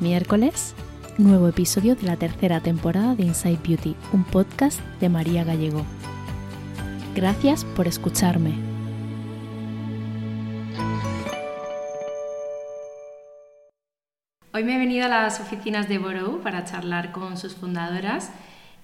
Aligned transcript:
miércoles, 0.00 0.74
nuevo 1.18 1.48
episodio 1.48 1.96
de 1.96 2.06
la 2.06 2.16
tercera 2.16 2.60
temporada 2.60 3.14
de 3.14 3.24
Inside 3.24 3.58
Beauty, 3.66 3.96
un 4.12 4.24
podcast 4.24 4.80
de 5.00 5.08
María 5.08 5.44
Gallego. 5.44 5.84
Gracias 7.14 7.64
por 7.64 7.88
escucharme. 7.88 8.54
Hoy 14.52 14.64
me 14.64 14.76
he 14.76 14.78
venido 14.78 15.06
a 15.06 15.08
las 15.08 15.40
oficinas 15.40 15.88
de 15.88 15.98
Borough 15.98 16.42
para 16.42 16.64
charlar 16.64 17.12
con 17.12 17.36
sus 17.36 17.54
fundadoras 17.54 18.30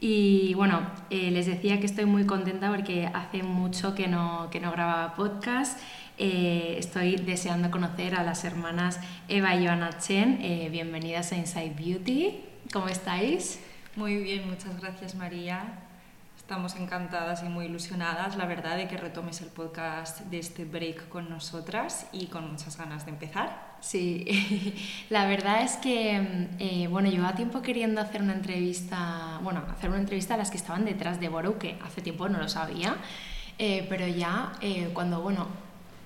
y 0.01 0.55
bueno, 0.55 0.83
eh, 1.11 1.31
les 1.31 1.47
decía 1.47 1.81
que 1.81 1.87
estoy 1.87 2.05
muy 2.05 2.27
contenta 2.27 2.71
porque 2.71 3.07
hace 3.07 3.43
mucho 3.43 3.95
que 3.95 4.07
no, 4.07 4.49
que 4.51 4.61
no 4.61 4.71
grababa 4.71 5.15
podcast. 5.15 5.81
Eh, 6.17 6.77
estoy 6.79 7.17
deseando 7.17 7.73
conocer 7.73 8.15
a 8.15 8.23
las 8.23 8.45
hermanas 8.45 9.01
Eva 9.27 9.57
y 9.57 9.67
Joana 9.67 9.99
Chen. 9.99 10.39
Eh, 10.41 10.69
bienvenidas 10.71 11.33
a 11.33 11.37
Inside 11.37 11.75
Beauty. 11.77 12.45
¿Cómo 12.73 12.89
estáis? 12.89 13.61
Muy 13.97 14.19
bien, 14.19 14.49
muchas 14.49 14.81
gracias 14.81 15.17
María. 15.17 15.81
Estamos 16.37 16.77
encantadas 16.77 17.43
y 17.43 17.47
muy 17.47 17.65
ilusionadas, 17.65 18.37
la 18.37 18.45
verdad, 18.45 18.77
de 18.77 18.87
que 18.87 18.97
retomes 18.97 19.41
el 19.41 19.49
podcast 19.49 20.21
de 20.21 20.39
este 20.39 20.65
break 20.65 21.09
con 21.09 21.29
nosotras 21.31 22.07
y 22.13 22.27
con 22.27 22.51
muchas 22.51 22.77
ganas 22.77 23.07
de 23.07 23.13
empezar. 23.13 23.77
Sí, 23.81 24.77
la 25.11 25.27
verdad 25.27 25.63
es 25.63 25.77
que, 25.77 26.49
eh, 26.59 26.87
bueno, 26.89 27.09
llevaba 27.11 27.35
tiempo 27.35 27.61
queriendo 27.61 28.01
hacer 28.01 28.23
una 28.23 28.35
entrevista, 28.35 29.41
bueno, 29.43 29.65
hacer 29.71 29.91
una 29.91 29.99
entrevista 29.99 30.35
a 30.35 30.37
las 30.37 30.51
que 30.51 30.59
estaban 30.59 30.85
detrás 30.85 31.19
de 31.19 31.29
Boro, 31.29 31.59
que 31.59 31.77
hace 31.83 32.03
tiempo 32.03 32.29
no 32.29 32.39
lo 32.39 32.49
sabía, 32.49 32.97
eh, 33.59 33.87
pero 33.89 34.07
ya 34.07 34.53
eh, 34.61 34.91
cuando, 34.93 35.23
bueno, 35.23 35.47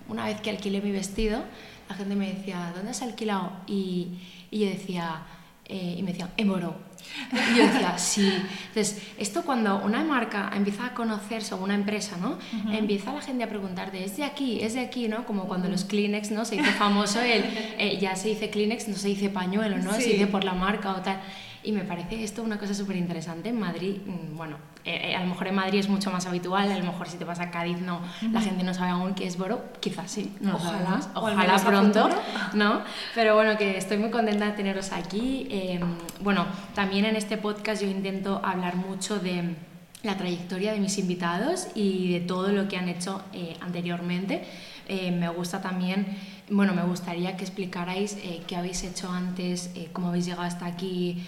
una 0.09 0.27
vez 0.27 0.41
que 0.41 0.51
alquilé 0.51 0.81
mi 0.81 0.91
vestido, 0.91 1.45
la 1.89 1.95
gente 1.95 2.15
me 2.17 2.33
decía, 2.33 2.73
¿dónde 2.75 2.91
has 2.91 3.03
alquilado? 3.03 3.53
Y, 3.67 4.19
y 4.51 4.61
yo 4.61 4.67
decía, 4.67 5.23
y 5.69 6.03
me 6.03 6.13
decían, 6.13 6.31
en 6.37 6.49
Boro 6.49 6.89
y 7.33 7.57
yo 7.57 7.67
decía, 7.67 7.99
sí. 7.99 8.33
Entonces, 8.69 9.03
esto 9.19 9.43
cuando 9.43 9.79
una 9.79 10.03
marca 10.05 10.51
empieza 10.55 10.87
a 10.87 10.95
conocerse, 10.95 11.55
o 11.55 11.59
una 11.59 11.75
empresa, 11.75 12.17
¿no? 12.17 12.39
Empieza 12.73 13.13
la 13.13 13.21
gente 13.21 13.45
a 13.45 13.49
preguntarte, 13.49 14.05
¿es 14.05 14.17
de 14.17 14.25
aquí? 14.25 14.61
¿Es 14.61 14.75
de 14.75 14.81
aquí? 14.81 15.09
¿no? 15.09 15.25
Como 15.27 15.47
cuando 15.47 15.69
los 15.69 15.85
Kleenex, 15.85 16.31
¿no? 16.31 16.45
Se 16.45 16.57
hizo 16.57 16.71
famoso 16.73 17.21
el, 17.21 17.45
eh, 17.79 17.99
ya 18.01 18.17
se 18.17 18.29
dice 18.29 18.51
Kleenex, 18.51 18.89
no 18.89 18.97
se 18.97 19.09
dice 19.09 19.29
pañuelo, 19.31 19.79
¿no? 19.79 19.93
Se 19.95 20.05
dice 20.05 20.27
por 20.27 20.45
la 20.45 20.55
marca 20.55 20.93
o 20.93 21.01
tal. 21.01 21.21
Y 21.65 21.73
me 21.73 21.83
parece 21.83 22.23
esto 22.23 22.43
una 22.43 22.59
cosa 22.59 22.73
súper 22.75 22.97
interesante. 22.97 23.49
En 23.49 23.59
Madrid, 23.59 23.97
mm, 24.07 24.37
bueno, 24.37 24.57
eh, 24.85 25.11
eh, 25.11 25.17
a 25.17 25.21
lo 25.21 25.27
mejor 25.27 25.49
en 25.49 25.55
Madrid 25.57 25.81
es 25.81 25.89
mucho 25.89 26.11
más 26.11 26.25
habitual, 26.27 26.71
a 26.71 26.79
lo 26.79 26.85
mejor 26.85 27.09
si 27.09 27.17
te 27.19 27.25
vas 27.25 27.41
a 27.41 27.51
Cádiz 27.51 27.79
no, 27.81 28.01
la 28.33 28.41
gente 28.41 28.63
no 28.65 28.73
sabe 28.73 28.91
aún 28.91 29.15
qué 29.15 29.27
es 29.27 29.37
Boro, 29.37 29.65
quizás 29.81 30.11
sí, 30.11 30.33
no 30.41 30.55
ojalá, 30.57 31.01
ojalá 31.15 31.57
pronto, 31.59 32.09
¿no? 32.55 32.83
Pero 33.15 33.35
bueno, 33.35 33.59
que 33.59 33.77
estoy 33.77 33.99
muy 33.99 34.11
contenta 34.11 34.47
de 34.47 34.53
teneros 34.53 34.93
aquí. 34.93 35.47
Em, 35.51 35.83
bueno, 36.21 36.47
también 36.75 37.05
en 37.05 37.17
este 37.17 37.37
podcast 37.37 37.83
yo 37.83 37.89
intento 37.89 38.41
hablar 38.45 38.77
mucho 38.77 39.19
de 39.19 39.57
la 40.05 40.17
trayectoria 40.17 40.73
de 40.73 40.79
mis 40.79 40.97
invitados 40.99 41.67
y 41.75 42.13
de 42.13 42.21
todo 42.21 42.53
lo 42.53 42.69
que 42.69 42.77
han 42.77 42.89
hecho 42.89 43.21
eh, 43.33 43.57
anteriormente. 43.61 44.45
eh, 44.89 45.11
me 45.11 45.29
gusta 45.29 45.61
también, 45.61 46.07
bueno, 46.51 46.73
me 46.73 46.83
gustaría 46.83 47.37
que 47.37 47.45
explicarais 47.45 48.17
eh, 48.23 48.43
qué 48.47 48.57
habéis 48.57 48.83
hecho 48.85 49.11
antes, 49.11 49.71
eh, 49.75 49.91
cómo 49.93 50.09
habéis 50.09 50.25
llegado 50.25 50.45
hasta 50.45 50.65
aquí, 50.65 51.23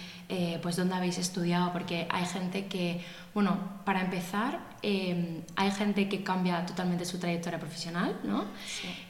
pues 0.61 0.75
dónde 0.77 0.95
habéis 0.95 1.17
estudiado, 1.17 1.71
porque 1.73 2.07
hay 2.09 2.25
gente 2.25 2.67
que, 2.67 3.03
bueno, 3.33 3.57
para 3.85 4.01
empezar, 4.01 4.59
hay 4.83 5.71
gente 5.71 6.07
que 6.07 6.23
cambia 6.23 6.65
totalmente 6.65 7.05
su 7.05 7.19
trayectoria 7.19 7.59
profesional, 7.59 8.19
¿no? 8.23 8.45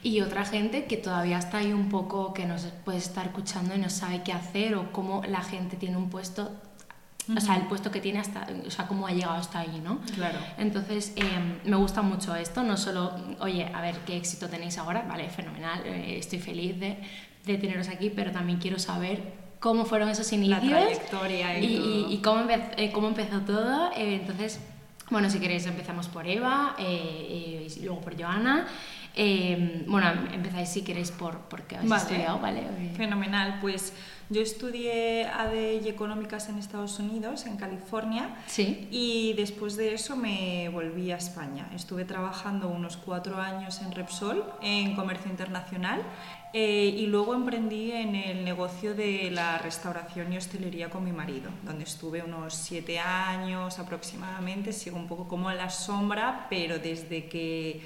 Y 0.03 0.21
otra 0.21 0.45
gente 0.45 0.85
que 0.85 0.97
todavía 0.97 1.38
está 1.38 1.59
ahí 1.59 1.73
un 1.73 1.89
poco, 1.89 2.33
que 2.33 2.45
nos 2.45 2.63
puede 2.83 2.97
estar 2.97 3.27
escuchando 3.27 3.75
y 3.75 3.77
no 3.77 3.89
sabe 3.89 4.23
qué 4.23 4.33
hacer 4.33 4.75
o 4.75 4.91
cómo 4.91 5.21
la 5.27 5.41
gente 5.41 5.77
tiene 5.77 5.97
un 5.97 6.09
puesto 6.09 6.51
o 7.35 7.39
sea, 7.39 7.56
el 7.56 7.67
puesto 7.67 7.91
que 7.91 8.01
tiene 8.01 8.19
hasta, 8.19 8.47
o 8.65 8.71
sea, 8.71 8.88
cómo 8.88 9.07
ha 9.07 9.12
llegado 9.12 9.35
hasta 9.35 9.59
ahí, 9.59 9.81
¿no? 9.83 10.00
Claro. 10.15 10.39
Entonces, 10.57 11.13
em, 11.15 11.59
me 11.63 11.75
gusta 11.77 12.01
mucho 12.01 12.35
esto, 12.35 12.63
no 12.63 12.77
solo, 12.77 13.13
oye, 13.39 13.69
a 13.74 13.81
ver 13.81 13.95
qué 14.06 14.17
éxito 14.17 14.50
tenéis 14.50 14.77
ahora, 14.77 15.03
vale, 15.07 15.29
fenomenal, 15.29 15.81
eh, 15.85 16.17
estoy 16.17 16.39
feliz 16.39 16.79
de, 16.79 16.97
de, 17.45 17.57
teneros 17.57 17.89
aquí, 17.89 18.09
pero 18.09 18.31
también 18.31 18.59
quiero 18.59 18.79
saber 18.79 19.33
cómo 19.62 19.86
fueron 19.86 20.10
esos 20.10 20.34
inicios. 20.34 20.63
La 20.63 20.80
trayectoria 20.81 21.58
y, 21.60 21.66
y, 21.66 22.08
y, 22.10 22.18
cómo, 22.18 22.44
eh, 22.50 22.92
cómo, 22.92 23.08
empezó 23.08 23.40
todo. 23.42 23.92
Eh, 23.96 24.16
entonces, 24.16 24.60
bueno, 25.10 25.30
si 25.30 25.40
queréis 25.40 25.66
empezamos 25.68 26.10
por 26.10 26.28
Eva 26.28 26.75
y 26.78 27.69
luego 27.81 28.02
por 28.02 28.22
Joana. 28.22 28.68
bueno, 29.88 30.12
empezáis 30.34 30.68
si 30.68 30.81
queréis 30.81 31.12
por, 31.12 31.38
por 31.42 31.62
qué 31.62 31.78
habéis 31.78 31.94
estudiado, 31.94 32.40
¿vale? 32.40 32.63
Fenomenal, 32.98 33.60
pues 33.62 33.94
yo 34.31 34.42
estudié 34.42 35.25
AD 35.25 35.83
y 35.83 35.89
Económicas 35.89 36.48
en 36.48 36.57
Estados 36.57 36.98
Unidos, 37.00 37.45
en 37.45 37.57
California, 37.57 38.38
sí. 38.48 38.88
y 38.89 39.33
después 39.33 39.75
de 39.75 39.94
eso 39.94 40.16
me 40.16 40.69
volví 40.69 41.12
a 41.12 41.18
España. 41.18 41.69
Estuve 41.75 42.06
trabajando 42.06 42.69
unos 42.69 42.95
cuatro 42.95 43.38
años 43.38 43.81
en 43.81 43.92
Repsol, 43.92 44.45
en 44.62 44.95
comercio 44.95 45.30
internacional, 45.30 46.01
eh, 46.54 46.95
y 46.98 47.07
luego 47.07 47.33
emprendí 47.33 47.92
en 47.92 48.16
el 48.16 48.45
negocio 48.45 48.95
de 48.95 49.30
la 49.31 49.57
restauración 49.57 50.31
y 50.31 50.38
hostelería 50.38 50.89
con 50.89 51.04
mi 51.04 51.12
marido, 51.12 51.51
donde 51.63 51.84
estuve 51.84 52.24
unos 52.24 52.54
siete 52.54 53.00
años 53.00 53.80
aproximadamente, 53.80 54.72
sigo 54.72 54.95
un 54.98 55.07
poco 55.07 55.27
como 55.27 55.51
en 55.51 55.57
la 55.57 55.69
sombra, 55.69 56.48
pero 56.50 56.80
desde 56.80 57.27
que 57.27 57.81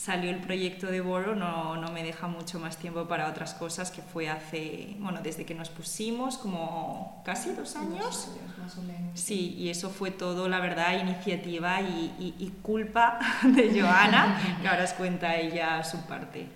salió 0.00 0.30
el 0.30 0.38
proyecto 0.38 0.86
de 0.86 1.02
Boro, 1.02 1.36
no, 1.36 1.76
no, 1.76 1.92
me 1.92 2.02
deja 2.02 2.26
mucho 2.26 2.58
más 2.58 2.78
tiempo 2.78 3.06
para 3.06 3.28
otras 3.28 3.52
cosas, 3.52 3.90
que 3.90 4.00
fue 4.00 4.30
hace, 4.30 4.96
bueno, 4.98 5.20
desde 5.22 5.44
que 5.44 5.54
nos 5.54 5.68
pusimos, 5.68 6.38
como 6.38 7.20
casi 7.22 7.50
dos 7.50 7.76
años. 7.76 8.30
más 8.58 8.78
o 8.78 8.82
menos. 8.82 9.20
Sí, 9.20 9.54
y 9.58 9.68
eso 9.68 9.90
fue 9.90 10.10
todo, 10.10 10.48
la 10.48 10.58
verdad, 10.58 10.98
iniciativa 10.98 11.82
y, 11.82 12.34
y, 12.38 12.48
culpa 12.62 13.18
de 13.42 13.78
Joana, 13.78 14.40
que 14.62 14.68
ahora 14.68 14.84
os 14.84 14.94
cuenta 14.94 15.36
ella 15.36 15.84
su 15.84 15.98
parte. 16.06 16.46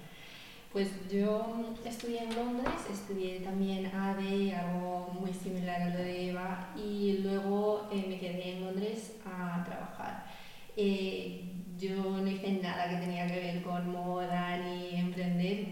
Pues 0.72 0.88
yo 1.12 1.74
estudié 1.84 2.24
en 2.24 2.34
Londres, 2.34 2.74
estudié 2.90 3.40
también 3.40 3.84
AD, 3.94 4.54
algo 4.54 5.18
muy 5.20 5.34
similar 5.34 5.82
a 5.82 5.90
lo 5.90 5.98
de 5.98 6.30
Eva, 6.30 6.68
y 6.74 7.18
luego 7.18 7.90
eh, 7.92 8.06
me 8.08 8.18
quedé 8.18 8.56
en 8.56 8.64
Londres 8.64 9.12
a 9.26 9.62
trabajar. 9.66 10.24
Eh, 10.76 11.53
yo 11.78 12.20
no 12.20 12.26
hice 12.26 12.52
nada 12.62 12.88
que 12.88 12.96
tenía 12.96 13.26
que 13.26 13.40
ver 13.40 13.62
con 13.62 13.90
moda 13.90 14.58
ni 14.58 14.98
emprender. 14.98 15.66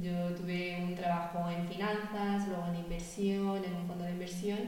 Yo, 0.00 0.34
tuve 0.34 0.82
un 0.82 0.94
trabajo 0.94 1.48
en 1.50 1.68
finanzas, 1.68 2.48
luego 2.48 2.66
en 2.68 2.76
inversión, 2.76 3.64
en 3.64 3.74
un 3.74 3.86
fondo 3.86 4.04
de 4.04 4.12
inversión. 4.12 4.58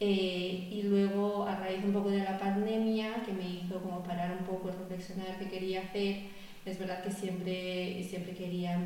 Eh, 0.00 0.68
y 0.70 0.82
luego, 0.82 1.46
a 1.46 1.56
raíz 1.56 1.84
un 1.84 1.92
poco 1.92 2.10
de 2.10 2.18
la 2.18 2.38
pandemia, 2.38 3.22
que 3.24 3.32
me 3.32 3.48
hizo 3.48 3.80
como 3.80 4.02
parar 4.02 4.36
un 4.38 4.44
poco, 4.44 4.70
reflexionar 4.70 5.38
qué 5.38 5.48
quería 5.48 5.82
hacer, 5.82 6.24
es 6.64 6.78
verdad 6.78 7.02
que 7.02 7.10
siempre, 7.10 8.02
siempre 8.02 8.32
quería 8.34 8.78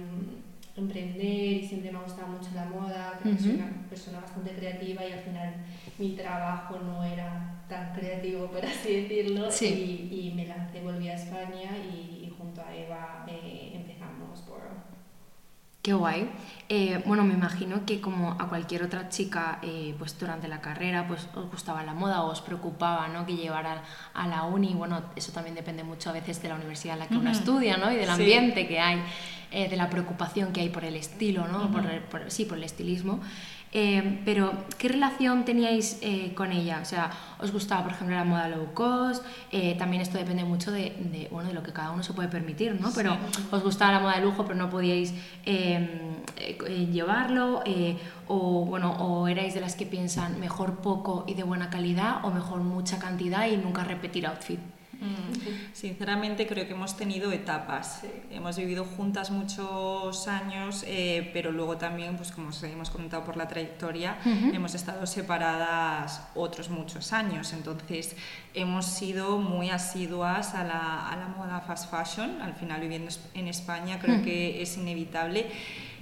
emprender 0.77 1.25
y 1.25 1.67
siempre 1.67 1.91
me 1.91 1.99
ha 1.99 2.03
gustado 2.03 2.29
mucho 2.29 2.51
la 2.55 2.67
moda, 2.67 3.19
que 3.23 3.37
soy 3.39 3.53
una 3.53 3.71
persona 3.89 4.21
bastante 4.21 4.53
creativa 4.53 5.07
y 5.07 5.13
al 5.13 5.21
final 5.21 5.55
mi 5.99 6.11
trabajo 6.11 6.79
no 6.79 7.03
era 7.03 7.56
tan 7.69 7.93
creativo, 7.95 8.47
por 8.47 8.65
así 8.65 9.03
decirlo, 9.03 9.49
y, 9.61 9.65
y, 9.65 10.33
me 10.35 10.47
lancé, 10.47 10.81
volví 10.81 11.09
a 11.09 11.15
España 11.15 11.71
y, 11.79 12.33
junto 12.37 12.61
a 12.61 12.75
Eva 12.75 13.25
eh, 13.29 13.73
empezamos 13.75 14.41
por... 14.43 14.61
Qué 15.81 15.95
guay. 15.95 16.29
Eh, 16.69 17.01
bueno, 17.07 17.25
me 17.25 17.33
imagino 17.33 17.87
que 17.87 18.01
como 18.01 18.33
a 18.33 18.49
cualquier 18.49 18.83
otra 18.83 19.09
chica, 19.09 19.61
eh, 19.63 19.95
pues 19.99 20.19
durante 20.19 20.49
la 20.49 20.61
carrera, 20.61 21.07
pues 21.07 21.29
os 21.35 21.49
gustaba 21.51 21.83
la 21.83 21.95
moda 21.95 22.23
o 22.25 22.31
os 22.31 22.41
preocupaba, 22.41 23.09
¿no? 23.09 23.25
Que 23.25 23.37
llevara 23.37 23.83
a 24.13 24.27
la 24.27 24.43
uni. 24.43 24.75
Bueno, 24.75 25.03
eso 25.15 25.33
también 25.33 25.55
depende 25.55 25.85
mucho 25.85 26.11
a 26.11 26.13
veces 26.13 26.43
de 26.43 26.49
la 26.49 26.57
universidad 26.57 26.95
en 26.95 26.99
la 27.01 27.07
que 27.07 27.17
uno 27.17 27.31
estudia, 27.31 27.77
¿no? 27.77 27.93
Y 27.93 27.97
del 27.97 28.11
ambiente 28.11 28.67
que 28.67 28.81
hay, 28.81 29.01
de 29.53 29.77
la 29.77 29.89
preocupación 29.89 30.53
que 30.53 30.61
hay 30.61 30.69
por 30.71 30.85
el 30.85 30.97
estilo, 30.97 31.47
¿no? 31.47 31.71
por, 31.71 31.85
sí, 32.33 32.45
por 32.45 32.59
el 32.59 32.65
estilismo. 32.65 33.21
Eh, 33.79 34.23
pero, 34.25 34.55
¿qué 34.79 34.89
relación 34.89 35.45
teníais 35.45 35.99
eh, 36.01 36.33
con 36.35 36.51
ella? 36.51 36.79
O 36.81 36.87
sea, 36.87 37.11
¿os 37.39 37.53
gustaba, 37.53 37.83
por 37.83 37.93
ejemplo, 37.93 38.17
la 38.17 38.25
moda 38.25 38.49
low 38.49 38.73
cost? 38.73 39.23
Eh, 39.53 39.75
también 39.77 40.01
esto 40.01 40.17
depende 40.17 40.45
mucho 40.45 40.73
de, 40.73 41.29
bueno, 41.31 41.51
de 41.51 41.55
lo 41.55 41.63
que 41.63 41.75
cada 41.75 41.91
uno 41.91 42.03
se 42.03 42.15
puede 42.15 42.31
permitir, 42.31 42.81
¿no? 42.81 42.91
Pero 42.95 43.19
¿os 43.51 43.63
gustaba 43.63 43.93
la 43.93 44.01
moda 44.01 44.15
de 44.17 44.23
lujo, 44.23 44.47
pero 44.47 44.55
no 44.55 44.71
podíais 44.71 45.13
em, 45.45 46.17
llevarlo? 46.91 47.63
o, 48.29 48.65
bueno, 48.65 48.93
¿O 48.93 49.29
erais 49.29 49.53
de 49.53 49.61
las 49.61 49.77
que 49.77 49.85
piensan 49.85 50.41
mejor 50.41 50.81
poco 50.81 51.27
y 51.29 51.35
de 51.35 51.43
buena 51.43 51.69
calidad 51.69 52.25
o 52.25 52.31
mejor 52.31 52.61
mucha 52.61 52.99
cantidad 52.99 53.47
y 53.47 53.59
nunca 53.59 53.85
repetir 53.85 54.27
outfit? 54.27 54.76
Mm. 55.01 55.73
Sinceramente 55.73 56.47
creo 56.47 56.67
que 56.67 56.73
hemos 56.73 56.97
tenido 56.97 57.33
etapas. 57.33 58.03
Hemos 58.31 58.57
vivido 58.57 58.85
juntas 58.85 59.31
muchos 59.31 60.29
años, 60.29 60.85
eh, 60.87 61.31
pero 61.33 61.53
luego 61.53 61.77
también, 61.77 62.17
pues 62.17 62.33
como 62.33 62.49
os 62.49 62.63
hemos 62.63 62.91
comentado 62.91 63.25
por 63.25 63.37
la 63.37 63.49
trayectoria, 63.49 64.19
hemos 64.25 64.75
estado 64.75 65.07
separadas 65.07 66.23
otros 66.35 66.71
muchos 66.71 67.13
años. 67.13 67.53
Entonces 67.53 68.17
hemos 68.55 68.87
sido 68.87 69.39
muy 69.39 69.71
asiduas 69.71 70.55
a 70.55 70.65
la, 70.65 71.09
a 71.09 71.17
la 71.17 71.29
moda 71.29 71.61
fast 71.61 71.91
fashion. 71.91 72.41
Al 72.41 72.55
final 72.55 72.81
viviendo 72.81 73.11
en 73.35 73.49
España 73.49 73.99
creo 73.99 74.23
que 74.23 74.63
es 74.63 74.77
inevitable 74.77 75.47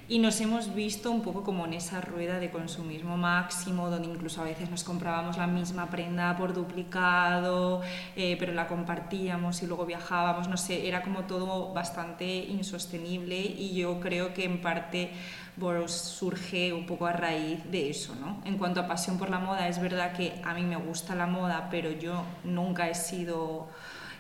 y 0.09 0.19
nos 0.19 0.41
hemos 0.41 0.75
visto 0.75 1.11
un 1.11 1.23
poco 1.23 1.43
como 1.43 1.65
en 1.65 1.73
esa 1.73 2.01
rueda 2.01 2.39
de 2.39 2.51
consumismo 2.51 3.17
máximo, 3.17 3.89
donde 3.89 4.09
incluso 4.09 4.43
a 4.43 4.45
veces 4.45 4.71
nos 4.71 4.85
comprábamos 4.85 5.39
la 5.39 5.47
misma 5.47 5.89
prenda 5.89 6.37
por 6.37 6.53
duplicado, 6.53 7.81
eh, 8.15 8.37
pero 8.39 8.53
la 8.53 8.67
compartíamos 8.67 9.63
y 9.63 9.67
luego 9.67 9.87
viajábamos, 9.87 10.49
no 10.49 10.57
sé, 10.57 10.87
era 10.87 11.03
como 11.03 11.25
todo 11.25 11.73
bastante 11.73 12.27
insostenible 12.27 13.37
y 13.37 13.75
yo 13.75 13.99
creo 14.01 14.35
que 14.35 14.45
en 14.45 14.61
parte 14.61 15.11
Boros 15.57 15.93
surge 15.93 16.73
un 16.73 16.85
poco 16.85 17.07
a 17.07 17.13
raíz 17.13 17.65
de 17.71 17.89
eso, 17.89 18.15
¿no? 18.17 18.43
En 18.45 18.59
cuanto 18.59 18.81
a 18.81 18.89
pasión 18.89 19.19
por 19.19 19.31
la 19.31 19.39
moda, 19.39 19.69
es 19.69 19.81
verdad 19.81 20.13
que 20.13 20.35
a 20.45 20.53
mí 20.53 20.63
me 20.63 20.77
gusta 20.77 21.15
la 21.15 21.27
moda, 21.27 21.69
pero 21.71 21.93
yo 21.93 22.25
nunca 22.43 22.91
he 22.91 22.95
sido 22.95 23.69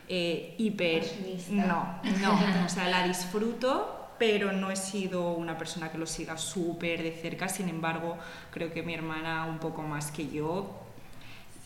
eh, 0.08 0.54
hiper... 0.58 1.04
No, 1.50 1.98
no, 2.22 2.64
o 2.64 2.68
sea, 2.68 2.88
la 2.88 3.06
disfruto 3.06 4.03
pero 4.26 4.52
no 4.52 4.70
he 4.70 4.76
sido 4.76 5.32
una 5.32 5.58
persona 5.58 5.92
que 5.92 5.98
lo 5.98 6.06
siga 6.06 6.38
súper 6.38 7.02
de 7.02 7.12
cerca, 7.12 7.46
sin 7.46 7.68
embargo, 7.68 8.16
creo 8.50 8.72
que 8.72 8.82
mi 8.82 8.94
hermana 8.94 9.44
un 9.44 9.58
poco 9.58 9.82
más 9.82 10.10
que 10.10 10.26
yo. 10.28 10.80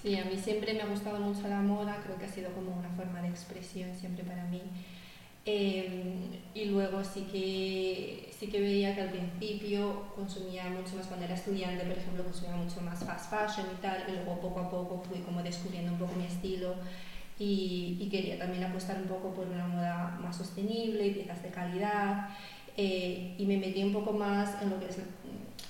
Sí, 0.03 0.17
a 0.17 0.25
mí 0.25 0.37
siempre 0.37 0.75
me 0.75 0.83
ha 0.83 0.87
gustado 0.87 1.21
mucho 1.21 1.47
la 1.47 1.61
moda, 1.61 2.01
creo 2.05 2.19
que 2.19 2.25
ha 2.25 2.29
sido 2.29 2.51
como 2.51 2.77
una 2.77 2.89
forma 2.91 3.23
de 3.23 3.29
expresión 3.29 3.95
siempre 3.95 4.25
para 4.25 4.43
mí. 4.47 4.61
Em, 5.47 6.33
y 6.53 6.65
luego 6.65 7.05
sí 7.05 7.29
que, 7.31 8.29
sí 8.37 8.49
que 8.49 8.61
veía 8.61 8.93
que 8.97 9.03
al 9.03 9.11
principio 9.11 10.07
consumía 10.17 10.65
mucho 10.65 10.97
más, 10.97 11.07
cuando 11.07 11.27
era 11.27 11.35
estudiante, 11.35 11.85
por 11.85 11.97
ejemplo, 11.97 12.25
consumía 12.25 12.57
mucho 12.57 12.81
más 12.81 13.05
fast 13.05 13.31
fashion 13.31 13.69
y 13.73 13.81
tal, 13.81 14.03
y 14.09 14.13
luego 14.17 14.41
poco 14.41 14.59
a 14.59 14.69
poco 14.69 15.01
fui 15.09 15.21
como 15.21 15.45
descubriendo 15.45 15.93
un 15.93 15.99
poco 15.99 16.13
mi 16.17 16.27
estilo 16.27 16.75
y, 17.39 18.09
quería 18.11 18.39
también 18.39 18.65
apostar 18.65 18.97
un 18.97 19.09
poco 19.09 19.33
por 19.35 19.47
una 19.47 19.67
moda 19.67 20.19
más 20.21 20.37
sostenible 20.37 21.07
y 21.07 21.11
piezas 21.13 21.43
de 21.43 21.51
calidad 21.51 22.31
eh, 22.77 23.35
y 23.39 23.47
me 23.47 23.57
metí 23.59 23.83
un 23.83 23.93
poco 23.93 24.13
más 24.13 24.61
en 24.63 24.71
lo 24.71 24.81
que 24.81 24.87
es 24.87 24.99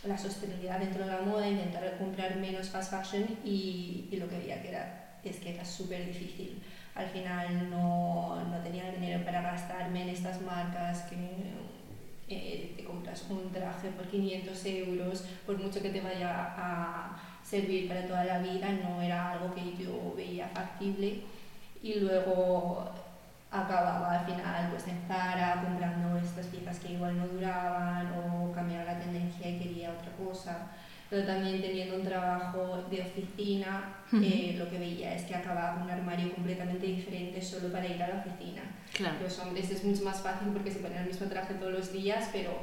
la 0.04 0.16
sostenibilidad 0.16 0.78
dentro 0.78 1.04
de 1.04 1.10
la 1.10 1.20
moda, 1.20 1.48
intentar 1.48 1.98
comprar 1.98 2.36
menos 2.36 2.68
fast 2.68 2.92
fashion 2.92 3.26
y, 3.44 4.08
lo 4.12 4.28
que 4.28 4.38
veía 4.38 4.62
que 4.62 4.68
era, 4.68 5.18
es 5.24 5.36
que 5.36 5.54
era 5.54 5.64
súper 5.64 6.06
difícil. 6.06 6.62
Al 6.94 7.08
final 7.08 7.70
no, 7.70 8.42
no, 8.44 8.58
tenía 8.58 8.88
el 8.88 9.00
dinero 9.00 9.24
para 9.24 9.42
gastarme 9.42 10.02
en 10.02 10.08
estas 10.10 10.40
marcas 10.42 11.02
que 11.02 11.16
eh, 12.28 12.74
te 12.76 12.84
compras 12.84 13.24
un 13.30 13.50
traje 13.50 13.88
por 13.90 14.06
500 14.06 14.66
euros, 14.66 15.24
por 15.46 15.58
mucho 15.58 15.80
que 15.80 15.90
te 15.90 16.00
vaya 16.00 16.54
a 16.56 17.16
servir 17.42 17.88
para 17.88 18.06
toda 18.06 18.24
la 18.24 18.38
vida, 18.40 18.68
no 18.70 19.00
era 19.00 19.32
algo 19.32 19.54
que 19.54 19.82
yo 19.82 20.14
veía 20.16 20.48
factible 20.48 21.22
y 21.82 22.00
luego 22.00 22.90
acababa 23.50 24.20
al 24.20 24.26
final 24.26 24.68
pues 24.70 24.86
en 24.88 25.00
Zara 25.08 25.62
comprando 25.62 26.18
estas 26.18 26.46
piezas 26.46 26.78
que 26.80 26.92
igual 26.92 27.16
no 27.16 27.26
duraban 27.28 28.12
o 28.12 28.52
cambiaba 28.52 28.84
la 28.84 28.98
tendencia 28.98 29.48
y 29.48 29.58
quería 29.58 29.90
otra 29.90 30.12
cosa. 30.12 30.68
pero 31.08 31.24
también 31.24 31.62
teniendo 31.62 31.96
un 31.96 32.04
trabajo 32.04 32.84
de 32.90 33.00
oficina, 33.00 33.96
eh, 34.12 34.56
lo 34.58 34.68
que 34.68 34.78
veía 34.78 35.14
es 35.14 35.22
que 35.22 35.34
acababa 35.34 35.74
con 35.74 35.84
un 35.84 35.90
armario 35.90 36.34
completamente 36.34 36.86
diferente 36.86 37.40
solo 37.40 37.72
para 37.72 37.86
ir 37.86 38.02
a 38.02 38.08
la 38.08 38.20
oficina. 38.20 38.60
Claro. 38.92 39.16
Los 39.22 39.38
hombres 39.38 39.70
es 39.70 39.82
mucho 39.84 40.04
más 40.04 40.20
fácil 40.20 40.48
porque 40.48 40.70
se 40.70 40.80
ponen 40.80 40.98
el 40.98 41.06
mismo 41.06 41.26
traje 41.28 41.54
todos 41.54 41.72
los 41.72 41.92
días, 41.94 42.28
pero 42.30 42.58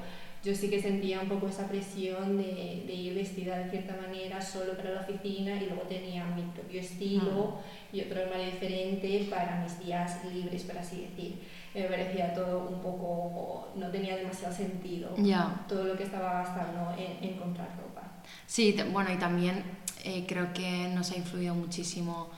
yo 0.46 0.54
sí 0.54 0.70
que 0.70 0.80
sentía 0.80 1.20
un 1.22 1.28
poco 1.28 1.48
esa 1.48 1.68
presión 1.68 2.38
de, 2.38 2.84
de, 2.86 2.94
ir 2.94 3.16
vestida 3.16 3.58
de 3.58 3.70
cierta 3.72 3.96
manera 4.00 4.40
solo 4.40 4.78
para 4.78 4.92
la 4.92 5.02
oficina 5.02 5.56
y 5.56 5.66
luego 5.66 5.82
tenía 5.90 6.24
mi 6.25 6.44
propio 6.44 6.82
estilo 6.82 7.58
y 7.92 8.02
otro 8.02 8.22
armario 8.22 8.46
diferente 8.52 9.28
para 9.30 9.64
mis 9.64 9.80
días 9.84 10.24
libres, 10.32 10.64
por 10.64 10.78
así 10.78 11.08
decir. 11.10 11.40
Me 11.74 11.84
parecía 11.86 12.34
todo 12.34 12.70
un 12.70 12.80
poco, 12.80 13.70
no 13.75 13.90
tenía 13.90 14.16
demasiado 14.16 14.54
sentido 14.54 15.16
Ya. 15.18 15.66
todo 15.68 15.84
lo 15.86 15.98
que 15.98 16.04
estaba 16.04 16.44
gastando 16.44 16.94
en, 16.96 17.28
en 17.28 17.38
comprar 17.38 17.70
ropa. 17.78 18.04
Sí, 18.46 18.75
bueno, 18.94 19.12
y 19.12 19.18
también 19.18 19.64
eh, 20.04 20.25
creo 20.28 20.54
que 20.54 20.90
nos 20.90 21.12
ha 21.12 21.18
influido 21.18 21.56
muchísimo 21.56 22.30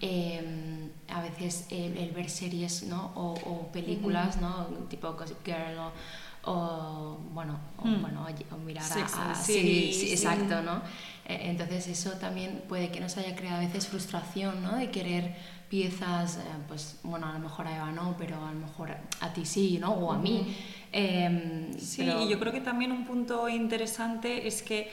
eh, 0.00 0.90
a 1.08 1.22
veces 1.22 1.66
el, 1.70 1.96
el 1.96 2.10
ver 2.10 2.28
series, 2.28 2.82
¿no? 2.82 3.12
O, 3.14 3.34
o 3.34 3.68
películas, 3.70 4.40
¿no? 4.40 4.66
Tipo 4.90 5.12
Gossip 5.12 5.44
Girl 5.44 5.78
o, 5.78 5.92
o, 6.44 7.18
bueno, 7.32 7.58
o, 7.78 7.86
Mm. 7.86 8.00
bueno, 8.02 8.26
o- 8.50 8.56
mirar 8.58 8.84
a, 8.84 9.34
sí, 9.34 9.52
sí, 9.52 9.92
sí. 9.92 10.12
exacto, 10.12 10.62
¿no? 10.62 10.76
Eh, 11.26 11.50
Entonces 11.50 11.86
eso 11.88 12.12
también 12.12 12.62
puede 12.68 12.90
que 12.90 13.00
nos 13.00 13.16
haya 13.16 13.34
creado 13.36 13.58
a 13.58 13.60
veces 13.60 13.86
frustración, 13.88 14.62
¿no? 14.62 14.76
De 14.76 14.90
querer 14.90 15.34
piezas, 15.68 16.36
eh, 16.36 16.40
pues 16.68 16.98
bueno, 17.02 17.26
a 17.28 17.32
lo 17.32 17.38
mejor 17.38 17.66
a 17.66 17.76
Eva 17.76 17.90
no, 17.92 18.14
pero 18.18 18.36
a 18.44 18.52
lo 18.52 18.58
mejor 18.60 18.90
a 19.20 19.32
ti 19.32 19.44
sí, 19.46 19.78
¿no? 19.80 19.92
O 19.92 20.12
a 20.12 20.18
mí. 20.18 20.54
Em, 20.92 21.72
Sí, 21.78 22.02
pero- 22.04 22.22
y 22.22 22.28
yo 22.28 22.38
creo 22.38 22.52
que 22.52 22.60
también 22.60 22.92
un 22.92 23.04
punto 23.06 23.48
interesante 23.48 24.46
es 24.46 24.62
que 24.62 24.90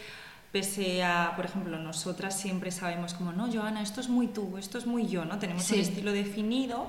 pese 0.51 1.03
a, 1.03 1.34
por 1.36 1.46
ejemplo, 1.46 1.77
nosotras 1.77 2.39
siempre 2.39 2.72
sabemos 2.72 3.13
como, 3.13 3.32
no, 3.34 3.51
Joana, 3.51 3.82
esto 3.84 4.01
es 4.01 4.10
muy 4.10 4.27
tú, 4.27 4.58
esto 4.58 4.77
es 4.77 4.88
muy 4.88 5.08
yo, 5.08 5.25
¿no? 5.25 5.38
Tenemos 5.38 5.63
Sí. 5.63 5.75
un 5.75 5.82
estilo 5.82 6.12
definido, 6.12 6.88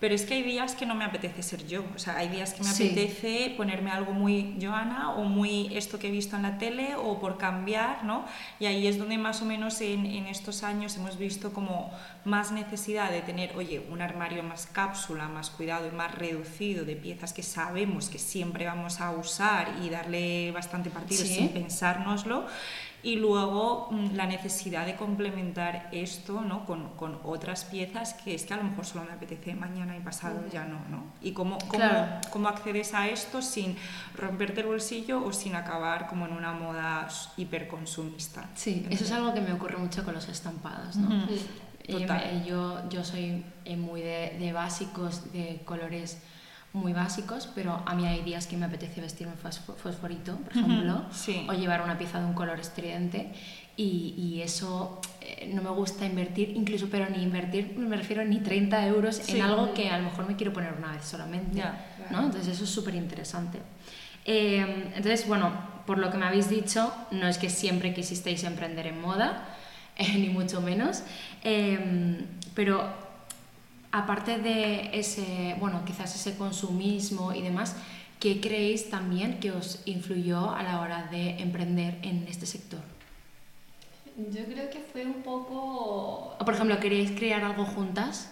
pero 0.00 0.14
es 0.14 0.24
que 0.24 0.34
hay 0.34 0.42
días 0.42 0.74
que 0.74 0.86
no 0.86 0.94
me 0.94 1.04
apetece 1.04 1.42
ser 1.42 1.66
yo, 1.66 1.84
o 1.94 1.98
sea, 1.98 2.16
hay 2.16 2.28
días 2.28 2.54
que 2.54 2.62
me 2.62 2.70
Sí. 2.70 2.86
apetece 2.86 3.54
ponerme 3.56 3.90
algo 3.90 4.12
muy 4.12 4.56
Joana 4.60 5.10
o 5.14 5.24
muy 5.24 5.76
esto 5.76 5.98
que 5.98 6.08
he 6.08 6.10
visto 6.10 6.36
en 6.36 6.42
la 6.42 6.56
tele 6.58 6.94
o 6.96 7.20
por 7.20 7.36
cambiar, 7.36 8.04
¿no? 8.04 8.24
Y 8.58 8.66
ahí 8.66 8.86
es 8.86 8.98
donde 8.98 9.18
más 9.18 9.42
o 9.42 9.44
menos 9.44 9.80
en, 9.82 10.06
en 10.06 10.26
estos 10.26 10.62
años 10.62 10.96
hemos 10.96 11.18
visto 11.18 11.52
como 11.52 11.90
más 12.24 12.50
necesidad 12.50 13.10
de 13.10 13.20
tener, 13.20 13.54
oye, 13.56 13.84
un 13.90 14.00
armario 14.00 14.42
más 14.42 14.66
cápsula, 14.66 15.28
más 15.28 15.50
cuidado 15.50 15.86
y 15.86 15.90
más 15.90 16.14
reducido 16.14 16.84
de 16.84 16.96
piezas 16.96 17.32
que 17.32 17.42
sabemos 17.42 18.08
que 18.08 18.18
siempre 18.18 18.66
vamos 18.66 19.00
a 19.00 19.10
usar 19.10 19.74
y 19.82 19.90
darle 19.90 20.50
bastante 20.52 20.88
partido 20.90 21.24
Sí. 21.24 21.34
sin 21.34 21.48
pensárnoslo. 21.50 22.46
Y 23.02 23.16
luego 23.16 23.88
mm, 23.90 24.14
la 24.14 24.26
necesidad 24.26 24.84
de 24.84 24.94
complementar 24.96 25.88
esto 25.90 26.42
¿no? 26.42 26.66
con, 26.66 26.90
con 26.96 27.18
otras 27.24 27.64
piezas 27.64 28.12
que 28.12 28.34
es 28.34 28.44
que 28.44 28.52
a 28.52 28.58
lo 28.58 28.64
mejor 28.64 28.84
solo 28.84 29.04
me 29.06 29.12
apetece 29.12 29.54
mañana 29.54 29.89
y 29.96 30.00
pasado 30.00 30.40
ya 30.52 30.64
no. 30.64 30.78
¿no? 30.90 31.04
Y 31.20 31.32
cómo, 31.32 31.58
cómo, 31.58 31.70
Claro. 31.70 32.20
cómo 32.30 32.48
accedes 32.48 32.94
a 32.94 33.08
esto 33.08 33.42
sin 33.42 33.76
romperte 34.16 34.60
el 34.62 34.66
bolsillo 34.68 35.24
o 35.24 35.32
sin 35.32 35.54
acabar 35.54 36.06
como 36.08 36.26
en 36.26 36.32
una 36.32 36.52
moda 36.52 37.08
hiperconsumista. 37.36 38.48
Sí, 38.54 38.86
eso 38.90 39.04
es 39.04 39.12
algo 39.12 39.34
que 39.34 39.40
me 39.40 39.52
ocurre 39.52 39.76
mucho 39.78 40.04
con 40.04 40.14
los 40.14 40.28
estampados, 40.28 40.96
¿no? 40.96 41.26
Total. 41.88 42.44
yo, 42.44 42.88
yo 42.88 43.02
soy 43.04 43.44
eh, 43.64 43.76
muy 43.76 44.00
de, 44.00 44.36
de 44.38 44.52
básicos, 44.52 45.32
de 45.32 45.60
colores 45.64 46.18
muy 46.72 46.92
básicos, 46.92 47.48
pero 47.52 47.82
a 47.84 47.94
mí 47.96 48.06
hay 48.06 48.22
días 48.22 48.46
que 48.46 48.56
me 48.56 48.66
apetece 48.66 49.00
vestirme 49.00 49.32
fosfo- 49.34 49.74
fosforito, 49.74 50.36
por 50.36 50.52
ejemplo, 50.56 51.02
sí. 51.10 51.44
o 51.48 51.52
llevar 51.52 51.82
una 51.82 51.98
pieza 51.98 52.20
de 52.20 52.26
un 52.26 52.34
color 52.34 52.60
estridente, 52.60 53.32
y, 53.80 54.14
y 54.18 54.42
eso 54.42 55.00
eh, 55.22 55.50
no 55.54 55.62
me 55.62 55.70
gusta 55.70 56.04
invertir, 56.04 56.50
incluso, 56.54 56.88
pero 56.90 57.08
ni 57.08 57.22
invertir, 57.22 57.72
me 57.78 57.96
refiero 57.96 58.22
ni 58.24 58.40
30 58.40 58.86
euros 58.86 59.16
Sí. 59.16 59.36
en 59.36 59.42
algo 59.42 59.72
que 59.72 59.88
a 59.88 59.96
lo 59.98 60.04
mejor 60.04 60.26
me 60.28 60.36
quiero 60.36 60.52
poner 60.52 60.74
una 60.76 60.92
vez 60.92 61.04
solamente, 61.04 61.62
¿no? 62.10 62.24
Entonces 62.26 62.48
eso 62.54 62.64
es 62.64 62.70
súper 62.70 62.94
interesante. 62.94 63.58
Eh, 64.26 64.92
entonces, 64.96 65.26
bueno, 65.26 65.50
por 65.86 65.96
lo 65.98 66.10
que 66.10 66.18
me 66.18 66.26
habéis 66.26 66.50
dicho, 66.50 66.92
no 67.10 67.26
es 67.26 67.38
que 67.38 67.48
siempre 67.48 67.94
quisisteis 67.94 68.44
emprender 68.44 68.86
en 68.86 69.00
moda, 69.00 69.48
eh, 69.96 70.18
ni 70.18 70.28
mucho 70.28 70.60
menos, 70.60 71.02
eh, 71.42 72.24
pero 72.54 72.84
aparte 73.92 74.38
de 74.38 74.90
ese, 74.92 75.56
bueno, 75.58 75.84
quizás 75.86 76.14
ese 76.14 76.36
consumismo 76.36 77.32
y 77.32 77.40
demás, 77.42 77.76
¿qué 78.20 78.40
creéis 78.40 78.90
también 78.90 79.40
que 79.40 79.50
os 79.52 79.80
influyó 79.86 80.50
a 80.54 80.62
la 80.62 80.80
hora 80.80 81.08
de 81.10 81.38
emprender 81.40 81.98
en 82.02 82.26
este 82.28 82.44
sector? 82.46 82.80
Yo 84.28 84.44
creo 84.44 84.68
que 84.70 84.80
fue 84.80 85.06
un 85.06 85.22
poco... 85.22 86.36
Por 86.38 86.54
ejemplo, 86.54 86.78
¿queréis 86.80 87.12
crear 87.12 87.42
algo 87.44 87.64
juntas? 87.64 88.30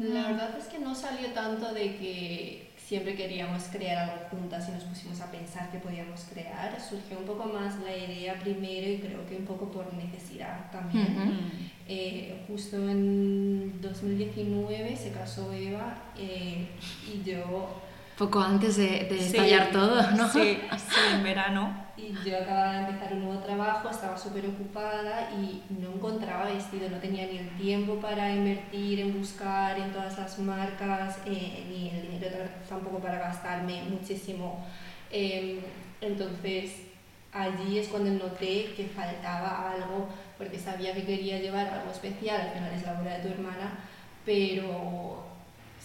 La 0.00 0.28
verdad 0.28 0.56
es 0.58 0.64
que 0.64 0.78
no 0.78 0.94
salió 0.94 1.28
tanto 1.28 1.72
de 1.74 1.96
que 1.96 2.70
siempre 2.76 3.14
queríamos 3.14 3.64
crear 3.64 4.08
algo 4.08 4.24
juntas 4.30 4.66
y 4.68 4.72
nos 4.72 4.84
pusimos 4.84 5.20
a 5.20 5.30
pensar 5.30 5.70
que 5.70 5.78
podíamos 5.78 6.22
crear. 6.32 6.80
Surgió 6.80 7.18
un 7.18 7.26
poco 7.26 7.44
más 7.44 7.78
la 7.80 7.94
idea 7.94 8.38
primero 8.38 8.90
y 8.90 8.98
creo 8.98 9.26
que 9.26 9.36
un 9.36 9.44
poco 9.44 9.70
por 9.70 9.92
necesidad 9.92 10.70
también. 10.72 11.16
Ujú. 11.16 11.32
Eh, 11.86 12.44
justo 12.48 12.76
en 12.76 13.80
2019 13.82 14.96
se 14.96 15.12
casó 15.12 15.52
Eva 15.52 15.96
eh, 16.18 16.66
y 17.06 17.22
yo 17.22 17.82
Poco 18.18 18.40
antes 18.40 18.76
de, 18.76 19.06
de 19.08 19.18
Sí, 19.18 19.26
estallar 19.26 19.70
todo, 19.70 20.02
¿no? 20.12 20.28
Sí, 20.28 20.58
sí, 20.76 21.00
en 21.14 21.22
verano. 21.22 21.86
Y 21.96 22.12
yo 22.28 22.36
acababa 22.38 22.72
de 22.72 22.78
empezar 22.88 23.12
un 23.12 23.24
nuevo 23.24 23.40
trabajo, 23.42 23.88
estaba 23.90 24.16
súper 24.16 24.46
ocupada 24.46 25.30
y 25.32 25.62
no 25.80 25.92
encontraba 25.94 26.44
vestido, 26.46 26.88
no 26.88 26.98
tenía 26.98 27.26
ni 27.26 27.38
el 27.38 27.48
tiempo 27.58 27.96
para 27.96 28.32
invertir 28.32 29.00
en 29.00 29.18
buscar 29.18 29.78
en 29.78 29.92
todas 29.92 30.16
las 30.18 30.38
marcas, 30.38 31.18
eh, 31.26 31.64
ni 31.68 31.90
el 31.90 32.02
dinero 32.02 32.28
ta- 32.36 32.68
tampoco 32.68 32.98
para 32.98 33.18
gastarme 33.18 33.82
muchísimo. 33.84 34.64
Eh, 35.10 35.60
entonces 36.00 36.82
allí 37.32 37.78
es 37.78 37.88
cuando 37.88 38.10
noté 38.10 38.72
que 38.76 38.88
faltaba 38.94 39.72
algo, 39.72 40.08
porque 40.36 40.58
sabía 40.58 40.94
que 40.94 41.04
quería 41.04 41.38
llevar 41.40 41.66
algo 41.68 41.90
especial, 41.90 42.40
al 42.40 42.50
final 42.52 42.72
es 42.74 42.82
la 42.84 42.92
boda 42.94 43.16
de 43.18 43.22
tu 43.22 43.28
hermana, 43.28 43.78
pero 44.24 45.24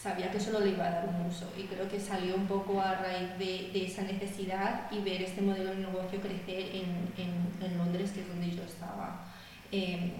sabía 0.04 0.30
que 0.30 0.40
solo 0.40 0.60
le 0.60 0.72
iba 0.72 0.86
a 0.86 0.92
dar 0.92 1.08
un 1.08 1.26
uso 1.26 1.50
y 1.58 1.64
creo 1.64 1.88
que 1.88 1.98
salió 1.98 2.36
un 2.36 2.46
poco 2.46 2.82
a 2.82 2.96
raíz 2.96 3.30
de, 3.40 3.70
de 3.72 3.86
esa 3.86 4.02
necesidad 4.02 4.92
y 4.92 5.00
ver 5.00 5.22
este 5.22 5.42
modelo 5.42 5.70
de 5.70 5.78
negocio 5.78 6.20
crecer 6.20 6.76
en, 6.76 7.08
en, 7.18 7.66
en 7.66 7.78
Londres, 7.78 8.12
que 8.12 8.20
es 8.20 8.28
donde 8.28 8.52
yo 8.54 8.64
estaba 8.64 9.24
eh, 9.72 10.12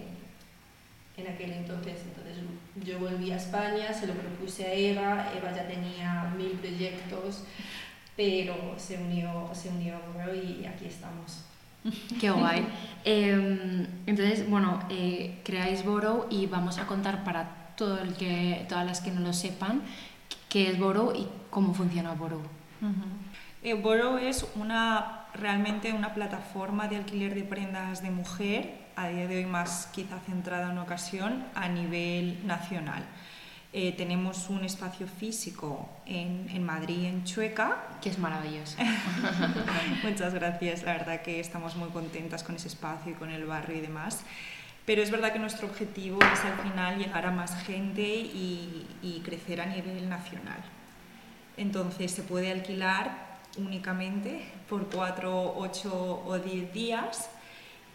en 1.18 1.26
aquel 1.26 1.52
entonces. 1.52 2.00
Entonces 2.02 2.42
yo 2.82 2.98
volví 2.98 3.30
a 3.30 3.36
España, 3.36 3.92
se 3.92 4.06
lo 4.06 4.14
propuse 4.14 4.64
a 4.64 4.72
Eva, 4.72 5.30
Eva 5.36 5.54
ya 5.54 5.68
tenía 5.68 6.32
mil 6.34 6.52
proyectos, 6.52 7.44
pero 8.16 8.56
se 8.78 8.96
unió, 8.96 9.50
se 9.52 9.68
unió 9.68 9.96
a 9.96 10.34
y 10.34 10.64
aquí 10.64 10.86
estamos. 10.86 11.44
Qué 12.18 12.30
guay. 12.30 12.66
Eh, 13.04 13.86
entonces, 14.06 14.48
bueno, 14.48 14.80
eh, 14.88 15.40
creáis 15.44 15.84
Borrow 15.84 16.26
y 16.30 16.46
vamos 16.46 16.78
a 16.78 16.86
contar 16.86 17.22
para 17.22 17.63
todo 17.76 18.00
el 18.00 18.14
que, 18.14 18.66
todas 18.68 18.86
las 18.86 19.00
que 19.00 19.10
no 19.10 19.20
lo 19.20 19.32
sepan 19.32 19.82
qué 20.54 20.70
es 20.70 20.78
Borrow 20.78 21.12
y 21.12 21.26
cómo 21.50 21.74
funciona 21.74 22.12
Borrow. 22.12 22.40
Eh, 23.64 23.74
Borrow 23.74 24.18
es 24.18 24.46
una, 24.54 25.26
realmente 25.34 25.92
una 25.92 26.14
plataforma 26.14 26.86
de 26.86 26.96
alquiler 26.96 27.34
de 27.34 27.42
prendas 27.42 28.02
de 28.02 28.10
mujer, 28.10 28.84
a 28.94 29.08
día 29.08 29.26
de 29.26 29.38
hoy 29.38 29.46
más 29.46 29.88
quizá 29.92 30.20
centrada 30.20 30.70
en 30.70 30.78
ocasión, 30.78 31.44
a 31.56 31.68
nivel 31.68 32.46
nacional. 32.46 33.02
Eh, 33.72 33.90
tenemos 33.96 34.48
un 34.48 34.64
espacio 34.64 35.08
físico 35.08 35.88
en, 36.06 36.48
en 36.48 36.64
Madrid, 36.64 37.06
en 37.06 37.24
Chueca. 37.24 37.88
Que 38.00 38.10
es 38.10 38.20
maravilloso. 38.20 38.76
Muchas 40.04 40.32
gracias, 40.34 40.84
la 40.84 40.92
verdad 40.92 41.22
que 41.22 41.40
estamos 41.40 41.74
muy 41.74 41.88
contentas 41.88 42.44
con 42.44 42.54
ese 42.54 42.68
espacio 42.68 43.10
y 43.10 43.14
con 43.16 43.30
el 43.30 43.44
barrio 43.44 43.76
y 43.76 43.80
demás. 43.80 44.20
Pero 44.86 45.02
es 45.02 45.10
verdad 45.10 45.32
que 45.32 45.38
nuestro 45.38 45.66
objetivo 45.66 46.18
es 46.20 46.44
al 46.44 46.58
final 46.58 46.98
llegar 46.98 47.24
a 47.26 47.30
más 47.30 47.64
gente 47.64 48.02
y, 48.02 49.22
crecer 49.24 49.60
a 49.60 49.66
nivel 49.66 50.08
nacional. 50.08 50.62
Entonces 51.56 52.10
se 52.10 52.22
puede 52.22 52.50
alquilar 52.50 53.38
únicamente 53.56 54.44
por 54.68 54.90
4, 54.90 55.54
8 55.56 56.22
o 56.26 56.38
10 56.38 56.72
días 56.74 57.30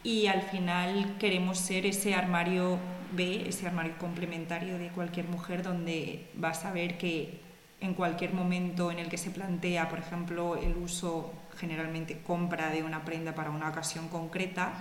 y 0.01 0.25
al 0.27 0.41
final 0.41 1.17
queremos 1.19 1.59
ser 1.59 1.85
ese 1.85 2.15
armario 2.15 2.79
B, 3.11 3.47
ese 3.47 3.67
armario 3.67 3.95
complementario 3.99 4.79
de 4.79 4.87
cualquier 4.89 5.27
mujer 5.27 5.61
donde 5.61 6.29
va 6.41 6.49
a 6.49 6.53
saber 6.53 6.97
que 6.97 7.39
en 7.81 7.93
cualquier 7.93 8.33
momento 8.33 8.91
en 8.91 8.99
el 8.99 9.09
que 9.09 9.17
se 9.17 9.31
plantea, 9.31 9.89
por 9.89 9.99
ejemplo, 9.99 10.55
el 10.55 10.75
uso 10.75 11.31
generalmente 11.57 12.21
compra 12.21 12.69
de 12.69 12.83
una 12.83 13.03
prenda 13.03 13.35
para 13.35 13.49
una 13.49 13.69
ocasión 13.69 14.07
concreta, 14.07 14.73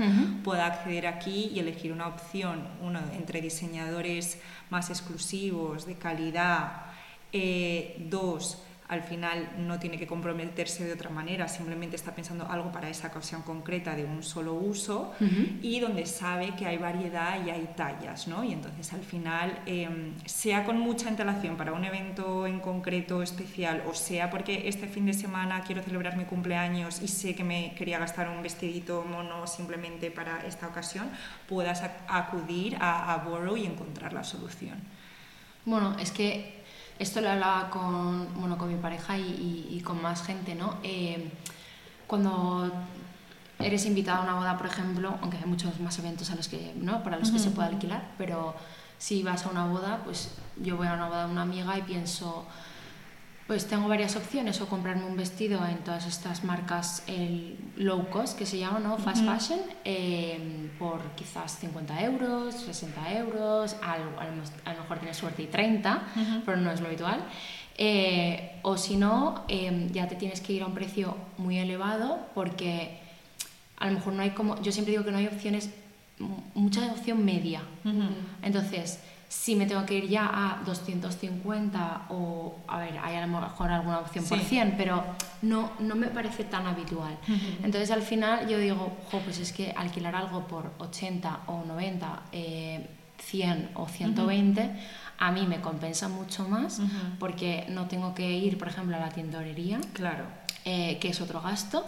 pueda 0.44 0.66
acceder 0.66 1.06
aquí 1.06 1.50
y 1.52 1.58
elegir 1.58 1.92
una 1.92 2.06
opción, 2.06 2.68
uno 2.80 3.00
entre 3.16 3.40
diseñadores 3.40 4.38
más 4.70 4.90
exclusivos, 4.90 5.86
de 5.86 5.94
calidad, 5.96 6.86
eh, 7.32 7.96
dos, 8.08 8.62
al 8.88 9.02
final 9.02 9.50
no 9.59 9.78
tiene 9.78 9.99
que 9.99 10.07
comprometerse 10.07 10.85
de 10.85 10.95
otra 10.95 11.11
manera, 11.11 11.47
simplemente 11.47 11.95
está 11.95 12.14
pensando 12.14 12.47
algo 12.49 12.73
para 12.73 12.88
esa 12.88 13.09
ocasión 13.09 13.42
concreta 13.42 13.95
de 13.95 14.04
un 14.04 14.23
solo 14.23 14.54
uso 14.54 15.12
y 15.62 15.78
donde 15.78 16.07
sabe 16.07 16.54
que 16.57 16.66
hay 16.66 16.78
variedad 16.78 17.45
y 17.45 17.50
hay 17.50 17.68
tallas, 17.76 18.26
¿no? 18.28 18.42
Y 18.45 18.52
entonces 18.52 18.90
al 18.95 19.02
final, 19.02 19.61
em, 19.66 20.14
sea 20.25 20.64
con 20.64 20.78
mucha 20.78 21.09
antelación 21.09 21.57
para 21.57 21.73
un 21.73 21.85
evento 21.85 22.47
en 22.47 22.61
concreto 22.61 23.23
especial 23.23 23.83
o 23.87 23.95
sea 23.95 24.30
porque 24.30 24.68
este 24.68 24.87
fin 24.88 25.04
de 25.04 25.12
semana 25.12 25.62
quiero 25.66 25.83
celebrar 25.83 26.16
mi 26.16 26.25
cumpleaños 26.25 27.02
y 27.02 27.09
sé 27.09 27.35
que 27.35 27.45
me 27.45 27.75
quería 27.76 27.99
gastar 27.99 28.28
un 28.30 28.42
vestidito 28.42 29.04
mono 29.04 29.47
simplemente 29.47 30.11
para 30.11 30.47
esta 30.47 30.66
ocasión, 30.66 31.11
puedas 31.47 31.83
acudir 32.09 32.76
a, 32.80 33.12
a 33.12 33.18
Borrow 33.18 33.57
y 33.57 33.66
encontrar 33.66 34.14
la 34.14 34.25
solución. 34.25 34.78
Bueno, 35.66 35.99
es 35.99 36.11
que 36.11 36.57
esto 36.98 37.20
lo 37.20 37.30
hablaba 37.30 37.70
con, 37.70 38.28
bueno, 38.40 38.58
con 38.58 38.68
mi 38.68 38.80
pareja 38.80 39.16
y, 39.18 39.80
con 39.84 40.02
más 40.02 40.22
gente, 40.22 40.54
¿no? 40.54 40.76
Eh, 40.82 41.30
cuando 42.06 42.70
eres 43.58 43.86
invitado 43.86 44.20
a 44.20 44.24
una 44.24 44.34
boda, 44.34 44.56
por 44.56 44.66
ejemplo, 44.66 45.16
aunque 45.20 45.36
hay 45.36 45.44
muchos 45.44 45.78
más 45.80 45.98
eventos 45.98 46.30
a 46.30 46.36
los 46.36 46.48
que, 46.48 46.74
¿no? 46.76 47.02
para 47.02 47.18
los 47.18 47.30
que 47.30 47.38
se 47.38 47.50
puede 47.50 47.68
alquilar, 47.68 48.12
pero 48.16 48.54
si 48.98 49.22
vas 49.22 49.46
a 49.46 49.50
una 49.50 49.66
boda, 49.66 50.02
pues 50.04 50.30
yo 50.56 50.76
voy 50.76 50.86
a 50.86 50.94
una 50.94 51.08
boda 51.08 51.26
de 51.26 51.32
una 51.32 51.42
amiga 51.42 51.76
y 51.78 51.82
pienso, 51.82 52.46
pues 53.48 53.66
tengo 53.66 53.88
varias 53.88 54.14
opciones, 54.14 54.60
o 54.60 54.68
comprarme 54.68 55.06
un 55.06 55.16
vestido 55.16 55.66
en 55.66 55.78
todas 55.78 56.06
estas 56.06 56.44
marcas 56.44 57.02
el 57.06 57.56
low 57.76 58.10
cost, 58.10 58.38
que 58.38 58.44
se 58.44 58.58
llama 58.58 58.78
¿no? 58.78 58.98
fast 58.98 59.24
fashion, 59.24 59.60
em, 59.84 60.68
por 60.78 61.00
quizás 61.16 61.58
50 61.58 61.98
euros, 62.02 62.54
60 62.54 63.14
euros, 63.14 63.74
a, 63.82 63.96
lo 63.96 64.82
mejor 64.82 64.98
tienes 64.98 65.16
suerte 65.16 65.44
y 65.44 65.46
30, 65.46 66.02
pero 66.44 66.58
no 66.58 66.70
es 66.70 66.82
lo 66.82 66.88
habitual. 66.88 67.24
Eh, 67.78 68.58
o 68.62 68.76
si 68.76 68.96
no, 68.96 69.46
em, 69.48 69.90
ya 69.92 70.06
te 70.08 70.16
tienes 70.16 70.42
que 70.42 70.52
ir 70.52 70.62
a 70.62 70.66
un 70.66 70.74
precio 70.74 71.16
muy 71.38 71.58
elevado 71.58 72.18
porque 72.34 73.00
a 73.78 73.86
lo 73.86 73.92
mejor 73.92 74.12
no 74.12 74.22
hay 74.22 74.30
como, 74.30 74.60
yo 74.60 74.72
siempre 74.72 74.90
digo 74.90 75.04
que 75.04 75.10
no 75.10 75.16
hay 75.16 75.26
opciones, 75.26 75.70
mucha 76.54 76.84
opción 76.92 77.24
media. 77.24 77.62
Entonces, 78.42 79.00
si 79.28 79.54
me 79.54 79.66
tengo 79.66 79.85
que 79.85 79.94
ir 79.94 80.08
ya 80.08 80.30
a 80.32 80.62
250 80.64 82.06
o, 82.08 82.56
a 82.66 82.78
ver, 82.78 82.99
hay 82.99 83.16
a 83.16 83.26
lo 83.26 83.40
mejor 83.40 83.70
alguna 83.70 83.99
opción 83.99 84.25
por 84.25 84.38
100, 84.38 84.75
pero 84.78 85.04
no, 85.42 85.73
no 85.80 85.94
me 85.97 86.06
parece 86.08 86.44
tan 86.44 86.66
habitual. 86.66 87.18
Entonces 87.62 87.90
al 87.90 88.02
final 88.02 88.49
yo 88.49 88.58
digo, 88.58 88.97
pues 89.11 89.38
es 89.38 89.52
que 89.52 89.73
alquilar 89.73 90.16
algo 90.16 90.47
por 90.47 90.73
80 90.78 91.40
o 91.47 91.64
90, 91.64 92.23
100 92.30 92.32
eh, 92.32 93.68
o 93.75 93.87
120, 93.87 94.70
a 95.18 95.32
mí 95.32 95.47
me 95.47 95.61
compensa 95.61 96.08
mucho 96.08 96.49
más 96.49 96.80
porque 97.18 97.66
no 97.68 97.87
tengo 97.87 98.14
que 98.14 98.30
ir, 98.30 98.56
por 98.56 98.68
ejemplo, 98.68 98.97
a 98.97 99.00
la 99.00 99.11
tintorería. 99.11 99.78
Claro. 99.92 100.25
Eh, 100.64 100.99
que 101.00 101.08
es 101.08 101.20
otro 101.20 101.40
gasto. 101.40 101.87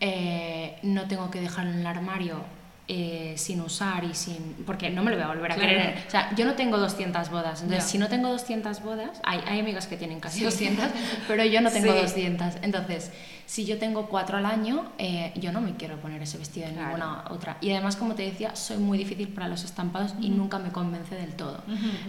Eh, 0.00 0.78
no 0.82 1.08
tengo 1.08 1.30
que 1.30 1.40
dejarlo 1.40 1.72
en 1.72 1.78
el 1.80 1.86
armario 1.86 2.36
eh, 2.86 3.34
sin 3.36 3.60
usar 3.60 4.04
y 4.04 4.14
sin... 4.14 4.56
porque 4.66 4.90
no 4.90 5.02
me 5.02 5.10
lo 5.10 5.16
voy 5.16 5.24
a 5.24 5.28
volver 5.28 5.52
a 5.52 5.54
querer. 5.56 6.04
O 6.06 6.10
sea, 6.10 6.34
yo 6.34 6.44
no 6.44 6.54
tengo 6.54 6.78
200 6.78 7.30
bodas, 7.30 7.62
entonces 7.62 7.88
si 7.88 7.98
no 7.98 8.08
tengo 8.08 8.28
200 8.28 8.82
bodas, 8.82 9.20
hay, 9.22 9.40
hay 9.46 9.60
amigas 9.60 9.86
que 9.86 9.96
tienen 9.96 10.20
casi 10.20 10.44
200, 10.44 10.84
pero 11.28 11.44
yo 11.44 11.60
no 11.60 11.70
tengo 11.70 11.92
200. 11.92 12.56
Entonces, 12.62 13.10
si 13.46 13.66
yo 13.66 13.78
tengo 13.78 14.06
cuatro 14.06 14.38
al 14.38 14.46
año, 14.46 14.90
eh, 14.98 15.32
yo 15.36 15.52
no 15.52 15.60
me 15.60 15.74
quiero 15.74 15.96
poner 16.00 16.22
ese 16.22 16.38
vestido 16.38 16.66
en 16.66 16.76
ninguna 16.76 17.24
otra. 17.30 17.58
Y 17.60 17.70
además, 17.72 17.96
como 17.96 18.14
te 18.14 18.22
decía, 18.22 18.56
soy 18.56 18.78
muy 18.78 18.96
difícil 18.96 19.28
para 19.28 19.48
los 19.48 19.64
estampados 19.64 20.14
y 20.20 20.30
nunca 20.30 20.58
me 20.58 20.70
convence 20.70 21.14
del 21.14 21.34
todo. 21.34 21.62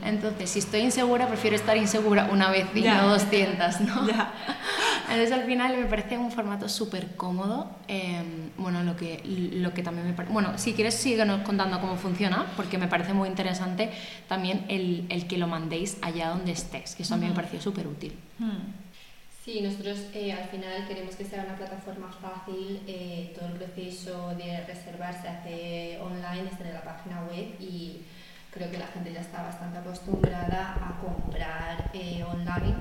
Entonces, 0.03 0.49
si 0.49 0.59
estoy 0.59 0.81
insegura, 0.81 1.27
prefiero 1.27 1.55
estar 1.55 1.75
insegura 1.75 2.29
una 2.31 2.49
vez 2.51 2.67
y 2.73 2.81
no 2.81 3.09
200, 3.09 3.81
¿no? 3.81 4.07
Entonces, 5.09 5.31
al 5.33 5.43
final 5.43 5.77
me 5.77 5.85
parece 5.85 6.17
un 6.17 6.31
formato 6.31 6.69
súper 6.69 7.15
cómodo. 7.15 7.69
Em, 7.87 8.51
bueno, 8.57 8.83
lo 8.83 8.95
que, 8.95 9.21
lo 9.25 9.73
que 9.73 9.83
también 9.83 10.07
me 10.07 10.13
parece... 10.13 10.33
Bueno, 10.33 10.57
si 10.65 10.73
quieres, 10.73 10.95
síguenos 10.95 11.41
contando 11.41 11.79
cómo 11.79 11.95
funciona, 11.95 12.51
porque 12.55 12.79
me 12.79 12.87
parece 12.87 13.13
muy 13.13 13.29
interesante 13.29 13.91
también 14.27 14.65
el, 14.67 15.05
el 15.09 15.27
que 15.27 15.37
lo 15.37 15.45
mandéis 15.45 15.99
allá 16.01 16.29
donde 16.29 16.53
estés, 16.53 16.95
que 16.95 17.03
eso 17.03 17.13
a 17.13 17.17
mí 17.17 17.27
me 17.27 17.35
pareció 17.35 17.61
súper 17.61 17.85
útil. 17.85 18.13
Sí, 19.43 19.61
nosotros 19.61 20.07
eh, 20.15 20.33
al 20.33 20.49
final 20.49 20.87
queremos 20.87 21.15
que 21.15 21.23
sea 21.23 21.43
una 21.43 21.55
plataforma 21.55 22.11
fácil, 22.11 22.81
eh, 22.87 23.31
todo 23.37 23.49
el 23.49 23.53
proceso 23.53 24.33
de 24.35 24.65
reservar 24.65 25.13
se 25.21 25.27
hace 25.27 25.99
online 26.01 26.49
desde 26.49 26.73
la 26.73 26.81
página 26.81 27.21
web 27.25 27.45
y 27.59 28.01
creo 28.49 28.71
que 28.71 28.79
la 28.79 28.87
gente 28.87 29.13
ya 29.13 29.21
está 29.21 29.43
bastante 29.43 29.77
acostumbrada 29.77 30.73
a 30.81 30.99
comprar 30.99 31.91
eh, 31.93 32.23
online 32.23 32.77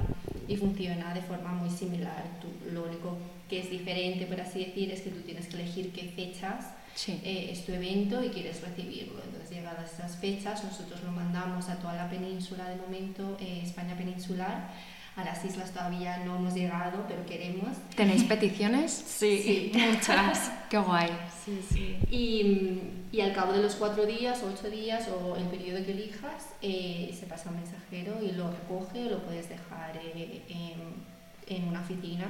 y 0.49 0.57
funciona 0.57 1.13
de 1.13 1.21
forma 1.21 1.53
muy 1.53 1.69
similar. 1.69 2.25
lo 2.73 2.85
único 2.85 3.19
que 3.47 3.61
es 3.61 3.69
diferente, 3.69 4.25
por 4.25 4.41
así 4.41 4.65
decir, 4.65 4.91
es 4.91 5.03
que 5.03 5.11
tú 5.11 5.21
tienes 5.21 5.49
que 5.49 5.57
elegir 5.57 5.93
qué 5.93 6.09
fechas 6.17 6.65
es 6.97 7.67
tu 7.67 7.73
evento 7.73 8.23
y 8.23 8.29
quieres 8.29 8.61
recibirlo. 8.61 9.23
Entonces, 9.25 9.51
llegadas 9.51 9.93
esas 9.93 10.17
fechas, 10.17 10.65
nosotros 10.65 11.03
lo 11.03 11.13
mandamos 11.13 11.69
a 11.69 11.77
toda 11.77 11.95
la 11.95 12.09
península 12.09 12.69
de 12.69 12.77
momento, 12.77 13.37
España 13.41 13.97
peninsular 13.97 14.71
a 15.17 15.25
las 15.25 15.45
islas 15.45 15.71
todavía 15.71 16.19
no 16.25 16.37
hemos 16.37 16.55
llegado, 16.55 17.05
pero 17.07 17.25
queremos. 17.25 17.77
¿Tenéis 17.95 18.25
peticiones? 18.29 18.91
sí. 18.93 19.71
muchas. 19.73 20.51
Qué 20.69 20.79
guay. 20.79 21.09
Sí, 21.45 21.61
sí. 21.71 21.97
Y, 22.11 22.81
y, 23.17 23.21
al 23.21 23.33
cabo 23.33 23.53
de 23.53 23.63
los 23.63 23.77
cuatro 23.77 24.07
días 24.07 24.43
o 24.43 24.47
ocho 24.53 24.69
días 24.71 25.09
o 25.09 25.37
el 25.37 25.45
periodo 25.45 25.85
que 25.85 25.93
elijas, 25.93 26.55
eh, 26.63 27.15
se 27.19 27.27
pasa 27.27 27.51
un 27.51 27.57
mensajero 27.57 28.19
y 28.23 28.33
lo 28.33 28.51
recoge 28.51 29.07
o 29.07 29.11
lo 29.11 29.23
puedes 29.23 29.49
dejar 29.49 29.97
eh, 30.03 30.43
en, 30.49 31.55
en, 31.55 31.69
una 31.69 31.81
oficina 31.81 32.27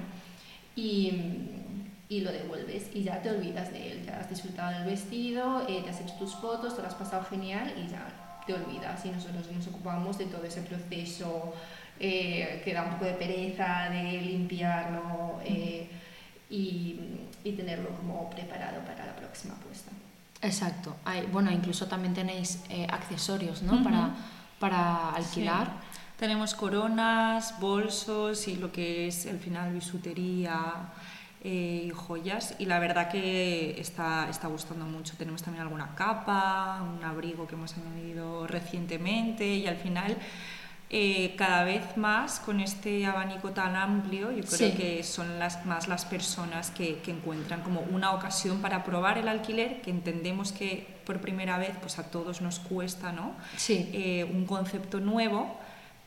y, 0.76 1.12
y, 2.08 2.20
lo 2.20 2.32
devuelves 2.32 2.90
y 2.94 3.02
ya 3.02 3.22
te 3.22 3.30
olvidas 3.30 3.72
de 3.72 3.92
él. 3.92 4.04
Ya 4.06 4.20
has 4.20 4.28
disfrutado 4.28 4.78
del 4.78 4.84
vestido, 4.88 5.66
eh, 5.68 5.82
te 5.82 5.90
has 5.90 6.00
hecho 6.00 6.14
tus 6.14 6.34
fotos, 6.34 6.76
te 6.76 6.82
lo 6.82 6.88
has 6.88 6.94
pasado 6.94 7.24
genial 7.24 7.72
y 7.76 7.88
ya 7.88 8.42
te 8.46 8.54
olvidas. 8.54 9.04
Y 9.04 9.10
nosotros 9.10 9.50
nos 9.50 9.66
ocupamos 9.68 10.18
de 10.18 10.26
todo 10.26 10.44
ese 10.44 10.62
proceso 10.62 11.54
eh, 12.00 12.60
que 12.64 12.74
da 12.74 12.82
un 12.82 12.90
poco 12.90 13.04
de 13.04 13.14
pereza 13.14 13.88
de 13.90 14.20
limpiarlo 14.20 15.40
eh, 15.44 15.88
y, 16.50 17.00
y, 17.44 17.52
tenerlo 17.52 17.90
como 17.96 18.28
preparado 18.30 18.80
para 18.80 19.06
la 19.06 19.16
próxima 19.16 19.54
puesta. 19.54 19.90
Exacto. 20.42 20.96
Hay, 21.04 21.26
bueno, 21.32 21.50
incluso 21.50 21.86
también 21.86 22.12
tenéis 22.12 22.62
eh, 22.68 22.86
accesorios 22.90 23.62
¿no? 23.62 23.82
para, 23.82 24.10
para 24.58 25.10
alquilar. 25.10 25.72
Tenemos 26.18 26.54
coronas, 26.54 27.58
bolsos 27.60 28.46
y 28.48 28.56
lo 28.56 28.70
que 28.70 29.08
es 29.08 29.26
al 29.26 29.38
final 29.38 29.72
bisutería. 29.72 30.74
Y 31.44 31.92
joyas 31.94 32.54
y 32.58 32.64
la 32.64 32.78
verdad 32.78 33.10
que 33.10 33.78
está, 33.78 34.28
está 34.30 34.48
gustando 34.48 34.86
mucho. 34.86 35.14
Tenemos 35.16 35.42
también 35.42 35.62
alguna 35.62 35.94
capa, 35.94 36.82
un 36.82 37.04
abrigo 37.04 37.46
que 37.46 37.54
hemos 37.54 37.74
añadido 37.76 38.46
recientemente 38.46 39.46
y 39.46 39.66
al 39.66 39.76
final 39.76 40.16
eh, 40.88 41.34
cada 41.36 41.64
vez 41.64 41.96
más 41.96 42.40
con 42.40 42.60
este 42.60 43.04
abanico 43.04 43.50
tan 43.50 43.76
amplio, 43.76 44.32
yo 44.32 44.44
creo 44.44 44.76
que 44.76 45.02
son 45.02 45.38
las, 45.38 45.66
más 45.66 45.86
las 45.86 46.04
personas 46.06 46.70
que, 46.70 46.98
que, 46.98 47.10
encuentran 47.10 47.62
como 47.62 47.80
una 47.90 48.12
ocasión 48.12 48.62
para 48.62 48.84
probar 48.84 49.18
el 49.18 49.28
alquiler, 49.28 49.82
que 49.82 49.90
entendemos 49.90 50.52
que 50.52 50.86
por 51.04 51.20
primera 51.20 51.58
vez 51.58 51.72
pues 51.80 51.98
a 51.98 52.10
todos 52.10 52.40
nos 52.40 52.58
cuesta 52.58 53.12
¿no? 53.12 53.34
Sí. 53.56 53.90
Eh, 53.92 54.24
un 54.24 54.46
concepto 54.46 55.00
nuevo 55.00 55.58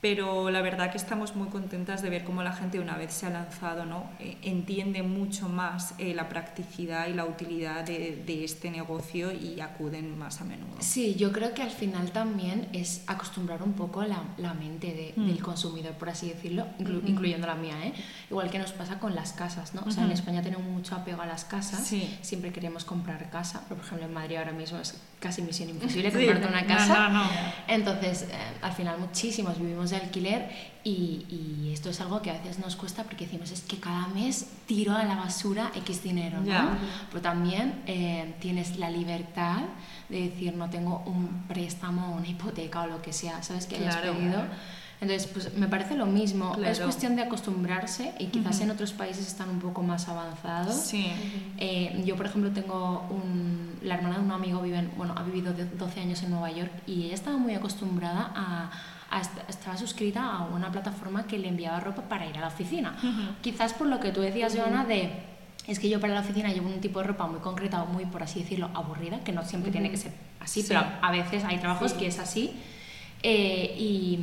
pero 0.02 0.50
la 0.50 0.62
verdad 0.62 0.92
que 0.92 0.98
estamos 0.98 1.36
muy 1.36 1.48
contentas 1.50 2.02
de 2.02 2.10
ver 2.10 2.24
cómo 2.24 2.44
la 2.44 2.54
gente 2.54 2.80
una 2.80 2.98
vez 2.98 3.14
se 3.14 3.26
ha 3.26 3.30
lanzado 3.30 3.86
¿no? 3.86 4.10
Eh, 4.20 4.38
entiende 4.44 5.04
mucho 5.04 5.50
más 5.50 5.94
eh, 5.98 6.14
la 6.14 6.30
practicidad 6.30 7.08
y 7.08 7.14
la 7.14 7.26
utilidad 7.26 7.84
de, 7.84 8.24
de, 8.26 8.44
este 8.44 8.70
negocio 8.72 9.32
y 9.32 9.60
acuden 9.60 10.18
más 10.18 10.42
a 10.42 10.46
menudo. 10.46 10.76
Sí, 10.80 11.16
yo 11.16 11.32
creo 11.32 11.54
que 11.54 11.62
al 11.62 11.72
final 11.72 12.12
también 12.12 12.68
es 12.74 13.04
acostumbrar 13.08 13.64
un 13.64 13.74
poco 13.74 14.04
la, 14.04 14.24
la 14.38 14.54
mente 14.54 14.88
de, 14.88 15.14
mm. 15.16 15.28
del 15.28 15.42
consumidor, 15.42 15.94
por 15.94 16.10
así 16.10 16.30
decirlo, 16.30 16.68
incluyendo 16.80 17.48
la 17.48 17.56
mía, 17.56 17.76
¿eh? 17.84 17.94
igual 18.30 18.50
que 18.50 18.60
nos 18.60 18.72
pasa 18.72 19.00
con 19.00 19.16
las 19.16 19.34
casas. 19.34 19.74
¿no? 19.74 19.82
O 19.86 19.92
sea, 19.92 20.04
en 20.06 20.12
España 20.12 20.42
tenemos 20.42 20.66
mucho 20.66 20.96
apego 20.96 21.22
a 21.22 21.26
las 21.26 21.46
casas, 21.46 21.92
siempre 22.22 22.52
queremos 22.52 22.86
comprar 22.86 23.30
casa, 23.30 23.64
pero 23.68 23.78
por 23.78 23.86
ejemplo 23.86 24.06
en 24.08 24.14
Madrid 24.14 24.38
ahora 24.38 24.52
mismo 24.52 24.80
es 24.80 25.00
casi 25.20 25.42
misión 25.42 25.70
imposible 25.70 26.12
comprarte 26.12 26.48
una 26.48 26.66
casa. 26.66 27.10
No, 27.10 27.24
no, 27.24 27.30
Entonces, 27.68 28.24
eh, 28.24 28.36
al 28.62 28.74
final 28.74 29.00
muchísimos 29.00 29.60
vivimos 29.60 29.87
de 29.90 29.98
alquiler 29.98 30.50
y, 30.84 31.26
y, 31.30 31.72
esto 31.74 31.90
es 31.90 32.00
algo 32.00 32.22
que 32.22 32.32
a 32.32 32.34
veces 32.34 32.60
nos 32.60 32.76
cuesta 32.76 33.04
porque 33.04 33.26
decimos 33.26 33.52
es 33.52 33.62
que 33.62 33.78
cada 33.78 34.08
mes 34.08 34.48
tiro 34.66 34.96
a 34.96 35.04
la 35.04 35.16
basura 35.16 35.72
X 35.76 36.02
dinero, 36.04 36.40
¿no? 36.40 36.70
Pero 37.10 37.22
también 37.22 37.84
eh, 37.88 38.36
tienes 38.40 38.78
la 38.78 38.90
libertad 38.90 39.64
de 40.08 40.30
decir 40.30 40.56
no 40.56 40.70
tengo 40.70 41.04
un 41.06 41.44
préstamo, 41.48 42.16
una 42.16 42.28
hipoteca 42.28 42.84
o 42.84 42.88
lo 42.88 43.02
que 43.02 43.12
sea, 43.12 43.44
¿sabes? 43.44 43.66
Que 43.66 43.76
hayas 43.76 43.98
pedido. 43.98 44.46
Entonces, 45.00 45.28
pues 45.28 45.54
me 45.54 45.68
parece 45.68 45.96
lo 45.96 46.08
mismo. 46.08 46.56
Es 46.66 46.80
cuestión 46.80 47.16
de 47.16 47.22
acostumbrarse 47.22 48.14
y 48.18 48.28
quizás 48.28 48.62
en 48.62 48.72
otros 48.72 48.94
países 48.94 49.28
están 49.28 49.50
un 49.50 49.60
poco 49.60 49.84
más 49.84 50.08
avanzados. 50.10 50.76
Sí. 50.76 51.12
Eh, 51.58 52.02
yo, 52.06 52.16
por 52.16 52.26
ejemplo, 52.26 52.52
tengo 52.52 53.06
un, 53.10 53.78
la 53.84 53.96
hermana 53.96 54.18
de 54.18 54.24
un 54.24 54.32
amigo 54.32 54.62
vive 54.62 54.90
bueno, 54.98 55.14
ha 55.16 55.24
vivido 55.24 55.54
12 55.54 56.00
años 56.00 56.24
en 56.24 56.32
Nueva 56.32 56.52
York 56.52 56.72
y 56.88 57.06
ella 57.06 57.14
estaba 57.14 57.38
muy 57.38 57.54
acostumbrada 57.54 58.32
a, 58.36 58.72
estaba 59.48 59.78
suscrita 59.78 60.26
a 60.26 60.46
una 60.46 60.72
plataforma 60.72 61.28
que 61.28 61.38
le 61.38 61.48
enviaba 61.48 61.80
ropa 61.80 62.04
para 62.04 62.26
ir 62.26 62.38
a 62.38 62.42
la 62.42 62.48
oficina. 62.48 62.96
Quizás 63.42 63.74
por 63.74 63.88
lo 63.88 64.00
que 64.00 64.12
tú 64.12 64.22
decías, 64.22 64.56
Joana, 64.56 64.84
de 64.84 65.12
es 65.68 65.80
que 65.80 65.90
yo 65.90 66.00
para 66.00 66.14
la 66.14 66.22
oficina 66.22 66.52
llevo 66.52 66.70
un 66.70 66.80
tipo 66.80 67.00
de 67.00 67.08
ropa 67.08 67.28
muy 67.28 67.40
concreta 67.42 67.84
o 67.84 67.86
muy, 67.86 68.06
por 68.06 68.24
así 68.24 68.40
decirlo, 68.40 68.70
aburrida, 68.74 69.20
que 69.20 69.34
no 69.34 69.44
siempre 69.44 69.70
tiene 69.70 69.92
que 69.92 69.98
ser 69.98 70.14
así, 70.40 70.64
pero 70.66 70.82
a 71.02 71.12
veces 71.12 71.44
hay 71.44 71.58
trabajos 71.58 71.94
que 71.94 72.08
es 72.08 72.20
así. 72.20 72.54
Eh, 73.22 73.76
y, 73.78 74.20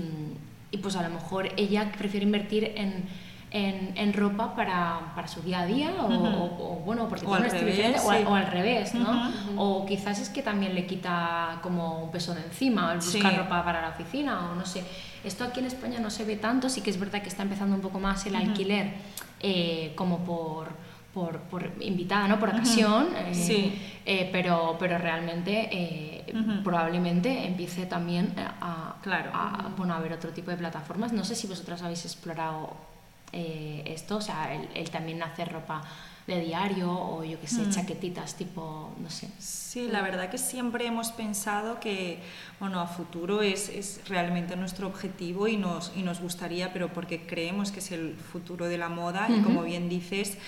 y, 0.74 0.78
pues 0.78 0.96
a 0.96 1.02
lo 1.02 1.10
mejor 1.10 1.48
ella 1.56 1.92
prefiere 1.96 2.26
invertir 2.26 2.72
en, 2.76 3.04
en, 3.50 3.92
en 3.96 4.12
ropa 4.12 4.56
para, 4.56 5.12
para, 5.14 5.28
su 5.28 5.40
día 5.42 5.60
a 5.60 5.66
día 5.66 5.92
o, 6.00 6.82
bueno, 6.84 7.08
porque 7.08 7.24
o 7.24 7.34
al, 7.34 7.48
revés, 7.48 8.02
o, 8.04 8.34
al 8.34 8.46
revés, 8.48 8.94
¿no? 8.94 9.32
O 9.56 9.86
quizás 9.86 10.20
es 10.20 10.28
que 10.28 10.42
también 10.42 10.74
le 10.74 10.86
quita 10.86 11.60
como 11.62 12.04
un 12.04 12.10
peso 12.10 12.34
de 12.34 12.42
encima 12.42 12.92
el 12.92 12.98
buscar 12.98 13.36
ropa 13.36 13.64
para 13.64 13.80
la 13.80 13.90
oficina 13.90 14.50
o 14.50 14.54
no 14.56 14.66
sé. 14.66 14.82
Esto 15.22 15.44
aquí 15.44 15.60
en 15.60 15.66
España 15.66 16.00
no 16.00 16.10
se 16.10 16.24
ve 16.24 16.36
tanto, 16.36 16.68
sí 16.68 16.80
que 16.80 16.90
es 16.90 16.98
verdad 16.98 17.22
que 17.22 17.28
está 17.28 17.42
empezando 17.44 17.76
un 17.76 17.82
poco 17.82 18.00
más 18.00 18.26
el 18.26 18.34
alquiler 18.34 18.92
eh, 19.40 19.92
como 19.94 20.24
por 20.24 20.68
por, 21.14 21.38
por, 21.42 21.70
invitada, 21.80 22.26
¿no? 22.26 22.40
Por 22.40 22.48
ocasión, 22.48 23.08
eh, 23.14 23.78
eh, 24.04 24.28
pero, 24.32 24.76
pero 24.78 24.98
realmente 24.98 25.68
eh, 25.70 26.24
probablemente 26.64 27.46
empiece 27.46 27.86
también 27.86 28.34
a, 28.36 28.96
claro. 29.00 29.30
a, 29.32 29.72
bueno, 29.76 29.94
a 29.94 30.00
ver 30.00 30.12
otro 30.12 30.30
tipo 30.30 30.50
de 30.50 30.56
plataformas. 30.56 31.12
No 31.12 31.24
sé 31.24 31.36
si 31.36 31.46
vosotras 31.46 31.82
habéis 31.82 32.04
explorado 32.04 32.76
esto, 33.32 34.18
o 34.18 34.20
sea, 34.20 34.54
el, 34.74 34.90
también 34.90 35.20
hacer 35.22 35.50
ropa 35.52 35.82
de 36.26 36.40
diario 36.40 36.90
o 36.90 37.24
yo 37.24 37.40
qué 37.40 37.48
sé, 37.48 37.68
chaquetitas 37.68 38.36
tipo, 38.36 38.94
no 38.98 39.10
sé. 39.10 39.28
Sí, 39.38 39.88
la 39.88 40.02
verdad 40.02 40.30
que 40.30 40.38
siempre 40.38 40.86
hemos 40.86 41.10
pensado 41.10 41.80
que, 41.80 42.20
bueno, 42.60 42.80
a 42.80 42.86
futuro 42.86 43.42
es, 43.42 43.68
es 43.68 44.00
realmente 44.08 44.54
nuestro 44.54 44.86
objetivo 44.86 45.48
y 45.48 45.56
nos, 45.56 45.92
y 45.96 46.02
nos 46.02 46.20
gustaría, 46.20 46.72
pero 46.72 46.92
porque 46.92 47.26
creemos 47.26 47.72
que 47.72 47.80
es 47.80 47.90
el 47.90 48.14
futuro 48.14 48.66
de 48.66 48.78
la 48.78 48.88
moda 48.88 49.28
y 49.28 49.42
como 49.42 49.64
bien 49.64 49.88
dices, 49.88 50.38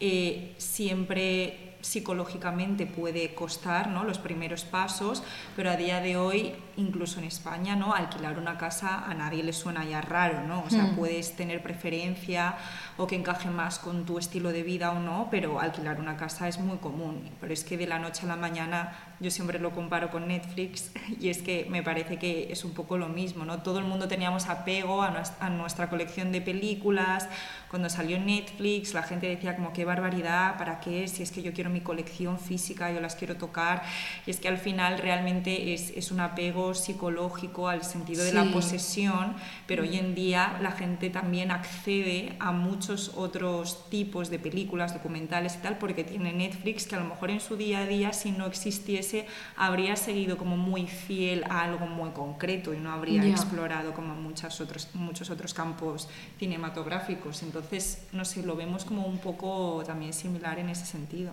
eh, 0.00 0.54
siempre 0.58 1.74
psicológicamente 1.84 2.86
puede 2.86 3.34
costar 3.34 3.88
¿no? 3.88 4.04
los 4.04 4.18
primeros 4.18 4.64
pasos, 4.64 5.22
pero 5.54 5.70
a 5.70 5.76
día 5.76 6.00
de 6.00 6.16
hoy, 6.16 6.54
incluso 6.76 7.18
en 7.18 7.26
España, 7.26 7.76
¿no? 7.76 7.94
alquilar 7.94 8.38
una 8.38 8.56
casa 8.56 9.04
a 9.04 9.12
nadie 9.14 9.42
le 9.42 9.52
suena 9.52 9.84
ya 9.84 10.00
raro, 10.00 10.46
¿no? 10.46 10.62
O 10.62 10.70
sea, 10.70 10.84
hmm. 10.84 10.96
puedes 10.96 11.36
tener 11.36 11.62
preferencia 11.62 12.56
o 12.96 13.06
que 13.06 13.16
encaje 13.16 13.50
más 13.50 13.78
con 13.78 14.06
tu 14.06 14.18
estilo 14.18 14.50
de 14.50 14.62
vida 14.62 14.92
o 14.92 14.98
no, 14.98 15.28
pero 15.30 15.60
alquilar 15.60 16.00
una 16.00 16.16
casa 16.16 16.48
es 16.48 16.58
muy 16.58 16.78
común. 16.78 17.30
Pero 17.40 17.52
es 17.52 17.64
que 17.64 17.76
de 17.76 17.86
la 17.86 17.98
noche 17.98 18.22
a 18.24 18.28
la 18.28 18.36
mañana 18.36 19.13
yo 19.20 19.30
siempre 19.30 19.58
lo 19.58 19.70
comparo 19.70 20.10
con 20.10 20.28
Netflix 20.28 20.90
y 21.20 21.28
es 21.28 21.38
que 21.42 21.66
me 21.70 21.82
parece 21.82 22.18
que 22.18 22.52
es 22.52 22.64
un 22.64 22.72
poco 22.72 22.98
lo 22.98 23.08
mismo, 23.08 23.44
¿no? 23.44 23.62
Todo 23.62 23.78
el 23.78 23.84
mundo 23.84 24.08
teníamos 24.08 24.46
apego 24.48 25.02
a 25.02 25.10
nuestra, 25.10 25.46
a 25.46 25.50
nuestra 25.50 25.88
colección 25.90 26.32
de 26.32 26.40
películas, 26.40 27.28
cuando 27.68 27.88
salió 27.88 28.18
Netflix 28.20 28.94
la 28.94 29.02
gente 29.02 29.26
decía 29.26 29.56
como 29.56 29.72
qué 29.72 29.84
barbaridad, 29.84 30.56
¿para 30.58 30.80
qué? 30.80 31.08
Si 31.08 31.22
es 31.22 31.30
que 31.30 31.42
yo 31.42 31.52
quiero 31.52 31.70
mi 31.70 31.80
colección 31.80 32.38
física, 32.38 32.92
yo 32.92 33.00
las 33.00 33.16
quiero 33.16 33.36
tocar, 33.36 33.82
y 34.26 34.30
es 34.30 34.40
que 34.40 34.48
al 34.48 34.58
final 34.58 34.98
realmente 34.98 35.74
es, 35.74 35.90
es 35.90 36.10
un 36.10 36.20
apego 36.20 36.74
psicológico 36.74 37.68
al 37.68 37.84
sentido 37.84 38.24
de 38.24 38.32
la 38.32 38.44
posesión, 38.52 39.34
pero 39.66 39.82
hoy 39.82 39.96
en 39.98 40.14
día 40.14 40.58
la 40.60 40.72
gente 40.72 41.10
también 41.10 41.50
accede 41.50 42.36
a 42.38 42.52
muchos 42.52 43.12
otros 43.16 43.88
tipos 43.90 44.30
de 44.30 44.38
películas, 44.38 44.94
documentales 44.94 45.56
y 45.56 45.58
tal, 45.58 45.78
porque 45.78 46.04
tiene 46.04 46.32
Netflix 46.32 46.86
que 46.86 46.96
a 46.96 47.00
lo 47.00 47.06
mejor 47.06 47.30
en 47.30 47.40
su 47.40 47.56
día 47.56 47.80
a 47.80 47.86
día 47.86 48.12
si 48.12 48.30
no 48.30 48.46
existiese 48.46 49.13
habría 49.56 49.96
seguido 49.96 50.36
como 50.36 50.56
muy 50.56 50.86
fiel 50.86 51.44
a 51.50 51.62
algo 51.62 51.86
muy 51.86 52.10
concreto 52.10 52.72
y 52.74 52.78
no 52.78 52.92
habría 52.92 53.24
explorado 53.26 53.92
como 53.92 54.14
muchos 54.14 54.60
otros, 54.60 54.88
muchos 54.94 55.30
otros 55.30 55.54
campos 55.54 56.08
cinematográficos. 56.38 57.42
Entonces, 57.42 58.06
no 58.12 58.24
sé, 58.24 58.42
lo 58.42 58.56
vemos 58.56 58.84
como 58.84 59.06
un 59.06 59.18
poco 59.18 59.82
también 59.86 60.12
similar 60.12 60.58
en 60.58 60.68
ese 60.68 60.86
sentido. 60.86 61.32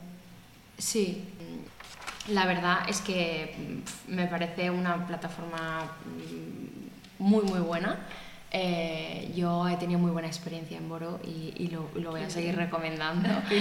Sí, 0.78 1.26
la 2.30 2.46
verdad 2.46 2.90
es 2.90 3.02
que 3.02 3.82
me 4.08 4.28
parece 4.28 4.70
una 4.70 5.06
plataforma 5.06 5.92
muy, 7.20 7.44
muy 7.44 7.60
buena. 7.60 8.00
Eh, 8.54 9.32
yo 9.34 9.66
he 9.70 9.78
tenido 9.78 9.98
muy 9.98 10.12
buena 10.12 10.28
experiencia 10.28 10.78
en 10.78 10.90
Boro 10.90 11.22
y, 11.24 11.70
lo, 11.70 11.88
lo, 11.96 12.12
voy 12.12 12.22
a 12.22 12.30
seguir 12.30 12.56
recomendando. 12.56 13.30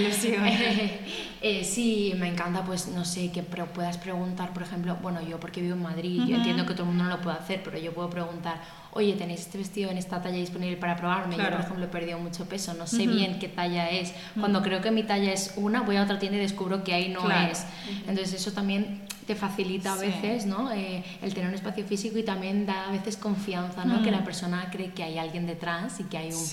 Eh, 1.42 1.64
sí, 1.64 2.12
me 2.18 2.28
encanta, 2.28 2.64
pues 2.64 2.88
no 2.88 3.04
sé, 3.04 3.32
que 3.32 3.42
puedas 3.42 3.96
preguntar, 3.96 4.52
por 4.52 4.62
ejemplo, 4.62 4.98
bueno, 5.00 5.22
yo 5.22 5.40
porque 5.40 5.62
vivo 5.62 5.74
en 5.74 5.82
Madrid, 5.82 6.22
yo 6.26 6.36
entiendo 6.36 6.66
que 6.66 6.74
todo 6.74 6.82
el 6.82 6.88
mundo 6.90 7.04
no 7.04 7.10
lo 7.10 7.22
puede 7.22 7.38
hacer, 7.38 7.62
pero 7.64 7.78
yo 7.78 7.94
puedo 7.94 8.10
preguntar, 8.10 8.60
oye, 8.92 9.14
tenéis 9.14 9.40
este 9.40 9.58
vestido 9.58 9.90
en 9.90 9.98
esta 9.98 10.20
talla 10.22 10.36
disponible 10.36 10.76
para 10.76 10.96
probarme. 10.96 11.36
Yo, 11.36 11.50
por 11.50 11.60
ejemplo, 11.60 11.84
he 11.84 11.88
perdido 11.88 12.18
mucho 12.18 12.46
peso, 12.46 12.74
no 12.74 12.86
sé 12.86 13.06
bien 13.06 13.38
qué 13.38 13.48
talla 13.48 13.88
es. 13.90 14.12
Cuando 14.38 14.62
creo 14.62 14.80
que 14.80 14.90
mi 14.90 15.02
talla 15.02 15.32
es 15.32 15.54
una, 15.56 15.82
voy 15.82 15.96
a 15.96 16.02
otra 16.02 16.18
tienda 16.18 16.38
y 16.38 16.40
descubro 16.40 16.84
que 16.84 16.94
ahí 16.94 17.08
no 17.08 17.30
es. 17.30 17.64
Entonces, 18.06 18.34
eso 18.34 18.52
también 18.52 19.02
te 19.30 19.36
facilita 19.36 19.92
a 19.92 19.96
veces 19.96 20.44
¿no? 20.46 20.72
Eh, 20.72 21.04
el 21.22 21.32
tener 21.34 21.48
un 21.48 21.54
espacio 21.54 21.84
físico 21.86 22.18
y 22.18 22.24
también 22.24 22.66
da 22.66 22.88
a 22.88 22.90
veces 22.90 23.16
confianza, 23.16 23.84
¿no? 23.84 24.02
que 24.02 24.10
la 24.10 24.24
persona 24.24 24.68
cree 24.72 24.90
que 24.90 25.04
hay 25.04 25.18
alguien 25.18 25.46
detrás 25.46 26.00
y 26.00 26.04
que 26.04 26.18
hay 26.18 26.32
un. 26.32 26.44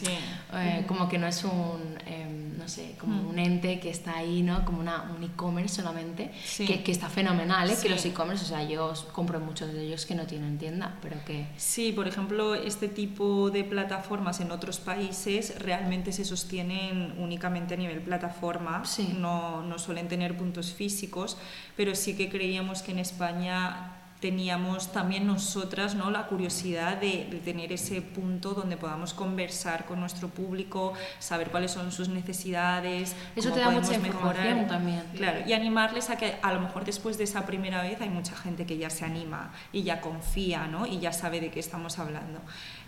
Eh, 0.54 0.84
como 0.88 1.10
que 1.10 1.18
no 1.18 1.26
es 1.26 1.44
un. 1.44 1.98
Em, 2.06 2.56
no 2.58 2.68
sé, 2.68 2.96
como 3.00 3.30
un 3.30 3.40
ente 3.40 3.80
que 3.80 3.90
está 3.90 4.18
ahí, 4.18 4.42
¿no? 4.44 4.66
como 4.66 4.80
una, 4.80 5.04
un 5.16 5.24
e-commerce 5.24 5.76
solamente, 5.76 6.32
que, 6.58 6.84
que, 6.84 6.92
está 6.92 7.08
fenomenal, 7.08 7.70
¿eh? 7.70 7.78
que 7.82 7.88
los 7.88 8.04
e-commerce, 8.06 8.44
o 8.44 8.48
sea, 8.48 8.64
yo 8.64 8.94
compro 9.14 9.40
muchos 9.40 9.72
de 9.72 9.86
ellos 9.86 10.06
que 10.06 10.16
no 10.16 10.26
tienen 10.26 10.58
tienda, 10.58 10.98
pero 11.02 11.16
que. 11.26 11.46
Sí, 11.56 11.94
por 11.94 12.08
ejemplo 12.08 12.27
ejemplo, 12.28 12.56
este 12.56 12.90
tipo 12.90 13.50
de 13.52 13.64
plataformas 13.64 14.42
en 14.42 14.52
otros 14.52 14.80
países 14.80 15.58
realmente 15.60 16.12
se 16.12 16.26
sostienen 16.26 17.14
únicamente 17.18 17.76
a 17.76 17.78
nivel 17.78 18.02
plataforma, 18.02 18.84
no, 19.18 19.64
no 19.64 19.80
suelen 19.80 20.10
tener 20.10 20.36
puntos 20.36 20.74
físicos, 20.74 21.38
pero 21.78 21.96
sí 21.96 22.18
que 22.18 22.30
creíamos 22.30 22.82
que 22.82 22.92
en 22.92 23.00
España 23.00 23.97
teníamos 24.20 24.92
también 24.92 25.28
nosotras 25.28 25.94
¿no? 25.94 26.10
la 26.10 26.26
curiosidad 26.26 26.98
de, 26.98 27.42
tener 27.46 27.72
ese 27.72 28.02
punto 28.02 28.54
donde 28.54 28.76
podamos 28.76 29.14
conversar 29.14 29.86
con 29.86 30.00
nuestro 30.00 30.28
público, 30.28 30.94
saber 31.20 31.52
cuáles 31.52 31.72
son 31.72 31.92
sus 31.92 32.10
necesidades, 32.10 33.16
eso 33.36 33.52
te 33.52 33.60
da 33.60 33.70
mucha 33.70 33.98
mejorar 34.00 34.68
también. 34.68 35.04
Claro, 35.16 35.42
y 35.48 35.54
animarles 35.54 36.10
a 36.10 36.18
que 36.18 36.38
a 36.42 36.52
lo 36.52 36.60
mejor 36.60 36.84
después 36.84 37.18
de 37.18 37.26
esa 37.26 37.46
primera 37.46 37.84
vez 37.84 38.02
hay 38.02 38.10
mucha 38.10 38.36
gente 38.36 38.66
que 38.66 38.78
ya 38.78 38.90
se 38.90 39.06
anima 39.06 39.52
y 39.72 39.84
ya 39.84 40.02
confía 40.02 40.68
¿no? 40.68 40.88
y 40.88 41.00
ya 41.00 41.14
sabe 41.14 41.40
de 41.40 41.52
qué 41.52 41.60
estamos 41.60 42.00
hablando. 42.00 42.42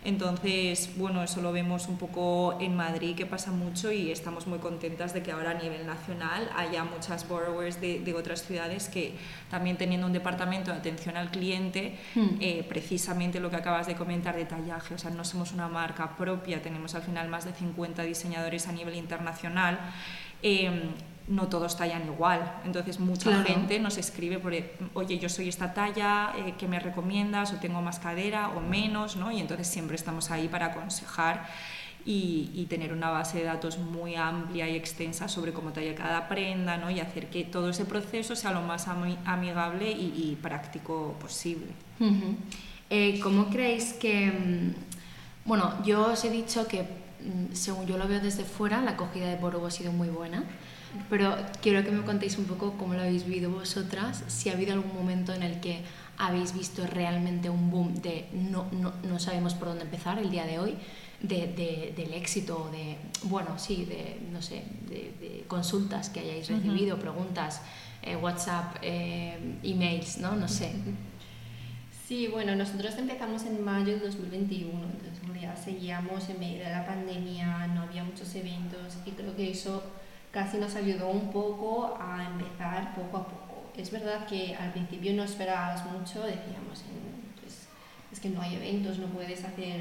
Entonces, 0.04 0.92
bueno, 0.96 1.22
eso 1.24 1.42
lo 1.42 1.52
vemos 1.52 1.88
un 1.88 1.98
poco 1.98 2.58
en 2.62 2.76
Madrid, 2.76 3.16
que 3.16 3.26
pasa 3.26 3.52
mucho 3.52 3.92
y 3.92 4.12
estamos 4.12 4.48
muy 4.48 4.60
contentas 4.60 5.14
de 5.14 5.22
que 5.22 5.32
ahora 5.32 5.52
a 5.52 5.54
nivel 5.56 5.86
nacional 5.86 6.50
haya 6.56 6.86
muchas 6.86 7.28
borrowers 7.28 7.82
de, 7.82 8.00
de 8.00 8.14
otras 8.14 8.44
ciudades 8.44 8.88
que 8.88 9.16
también 9.52 9.78
teniendo 9.78 10.08
un 10.08 10.14
departamento 10.14 10.72
de 10.72 10.78
atención 10.78 11.18
al 11.20 11.32
cliente, 11.32 11.98
hmm. 12.16 12.28
eh, 12.40 12.66
precisamente 12.68 13.40
lo 13.40 13.50
que 13.50 13.58
acabas 13.58 13.88
de 13.88 13.96
comentar 13.96 14.36
de 14.36 14.46
tallaje, 14.46 14.96
o 14.96 14.98
sea, 14.98 15.12
no 15.12 15.24
somos 15.24 15.52
una 15.52 15.68
marca 15.68 16.16
propia, 16.18 16.62
tenemos 16.62 16.96
al 16.96 17.02
final 17.02 17.28
más 17.30 17.46
de 17.46 17.54
50 17.54 18.04
diseñadores 18.04 18.68
a 18.68 18.72
nivel 18.72 18.96
internacional. 18.96 19.80
Em, 20.42 20.94
no 21.30 21.48
todos 21.48 21.78
tallan 21.78 22.06
igual. 22.08 22.42
Entonces 22.66 23.00
mucha 23.00 23.44
gente 23.44 23.80
nos 23.80 23.98
escribe 23.98 24.40
por, 24.40 24.52
oye, 24.96 25.20
yo 25.20 25.30
soy 25.30 25.48
esta 25.48 25.74
talla, 25.74 26.34
eh, 26.36 26.56
¿qué 26.58 26.68
me 26.68 26.80
recomiendas? 26.80 27.54
O 27.54 27.58
tengo 27.58 27.82
más 27.82 28.00
cadera 28.00 28.50
o 28.50 28.62
menos, 28.62 29.16
¿no? 29.16 29.32
Y 29.32 29.40
entonces 29.40 29.68
siempre 29.68 29.96
estamos 29.96 30.32
ahí 30.32 30.48
para 30.48 30.68
aconsejar 30.68 31.48
y, 32.06 32.66
tener 32.70 32.94
una 32.94 33.10
base 33.10 33.40
de 33.40 33.46
datos 33.46 33.78
muy 33.78 34.16
amplia 34.16 34.70
y 34.70 34.76
extensa 34.76 35.28
sobre 35.28 35.54
cómo 35.54 35.72
talla 35.72 35.96
cada 35.96 36.28
prenda, 36.28 36.78
¿no? 36.78 36.90
Y 36.90 37.00
hacer 37.00 37.28
que 37.28 37.44
todo 37.44 37.70
ese 37.70 37.86
proceso 37.86 38.36
sea 38.36 38.52
lo 38.52 38.62
más 38.62 38.88
amigable 38.88 39.92
y, 39.92 40.38
práctico 40.42 41.16
posible. 41.20 41.68
Eh, 42.90 43.20
¿Cómo 43.22 43.50
creéis 43.50 43.94
que... 43.94 44.32
Mm, 44.32 44.74
bueno, 45.46 45.74
yo 45.84 46.12
os 46.12 46.24
he 46.26 46.30
dicho 46.30 46.68
que, 46.68 46.84
mm, 46.84 47.54
según 47.54 47.86
yo 47.86 47.98
lo 47.98 48.08
veo 48.08 48.20
desde 48.20 48.44
fuera, 48.44 48.82
la 48.82 48.92
acogida 48.92 49.28
de 49.28 49.36
Borobo 49.36 49.68
ha 49.68 49.72
sido 49.72 49.92
muy 49.92 50.10
buena. 50.10 50.44
Pero 51.10 51.36
quiero 51.62 51.84
que 51.84 51.92
me 51.92 52.04
contéis 52.04 52.38
un 52.40 52.46
poco 52.46 52.74
cómo 52.78 52.96
lo 52.96 53.02
habéis 53.02 53.26
vivido 53.26 53.52
vosotras, 53.52 54.24
si 54.28 54.50
ha 54.50 54.54
habido 54.54 54.74
algún 54.74 54.94
momento 54.96 55.34
en 55.34 55.44
el 55.44 55.60
que 55.60 55.84
habéis 56.18 56.54
visto 56.54 56.86
realmente 56.88 57.50
un 57.50 57.70
boom 57.70 57.94
de 58.02 58.28
no, 58.34 58.66
no, 58.72 58.94
no 59.04 59.20
sabemos 59.20 59.54
por 59.54 59.68
dónde 59.70 59.84
empezar 59.84 60.18
el 60.18 60.32
día 60.32 60.46
de 60.46 60.58
hoy, 60.58 60.76
de, 61.22 61.48
de, 61.48 61.94
del 61.96 62.14
éxito, 62.14 62.70
de, 62.72 62.98
bueno, 63.24 63.58
sí, 63.58 63.86
de, 63.86 64.20
no 64.32 64.42
sé, 64.42 64.64
de, 64.88 65.46
consultas 65.48 66.10
que 66.10 66.20
hayáis 66.20 66.48
recibido, 66.48 67.00
preguntas, 67.00 67.62
eh, 68.04 68.16
WhatsApp, 68.16 68.78
eh, 68.82 69.58
emails, 69.64 70.20
¿no? 70.20 70.36
No 70.36 70.48
sé. 70.48 70.72
Sí, 72.08 72.28
bueno, 72.28 72.56
nosotros 72.56 72.96
empezamos 72.98 73.44
en 73.44 73.64
mayo 73.64 73.94
de 73.94 74.00
2021, 74.00 74.72
entonces 74.72 75.20
ya 75.42 75.56
seguíamos 75.56 76.30
en 76.30 76.40
medio 76.40 76.64
de 76.64 76.72
la 76.72 76.86
pandemia, 76.86 77.68
no 77.68 77.84
había 77.84 78.04
muchos 78.04 78.34
eventos 78.36 78.98
y 79.06 79.12
creo 79.12 79.36
que 79.36 79.52
eso 79.52 79.84
casi 80.32 80.58
nos 80.58 80.76
ayudó 80.76 81.10
un 81.10 81.32
poco 81.32 81.98
a 82.00 82.26
empezar 82.26 82.94
poco 82.96 83.18
a 83.18 83.28
poco. 83.28 83.72
Es 83.78 83.92
verdad 83.92 84.28
que 84.28 84.56
al 84.56 84.72
principio 84.72 85.14
no 85.14 85.24
esperábamos 85.24 85.86
mucho, 85.86 86.24
decíamos, 86.24 86.84
pues, 86.84 86.99
es 88.20 88.24
que 88.24 88.30
no 88.30 88.42
hay 88.42 88.56
eventos, 88.56 89.00
no 89.00 89.08
puedes 89.08 89.44
hacer, 89.46 89.80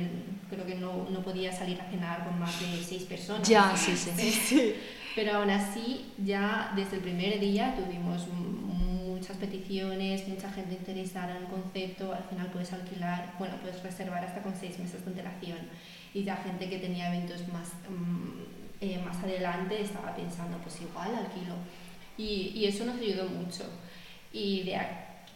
creo 0.48 0.64
que 0.64 0.77
no, 0.77 1.09
no 1.11 1.22
podía 1.22 1.53
salir 1.53 1.81
a 1.81 1.90
cenar 1.90 2.24
con 2.24 2.38
más 2.38 2.61
de 2.61 2.83
seis 2.83 3.03
personas. 3.03 3.48
Ya, 3.48 3.77
sí, 3.77 3.96
sí. 3.96 4.11
sí. 4.48 4.74
Pero 5.16 5.38
aún 5.38 5.51
así, 5.51 6.12
ya 6.24 6.72
desde 6.77 6.96
el 6.96 7.03
primer 7.03 7.40
día 7.40 7.74
tuvimos 7.74 8.29
muchas 8.29 9.37
peticiones, 9.38 10.29
mucha 10.29 10.51
gente 10.53 10.74
interesada 10.74 11.37
en 11.37 11.42
el 11.42 11.48
concepto, 11.48 12.12
al 12.12 12.22
final 12.22 12.46
puedes 12.53 12.72
alquilar, 12.72 13.35
bueno, 13.38 13.57
puedes 13.61 13.83
reservar 13.83 14.24
hasta 14.24 14.42
con 14.42 14.55
seis 14.55 14.79
meses 14.79 15.05
de 15.05 15.11
antelación. 15.11 15.59
Y 16.14 16.22
ya 16.22 16.37
gente 16.37 16.68
que 16.70 16.79
tenía 16.79 17.09
eventos 17.09 17.48
más, 17.48 17.72
mm, 17.90 18.81
eh, 18.81 19.03
más 19.05 19.16
adelante 19.18 19.81
estaba 19.81 20.14
pensando, 20.14 20.59
pues 20.59 20.81
igual 20.81 21.14
alquilo. 21.14 21.55
Y, 22.16 22.53
y 22.55 22.66
eso 22.66 22.85
nos 22.85 22.96
ayudó 22.98 23.29
mucho. 23.29 23.64
Y 24.33 24.62
de, 24.62 24.79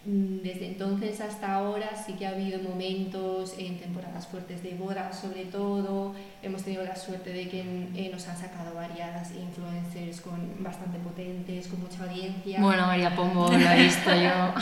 desde 0.04 0.66
entonces 0.66 1.20
hasta 1.20 1.54
ahora 1.54 1.90
sí 1.94 2.14
que 2.14 2.26
ha 2.26 2.30
habido 2.30 2.60
momentos 2.60 3.54
en 3.56 3.78
temporadas 3.78 4.26
fuertes 4.26 4.62
de 4.62 4.74
boda, 4.74 5.12
sobre 5.12 5.44
todo. 5.44 6.14
Hemos 6.42 6.64
tenido 6.64 6.82
la 6.82 6.96
suerte 6.96 7.32
de 7.32 7.48
que 7.48 7.60
eh, 7.60 8.10
nos 8.12 8.26
han 8.26 8.36
sacado 8.36 8.74
variadas 8.74 9.32
influencers 9.32 10.20
con 10.20 10.62
bastante 10.62 10.98
potentes, 10.98 11.68
con 11.68 11.80
mucha 11.80 12.02
audiencia. 12.02 12.60
Bueno, 12.60 12.86
María 12.86 13.14
Pombo, 13.14 13.52
lo 13.52 13.58
he 13.58 13.82
visto 13.84 14.10
yo. 14.10 14.52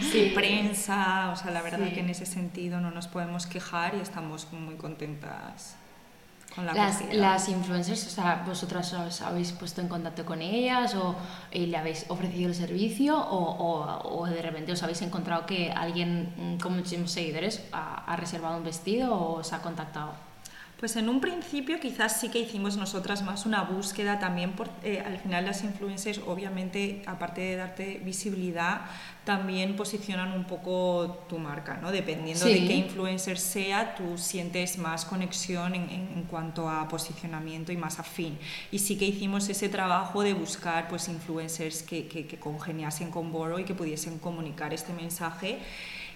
sí, 0.12 0.32
prensa, 0.34 1.30
o 1.32 1.36
sea, 1.36 1.50
la 1.50 1.62
verdad 1.62 1.92
que 1.92 2.00
en 2.00 2.10
ese 2.10 2.26
sentido 2.26 2.80
no 2.80 2.92
nos 2.92 3.08
podemos 3.08 3.46
quejar 3.46 3.94
y 3.96 4.00
estamos 4.00 4.52
muy 4.52 4.76
contentas 4.76 5.79
las, 6.56 7.02
las, 7.12 7.48
influencers, 7.48 8.06
o 8.06 8.10
sea, 8.10 8.42
vosotras 8.46 8.92
os 8.92 9.22
habéis 9.22 9.52
puesto 9.52 9.80
en 9.80 9.88
contacto 9.88 10.24
con 10.24 10.42
ellas 10.42 10.94
o 10.94 11.14
eh, 11.50 11.66
le 11.66 11.76
habéis 11.76 12.06
ofrecido 12.08 12.48
el 12.48 12.54
servicio 12.54 13.16
o, 13.16 14.20
o, 14.20 14.26
de 14.26 14.42
repente 14.42 14.72
os 14.72 14.82
habéis 14.82 15.02
encontrado 15.02 15.46
que 15.46 15.70
alguien 15.70 16.34
mm, 16.36 16.60
con 16.60 16.76
muchísimos 16.76 17.12
seguidores 17.12 17.62
ha, 17.72 18.04
ha 18.04 18.16
reservado 18.16 18.56
un 18.56 18.64
vestido 18.64 19.14
o 19.14 19.38
os 19.40 19.52
ha 19.52 19.62
contactado. 19.62 20.29
Pues 20.80 20.96
en 20.96 21.10
un 21.10 21.20
principio 21.20 21.78
quizás 21.78 22.18
sí 22.18 22.30
que 22.30 22.38
hicimos 22.38 22.78
nosotras 22.78 23.22
más 23.22 23.44
una 23.44 23.64
búsqueda 23.64 24.18
también, 24.18 24.52
por, 24.52 24.70
eh, 24.82 25.02
al 25.04 25.18
final 25.18 25.44
las 25.44 25.62
influencers 25.62 26.22
obviamente 26.26 27.02
aparte 27.04 27.42
de 27.42 27.56
darte 27.56 28.00
visibilidad, 28.02 28.80
también 29.24 29.76
posicionan 29.76 30.32
un 30.32 30.44
poco 30.44 31.26
tu 31.28 31.38
marca, 31.38 31.76
¿no? 31.82 31.92
Dependiendo 31.92 32.46
de 32.46 32.66
qué 32.66 32.76
influencer 32.76 33.38
sea, 33.38 33.94
tú 33.94 34.16
sientes 34.16 34.78
más 34.78 35.04
conexión 35.04 35.74
en, 35.74 35.90
en, 35.90 36.22
cuanto 36.30 36.66
a 36.70 36.88
posicionamiento 36.88 37.72
y 37.72 37.76
más 37.76 37.98
afín. 37.98 38.38
Y 38.72 38.78
sí 38.78 38.96
que 38.96 39.04
hicimos 39.04 39.50
ese 39.50 39.68
trabajo 39.68 40.22
de 40.22 40.32
buscar 40.32 40.88
pues 40.88 41.08
influencers 41.08 41.82
que, 41.82 42.08
que, 42.08 42.26
que 42.26 42.38
congeniasen 42.38 43.10
con 43.10 43.30
Boro 43.30 43.58
y 43.58 43.64
que 43.64 43.74
pudiesen 43.74 44.18
comunicar 44.18 44.72
este 44.72 44.94
mensaje 44.94 45.58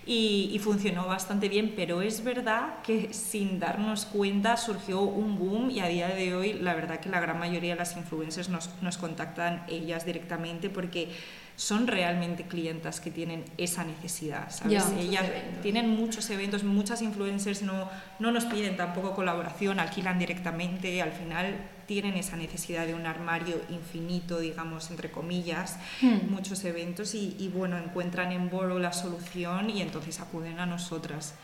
y, 0.06 0.58
funcionó 0.62 1.06
bastante 1.06 1.48
bien, 1.48 1.72
pero 1.76 2.02
es 2.02 2.24
verdad 2.24 2.82
que 2.82 3.12
sin 3.12 3.58
darnos 3.58 4.04
cuenta 4.06 4.56
surgió 4.56 5.02
un 5.02 5.38
boom 5.38 5.70
y 5.70 5.80
a 5.80 5.88
día 5.88 6.08
de 6.08 6.34
hoy 6.34 6.54
la 6.54 6.74
verdad 6.74 7.00
que 7.00 7.08
la 7.08 7.20
gran 7.20 7.38
mayoría 7.38 7.72
de 7.72 7.78
las 7.78 7.96
influencers 7.96 8.48
nos, 8.48 8.70
nos 8.82 8.98
contactan 8.98 9.64
ellas 9.68 10.04
directamente 10.04 10.70
porque 10.70 11.10
son 11.56 11.86
realmente 11.86 12.44
clientas 12.44 13.00
que 13.00 13.10
tienen 13.10 13.44
esa 13.56 13.84
necesidad, 13.84 14.50
¿sabes? 14.50 14.92
Ellas 14.98 15.24
tienen 15.62 15.88
muchos 15.88 16.28
eventos, 16.30 16.64
muchas 16.64 17.00
influencers 17.00 17.62
no, 17.62 17.88
no 18.18 18.32
nos 18.32 18.44
piden 18.46 18.76
tampoco 18.76 19.14
colaboración, 19.14 19.78
alquilan 19.78 20.18
directamente, 20.18 21.00
al 21.00 21.12
final 21.12 21.54
tienen 21.86 22.14
esa 22.14 22.36
necesidad 22.36 22.86
de 22.86 22.94
un 22.94 23.06
armario 23.06 23.60
infinito, 23.70 24.38
digamos, 24.38 24.90
entre 24.90 25.10
comillas, 25.10 25.78
hmm. 26.02 26.30
muchos 26.30 26.64
eventos 26.64 27.14
y, 27.14 27.36
y, 27.38 27.48
bueno, 27.48 27.78
encuentran 27.78 28.32
en 28.32 28.50
Boro 28.50 28.78
la 28.78 28.92
solución 28.92 29.70
y 29.70 29.82
entonces 29.82 30.20
acuden 30.20 30.58
a 30.60 30.66
nosotras. 30.66 31.34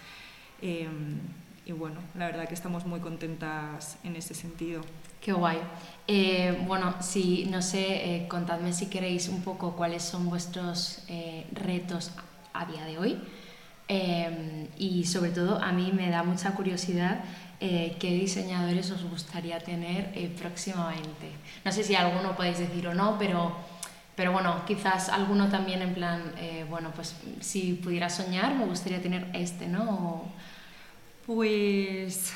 Em, 0.62 1.18
y 1.66 1.72
bueno, 1.72 2.00
la 2.16 2.26
verdad 2.26 2.48
que 2.48 2.54
estamos 2.54 2.84
muy 2.86 3.00
contentas 3.00 3.98
en 4.02 4.16
ese 4.16 4.34
sentido. 4.34 4.82
Qué 5.20 5.32
guay. 5.32 5.58
Eh, 6.06 6.64
bueno, 6.66 6.94
si, 7.00 7.46
no 7.46 7.62
sé, 7.62 8.16
eh, 8.16 8.28
contadme 8.28 8.72
si 8.72 8.86
queréis 8.86 9.28
un 9.28 9.42
poco 9.42 9.76
cuáles 9.76 10.02
son 10.02 10.28
vuestros 10.28 11.04
eh, 11.08 11.46
retos 11.52 12.12
a 12.52 12.66
día 12.66 12.84
de 12.84 12.98
hoy. 12.98 13.18
y 14.78 15.04
sobre 15.04 15.30
todo, 15.30 15.60
a 15.60 15.72
mí 15.72 15.92
me 15.92 16.10
da 16.10 16.22
mucha 16.22 16.52
curiosidad 16.52 17.24
qué 17.60 18.18
diseñadores 18.20 18.90
os 18.90 19.04
gustaría 19.04 19.60
tener 19.60 20.10
próximamente. 20.38 21.30
No 21.64 21.70
sé 21.70 21.84
si 21.84 21.94
alguno 21.94 22.34
podéis 22.34 22.58
decir 22.58 22.88
o 22.88 22.94
no, 22.94 23.18
pero, 23.18 23.54
pero 24.16 24.32
bueno, 24.32 24.62
quizás 24.66 25.10
alguno 25.10 25.48
también 25.48 25.82
en 25.82 25.94
plan, 25.94 26.32
bueno, 26.70 26.90
pues 26.96 27.14
si 27.40 27.74
pudiera 27.74 28.08
soñar, 28.08 28.54
me 28.54 28.64
gustaría 28.64 29.00
tener 29.02 29.26
este, 29.34 29.68
¿no? 29.68 30.24
Pues 31.26 32.32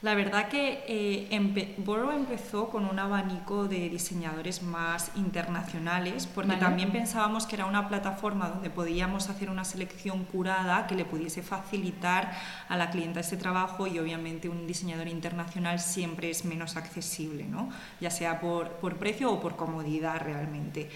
la 0.00 0.14
verdad 0.14 0.48
que 0.48 0.84
eh, 0.86 1.74
Boro 1.78 2.12
empezó 2.12 2.68
con 2.68 2.84
un 2.84 3.00
abanico 3.00 3.66
de 3.66 3.88
diseñadores 3.88 4.62
más 4.62 5.10
internacionales, 5.16 6.28
porque 6.32 6.54
también 6.54 6.92
pensábamos 6.92 7.46
que 7.46 7.56
era 7.56 7.66
una 7.66 7.88
plataforma 7.88 8.48
donde 8.48 8.70
podíamos 8.70 9.28
hacer 9.28 9.50
una 9.50 9.64
selección 9.64 10.24
curada 10.24 10.86
que 10.86 10.94
le 10.94 11.04
pudiese 11.04 11.42
facilitar 11.42 12.32
a 12.68 12.76
la 12.76 12.90
clienta 12.90 13.18
este 13.18 13.36
trabajo 13.36 13.88
y 13.88 13.98
obviamente 13.98 14.48
un 14.48 14.68
diseñador 14.68 15.08
internacional 15.08 15.80
siempre 15.80 16.30
es 16.30 16.44
menos 16.44 16.76
accesible, 16.76 17.44
¿no? 17.44 17.68
ya 18.00 18.12
sea 18.12 18.40
por, 18.40 18.74
por 18.74 18.98
precio 18.98 19.32
o 19.32 19.40
por 19.40 19.56
comodidad 19.56 20.20
realmente. 20.20 20.90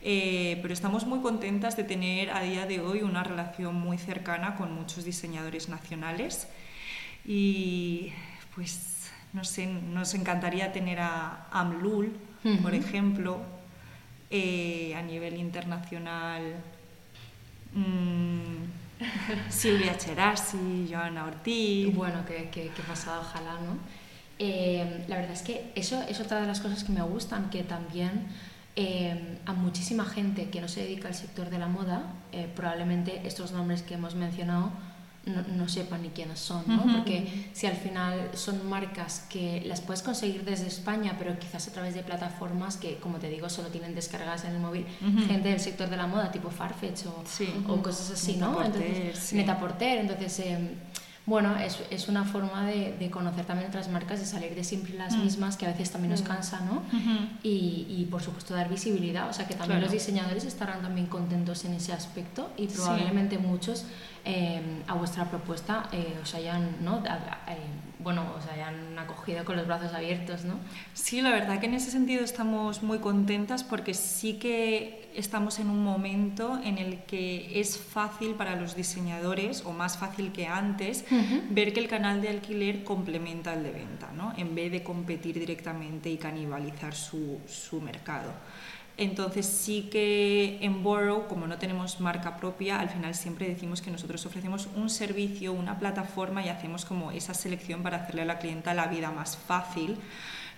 Eh, 0.00 0.60
pero 0.62 0.72
estamos 0.72 1.06
muy 1.06 1.18
contentas 1.18 1.76
de 1.76 1.82
tener 1.82 2.30
a 2.30 2.40
día 2.42 2.66
de 2.66 2.78
hoy 2.78 3.02
una 3.02 3.24
relación 3.24 3.74
muy 3.74 3.98
cercana 3.98 4.54
con 4.54 4.72
muchos 4.72 5.04
diseñadores 5.04 5.68
nacionales 5.68 6.46
y 7.26 8.12
pues 8.54 8.94
no 9.34 9.42
sé, 9.44 9.66
nos 9.66 10.14
encantaría 10.14 10.72
tener 10.72 11.00
a 11.00 11.48
Amlul, 11.50 12.16
por 12.62 12.74
ejemplo, 12.74 13.40
eh, 14.30 14.94
a 14.94 15.02
nivel 15.02 15.36
internacional. 15.38 16.54
Mm, 17.72 18.64
Silvia 19.50 19.98
Cherasi, 19.98 20.88
Joana 20.88 21.24
Ortiz. 21.24 21.92
Bueno, 21.94 22.24
qué, 22.26 22.48
qué, 22.52 22.70
pasada, 22.86 23.20
ojalá, 23.20 23.54
¿no? 23.54 23.76
Eh, 24.38 25.04
la 25.08 25.16
verdad 25.16 25.32
es 25.32 25.42
que 25.42 25.72
eso 25.74 26.00
es 26.08 26.20
otra 26.20 26.40
de 26.40 26.46
las 26.46 26.60
cosas 26.60 26.84
que 26.84 26.92
me 26.92 27.02
gustan, 27.02 27.50
que 27.50 27.64
también 27.64 28.26
eh, 28.76 29.38
a 29.46 29.52
muchísima 29.52 30.04
gente 30.04 30.48
que 30.50 30.60
no 30.60 30.68
se 30.68 30.82
dedica 30.82 31.08
al 31.08 31.14
sector 31.14 31.50
de 31.50 31.58
la 31.58 31.66
moda, 31.66 32.04
probablemente 32.54 33.26
estos 33.26 33.50
nombres 33.50 33.82
que 33.82 33.94
hemos 33.94 34.14
mencionado 34.14 34.70
no, 35.26 35.42
no 35.56 35.68
sepan 35.68 36.02
ni 36.02 36.10
quiénes 36.10 36.38
son, 36.38 36.64
¿no? 36.66 36.82
Porque 36.82 37.46
si 37.52 37.66
al 37.66 37.76
final 37.76 38.30
son 38.34 38.68
marcas 38.68 39.26
que 39.30 39.62
las 39.66 39.80
puedes 39.80 40.02
conseguir 40.02 40.44
desde 40.44 40.66
España, 40.66 41.16
pero 41.18 41.38
quizás 41.38 41.66
a 41.68 41.72
través 41.72 41.94
de 41.94 42.02
plataformas 42.02 42.76
que, 42.76 42.96
como 42.96 43.18
te 43.18 43.28
digo, 43.28 43.48
solo 43.48 43.68
tienen 43.68 43.94
descargadas 43.94 44.44
en 44.44 44.52
el 44.52 44.60
móvil 44.60 44.86
gente 45.26 45.48
del 45.48 45.60
sector 45.60 45.88
de 45.88 45.96
la 45.96 46.06
moda, 46.06 46.30
tipo 46.30 46.50
Farfetch 46.50 47.06
o, 47.06 47.72
o 47.72 47.82
cosas 47.82 48.10
así, 48.10 48.36
¿no? 48.36 48.62
Entonces, 48.62 49.18
sí. 49.18 49.36
Netaporter, 49.36 49.98
entonces... 49.98 50.38
Eh, 50.40 50.74
bueno, 51.26 51.56
es, 51.56 51.80
es 51.90 52.08
una 52.08 52.24
forma 52.24 52.66
de, 52.66 52.94
de, 52.98 53.10
conocer 53.10 53.46
también 53.46 53.68
otras 53.68 53.88
marcas, 53.88 54.20
de 54.20 54.26
salir 54.26 54.54
de 54.54 54.62
siempre 54.62 54.92
las 54.94 55.16
mm. 55.16 55.22
mismas, 55.22 55.56
que 55.56 55.64
a 55.64 55.70
veces 55.70 55.90
también 55.90 56.10
nos 56.10 56.22
mm. 56.22 56.26
cansa, 56.26 56.60
¿no? 56.60 56.82
y, 57.42 57.86
y, 57.88 58.06
por 58.10 58.22
supuesto 58.22 58.54
dar 58.54 58.68
visibilidad, 58.68 59.28
o 59.28 59.32
sea 59.32 59.46
que 59.46 59.54
también 59.54 59.80
los 59.80 59.90
diseñadores 59.90 60.44
estarán 60.44 60.82
también 60.82 61.06
contentos 61.06 61.64
en 61.64 61.74
ese 61.74 61.92
aspecto 61.92 62.50
y 62.56 62.66
probablemente 62.66 63.38
muchos 63.38 63.86
Em, 64.26 64.80
a 64.88 64.94
vuestra 64.94 65.28
propuesta 65.28 65.90
eh, 65.92 66.16
os 66.22 66.34
hayan, 66.34 66.76
¿no? 66.80 67.02
Eh, 67.04 67.58
bueno, 68.04 68.24
os 68.38 68.46
hayan 68.46 68.96
acogido 68.98 69.44
con 69.44 69.56
los 69.56 69.66
brazos 69.66 69.92
abiertos, 69.94 70.44
¿no? 70.44 70.60
Sí, 70.92 71.22
la 71.22 71.30
verdad 71.30 71.58
que 71.58 71.66
en 71.66 71.74
ese 71.74 71.90
sentido 71.90 72.22
estamos 72.22 72.82
muy 72.82 72.98
contentas 72.98 73.64
porque 73.64 73.94
sí 73.94 74.34
que 74.34 75.10
estamos 75.16 75.58
en 75.58 75.70
un 75.70 75.82
momento 75.82 76.60
en 76.62 76.78
el 76.78 77.02
que 77.04 77.58
es 77.58 77.78
fácil 77.78 78.34
para 78.34 78.56
los 78.56 78.76
diseñadores, 78.76 79.64
o 79.64 79.72
más 79.72 79.96
fácil 79.96 80.32
que 80.32 80.46
antes, 80.46 81.04
ver 81.50 81.72
que 81.72 81.80
el 81.80 81.88
canal 81.88 82.20
de 82.20 82.28
alquiler 82.28 82.84
complementa 82.84 83.54
el 83.54 83.62
de 83.62 83.70
venta, 83.70 84.12
¿no? 84.12 84.34
En 84.36 84.54
vez 84.54 84.70
de 84.70 84.82
competir 84.82 85.38
directamente 85.38 86.10
y 86.10 86.18
canibalizar 86.18 86.94
su, 86.94 87.40
su 87.46 87.80
mercado. 87.80 88.32
Entonces 88.96 89.46
sí 89.46 89.88
que 89.90 90.58
en 90.60 90.84
Borrow, 90.84 91.26
como 91.26 91.48
no 91.48 91.58
tenemos 91.58 91.98
marca 92.00 92.36
propia, 92.36 92.78
al 92.78 92.90
final 92.90 93.14
siempre 93.14 93.48
decimos 93.48 93.82
que 93.82 93.90
nosotros 93.90 94.24
ofrecemos 94.24 94.68
un 94.76 94.88
servicio, 94.88 95.52
una 95.52 95.80
plataforma 95.80 96.44
y 96.44 96.48
hacemos 96.48 96.84
como 96.84 97.10
esa 97.10 97.34
selección 97.34 97.82
para 97.82 97.96
hacerle 97.98 98.22
a 98.22 98.26
la 98.26 98.38
clienta 98.38 98.72
la 98.72 98.86
vida 98.86 99.10
más 99.10 99.36
fácil 99.36 99.98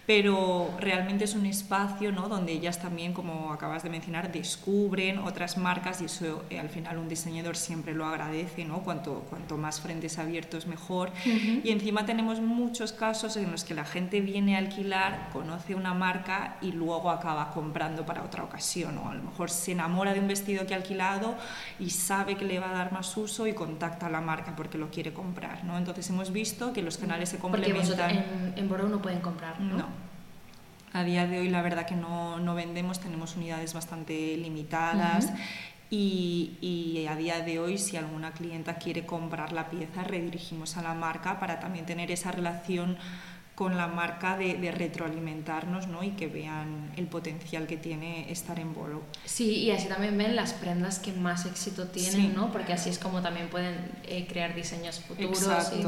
pero 0.06 0.70
realmente 0.78 1.24
es 1.24 1.34
un 1.34 1.46
espacio 1.46 2.12
¿no? 2.12 2.28
donde 2.28 2.52
ellas 2.52 2.78
también, 2.78 3.12
como 3.12 3.52
acabas 3.52 3.82
de 3.82 3.90
mencionar, 3.90 4.30
descubren 4.30 5.18
otras 5.18 5.58
marcas 5.58 6.00
y 6.00 6.04
eso 6.04 6.44
eh, 6.48 6.60
al 6.60 6.68
final 6.68 6.98
un 6.98 7.08
diseñador 7.08 7.56
siempre 7.56 7.92
lo 7.92 8.06
agradece, 8.06 8.64
¿no? 8.64 8.82
cuanto, 8.82 9.26
cuanto 9.28 9.56
más 9.56 9.80
frentes 9.80 10.18
abiertos 10.18 10.66
mejor. 10.66 11.10
Y 11.24 11.70
encima 11.70 12.06
tenemos 12.06 12.40
muchos 12.40 12.92
casos 12.92 13.36
en 13.36 13.50
los 13.50 13.64
que 13.64 13.74
la 13.74 13.84
gente 13.84 14.20
viene 14.20 14.54
a 14.54 14.58
alquilar, 14.58 15.28
conoce 15.32 15.74
una 15.74 15.92
marca 15.92 16.56
y 16.62 16.70
luego 16.70 17.10
acaba 17.10 17.50
comprando 17.50 18.06
para 18.06 18.22
otra 18.22 18.44
ocasión, 18.44 18.98
o 18.98 19.10
a 19.10 19.14
lo 19.14 19.24
mejor 19.24 19.50
se 19.50 19.72
enamora 19.72 20.14
de 20.14 20.20
un 20.20 20.28
vestido 20.28 20.66
que 20.66 20.74
ha 20.74 20.76
alquilado 20.76 21.34
y 21.80 21.90
sabe 21.90 22.36
que 22.36 22.44
le 22.44 22.60
va 22.60 22.70
a 22.70 22.74
dar 22.74 22.92
más 22.92 23.16
uso 23.16 23.46
y 23.48 23.54
contacta 23.54 24.06
a 24.06 24.10
la 24.10 24.20
marca 24.20 24.54
porque 24.54 24.78
lo 24.78 24.88
quiere 24.90 25.12
comprar. 25.12 25.64
¿no? 25.64 25.76
Entonces 25.76 26.08
hemos 26.10 26.32
visto 26.32 26.72
que 26.72 26.82
los 26.82 26.96
canales 26.96 27.28
se 27.28 27.38
complementan. 27.38 27.86
Porque 27.86 28.04
en, 28.04 28.54
en 28.56 28.68
Boro 28.68 28.88
no 28.88 29.02
pueden 29.02 29.20
comprar, 29.20 29.60
¿no? 29.60 29.78
no 29.78 29.95
a 30.96 31.04
día 31.04 31.26
de 31.26 31.40
hoy 31.40 31.50
la 31.50 31.60
verdad 31.60 31.86
que 31.86 31.94
no, 31.94 32.38
no 32.38 32.54
vendemos, 32.54 33.00
tenemos 33.00 33.36
unidades 33.36 33.74
bastante 33.74 34.36
limitadas. 34.36 35.30
y, 35.90 36.56
y, 36.60 37.06
a 37.06 37.14
día 37.14 37.40
de 37.40 37.60
hoy, 37.60 37.78
si 37.78 37.96
alguna 37.96 38.32
clienta 38.32 38.76
quiere 38.76 39.06
comprar 39.06 39.52
la 39.52 39.70
pieza, 39.70 40.02
redirigimos 40.02 40.76
a 40.76 40.82
la 40.82 40.94
marca 40.94 41.38
para 41.38 41.60
también 41.60 41.86
tener 41.86 42.10
esa 42.10 42.32
relación 42.32 42.96
con 43.54 43.76
la 43.76 43.86
marca 43.86 44.36
de, 44.36 44.54
de, 44.54 44.70
retroalimentarnos 44.70 45.86
¿no? 45.86 46.02
y 46.02 46.10
que 46.10 46.26
vean 46.26 46.92
el 46.96 47.06
potencial 47.06 47.66
que 47.66 47.76
tiene 47.76 48.30
estar 48.30 48.58
en 48.58 48.74
bolo. 48.74 49.02
Sí, 49.24 49.60
y 49.60 49.70
así 49.70 49.88
también 49.88 50.16
ven 50.18 50.36
las 50.36 50.52
prendas 50.52 50.98
que 50.98 51.12
más 51.12 51.46
éxito 51.46 51.88
tienen, 51.88 52.34
¿no? 52.34 52.52
porque 52.52 52.74
así 52.74 52.90
es 52.90 52.98
como 52.98 53.22
también 53.22 53.48
pueden 53.48 53.76
eh, 54.04 54.26
crear 54.28 54.54
diseños 54.54 55.00
futuros 55.00 55.72
y, 55.72 55.84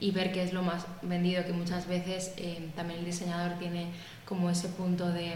y, 0.00 0.10
ver 0.10 0.32
qué 0.32 0.42
es 0.42 0.52
lo 0.52 0.62
más 0.62 0.86
vendido, 1.02 1.44
que 1.44 1.52
muchas 1.52 1.86
veces 1.86 2.32
eh, 2.36 2.70
también 2.76 3.00
el 3.00 3.06
diseñador 3.06 3.58
tiene 3.58 3.86
como 4.24 4.50
ese 4.50 4.68
punto 4.68 5.10
de 5.10 5.34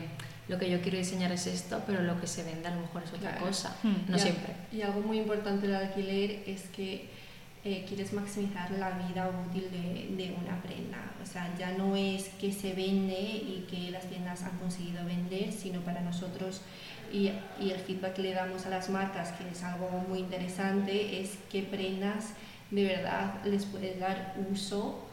lo 0.48 0.58
que 0.58 0.70
yo 0.70 0.80
quiero 0.80 0.98
diseñar 0.98 1.32
es 1.32 1.46
esto, 1.46 1.82
pero 1.86 2.02
lo 2.02 2.20
que 2.20 2.26
se 2.26 2.42
vende 2.42 2.68
a 2.68 2.74
lo 2.74 2.82
mejor 2.82 3.02
es 3.04 3.12
otra 3.12 3.36
cosa, 3.38 3.76
hmm. 3.82 4.10
no 4.10 4.18
siempre. 4.18 4.54
Y 4.72 4.82
algo 4.82 5.00
muy 5.00 5.18
importante 5.18 5.66
del 5.66 5.76
alquiler 5.76 6.42
es 6.46 6.62
que 6.64 7.08
eh, 7.64 7.84
quieres 7.86 8.12
maximizar 8.12 8.70
la 8.72 8.90
vida 8.90 9.30
útil 9.48 9.70
de, 9.70 10.16
de, 10.16 10.32
una 10.32 10.60
prenda. 10.62 10.98
O 11.22 11.26
sea, 11.26 11.54
ya 11.56 11.72
no 11.72 11.94
es 11.94 12.28
que 12.40 12.52
se 12.52 12.72
vende 12.72 13.14
y 13.14 13.66
que 13.70 13.90
las 13.92 14.08
tiendas 14.08 14.42
han 14.42 14.58
conseguido 14.58 15.04
vender, 15.04 15.52
sino 15.52 15.80
para 15.80 16.00
nosotros 16.00 16.62
y, 17.12 17.30
y 17.60 17.70
el 17.70 17.78
feedback 17.78 18.14
que 18.14 18.22
le 18.22 18.34
damos 18.34 18.66
a 18.66 18.70
las 18.70 18.88
marcas, 18.88 19.32
que 19.32 19.48
es 19.48 19.62
algo 19.62 19.88
muy 20.08 20.20
interesante, 20.20 21.20
es 21.20 21.38
qué 21.50 21.62
prendas 21.62 22.32
de 22.72 22.84
verdad 22.84 23.34
les 23.44 23.66
puedes 23.66 24.00
dar 24.00 24.34
uso 24.50 25.06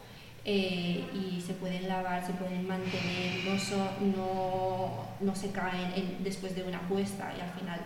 eh, 0.45 1.03
y 1.13 1.41
se 1.41 1.53
pueden 1.53 1.89
lavar, 1.89 2.25
se 2.25 2.31
pueden 2.33 2.65
mantener, 2.65 3.43
no, 3.45 4.15
no, 4.15 5.05
no 5.19 5.35
se 5.35 5.51
caen 5.51 6.17
después 6.23 6.55
de 6.55 6.63
una 6.63 6.79
puesta 6.87 7.33
y 7.37 7.41
al 7.41 7.51
final 7.51 7.81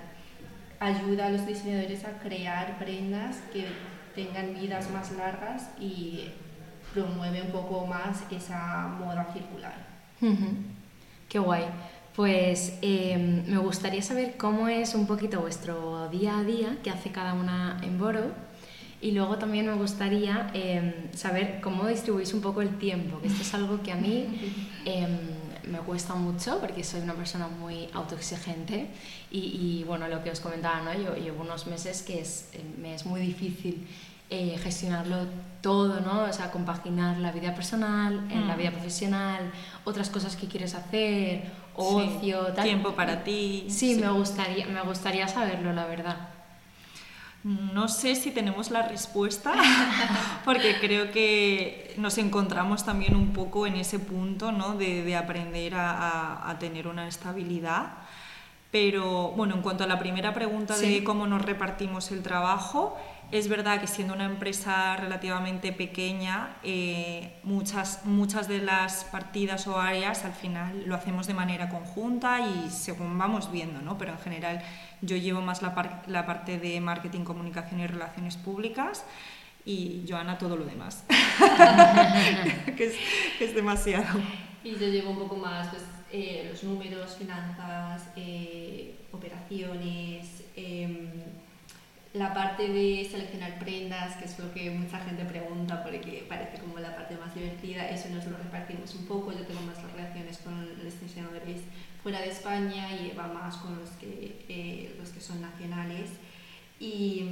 ayuda 0.80 1.26
a 1.26 1.30
los 1.32 1.48
diseñadores 1.48 2.06
a 2.06 2.20
crear 2.20 2.78
prendas 2.78 3.38
que 3.52 3.66
tengan 4.14 4.54
vidas 4.54 4.92
más 4.92 5.12
largas 5.14 5.70
y 5.80 6.30
promueve 6.94 7.42
un 7.42 7.52
poco 7.52 7.88
más 7.88 8.24
esa 8.30 8.88
moda 9.00 9.28
circular. 9.34 9.74
Qué 11.28 11.40
guay. 11.40 11.64
Pues 12.16 12.78
em, 12.84 13.44
me 13.48 13.58
gustaría 13.58 14.04
saber 14.04 14.38
cómo 14.38 14.68
es 14.68 14.94
un 14.94 15.08
poquito 15.08 15.42
vuestro 15.42 16.10
día 16.10 16.38
a 16.38 16.44
día, 16.44 16.78
qué 16.84 16.92
hace 16.92 17.12
cada 17.12 17.34
una 17.34 17.80
en 17.82 17.98
Boro 17.98 18.43
y 19.04 19.12
luego 19.12 19.38
también 19.38 19.68
me 19.68 19.74
gustaría 19.74 20.50
em, 20.54 20.94
saber 21.14 21.60
cómo 21.62 21.88
distribuís 21.88 22.34
un 22.34 22.40
poco 22.40 22.62
el 22.62 22.78
tiempo, 22.78 23.20
que 23.20 23.28
esto 23.28 23.42
es 23.42 23.54
algo 23.54 23.84
que 23.84 23.92
a 23.92 23.96
mí 23.96 24.26
em, 24.86 25.18
me 25.70 25.80
cuesta 25.80 26.16
mucho 26.16 26.60
porque 26.62 26.86
soy 26.86 27.02
una 27.02 27.14
persona 27.14 27.50
muy 27.50 27.90
autoexigente 27.94 28.88
y, 29.30 29.40
y 29.40 29.84
bueno, 29.84 30.08
lo 30.08 30.24
que 30.24 30.32
os 30.32 30.40
comentaba, 30.40 30.82
¿no? 30.82 30.94
yo 30.94 31.16
llevo 31.18 31.44
unos 31.44 31.68
meses 31.68 32.02
que 32.02 32.22
es, 32.22 32.50
em, 32.54 32.82
me 32.82 32.96
es 32.96 33.06
muy 33.06 33.20
difícil 33.20 33.86
eh, 34.30 34.58
gestionarlo 34.64 35.28
todo, 35.62 36.00
¿no? 36.00 36.24
O 36.24 36.34
sea, 36.34 36.50
compaginar 36.50 37.18
la 37.20 37.32
vida 37.32 37.54
personal, 37.54 38.26
en 38.32 38.48
la 38.48 38.56
mm. 38.56 38.58
vida 38.58 38.72
profesional, 38.72 39.52
otras 39.84 40.10
cosas 40.10 40.36
que 40.38 40.48
quieres 40.48 40.76
hacer, 40.76 41.44
ocio, 41.76 42.48
tal. 42.54 42.64
Tiempo 42.64 42.94
para 42.94 43.24
ti. 43.24 43.66
Sí, 43.70 43.96
Me, 43.96 44.10
gustaría, 44.10 44.66
me 44.66 44.82
gustaría 44.82 45.28
saberlo, 45.28 45.72
la 45.74 45.86
verdad. 45.86 46.33
No 47.44 47.90
sé 47.90 48.16
si 48.16 48.32
tenemos 48.32 48.72
la 48.72 48.88
respuesta, 48.88 49.54
porque 50.46 50.78
creo 50.80 51.12
que 51.12 51.94
nos 51.98 52.18
encontramos 52.18 52.86
también 52.86 53.16
un 53.16 53.34
poco 53.34 53.68
en 53.68 53.76
ese 53.76 54.00
punto 54.00 54.54
¿no? 54.54 54.76
de, 54.76 55.16
aprender 55.18 55.74
a, 55.76 56.56
tener 56.60 56.88
una 56.88 57.08
estabilidad. 57.08 57.98
Pero 58.72 59.32
bueno, 59.32 59.56
en 59.56 59.62
cuanto 59.62 59.84
a 59.84 59.88
la 59.88 60.00
primera 60.00 60.34
pregunta 60.34 60.78
de 60.78 61.04
cómo 61.04 61.28
nos 61.28 61.42
repartimos 61.42 62.12
el 62.12 62.24
trabajo, 62.24 62.98
es 63.34 63.48
verdad 63.48 63.82
que 63.82 63.88
siendo 63.88 64.14
una 64.14 64.26
empresa 64.26 64.96
relativamente 64.96 65.72
pequeña, 65.74 66.56
eh, 66.62 67.34
muchas, 67.42 68.06
muchas 68.06 68.48
de 68.48 68.60
las 68.60 69.06
partidas 69.06 69.66
o 69.66 69.80
áreas 69.80 70.24
al 70.24 70.34
final 70.34 70.84
lo 70.86 70.94
hacemos 70.94 71.26
de 71.26 71.34
manera 71.34 71.68
conjunta 71.68 72.42
y 72.42 72.70
según 72.70 73.18
vamos 73.18 73.52
viendo, 73.52 73.82
¿no? 73.82 73.98
pero 73.98 74.12
en 74.12 74.20
general 74.20 74.62
yo 75.02 75.18
llevo 75.18 75.42
más 75.42 75.64
la, 75.64 75.74
parte 75.74 76.60
de 76.60 76.80
marketing, 76.80 77.22
comunicación 77.22 77.80
y 77.80 77.88
relaciones 77.88 78.38
públicas 78.38 79.04
y 79.66 80.06
Joana 80.08 80.38
todo 80.38 80.56
lo 80.56 80.66
demás, 80.66 81.04
que, 82.78 82.86
es, 82.86 82.96
es, 83.40 83.56
demasiado. 83.56 84.20
Y 84.64 84.74
yo 84.74 84.88
llevo 84.90 85.10
un 85.10 85.18
poco 85.18 85.38
más 85.38 85.70
pues, 85.70 85.82
eh, 86.12 86.50
los 86.52 86.64
números, 86.64 87.16
finanzas, 87.18 88.10
eh, 88.16 88.94
operaciones 89.12 90.44
em, 90.56 91.10
la 92.14 92.32
parte 92.32 92.68
de 92.68 93.08
seleccionar 93.10 93.58
prendas, 93.58 94.16
que 94.18 94.26
es 94.26 94.38
lo 94.38 94.54
que 94.54 94.70
mucha 94.70 95.00
gente 95.00 95.26
pregunta 95.26 95.84
porque 95.84 96.24
parece 96.30 96.60
como 96.60 96.78
la 96.78 96.96
parte 96.96 97.18
más 97.18 97.34
divertida, 97.34 97.90
eso 97.90 98.10
nos 98.10 98.26
lo 98.26 98.38
repartimos 98.38 98.94
un 98.94 99.08
poco. 99.08 99.32
Yo 99.32 99.44
tengo 99.46 99.62
más 99.62 99.82
relaciones 99.82 100.38
con 100.38 100.84
los 100.84 101.02
diseñadores 101.02 101.62
fuera 102.04 102.22
de 102.22 102.30
España 102.30 102.88
y 102.94 103.10
Eva 103.12 103.28
más 103.28 103.58
con 103.58 103.80
los 103.80 103.90
que, 103.92 104.46
eh, 104.48 104.96
los 105.00 105.10
que 105.10 105.22
son 105.22 105.42
nacionales. 105.42 106.12
Y, 106.80 107.26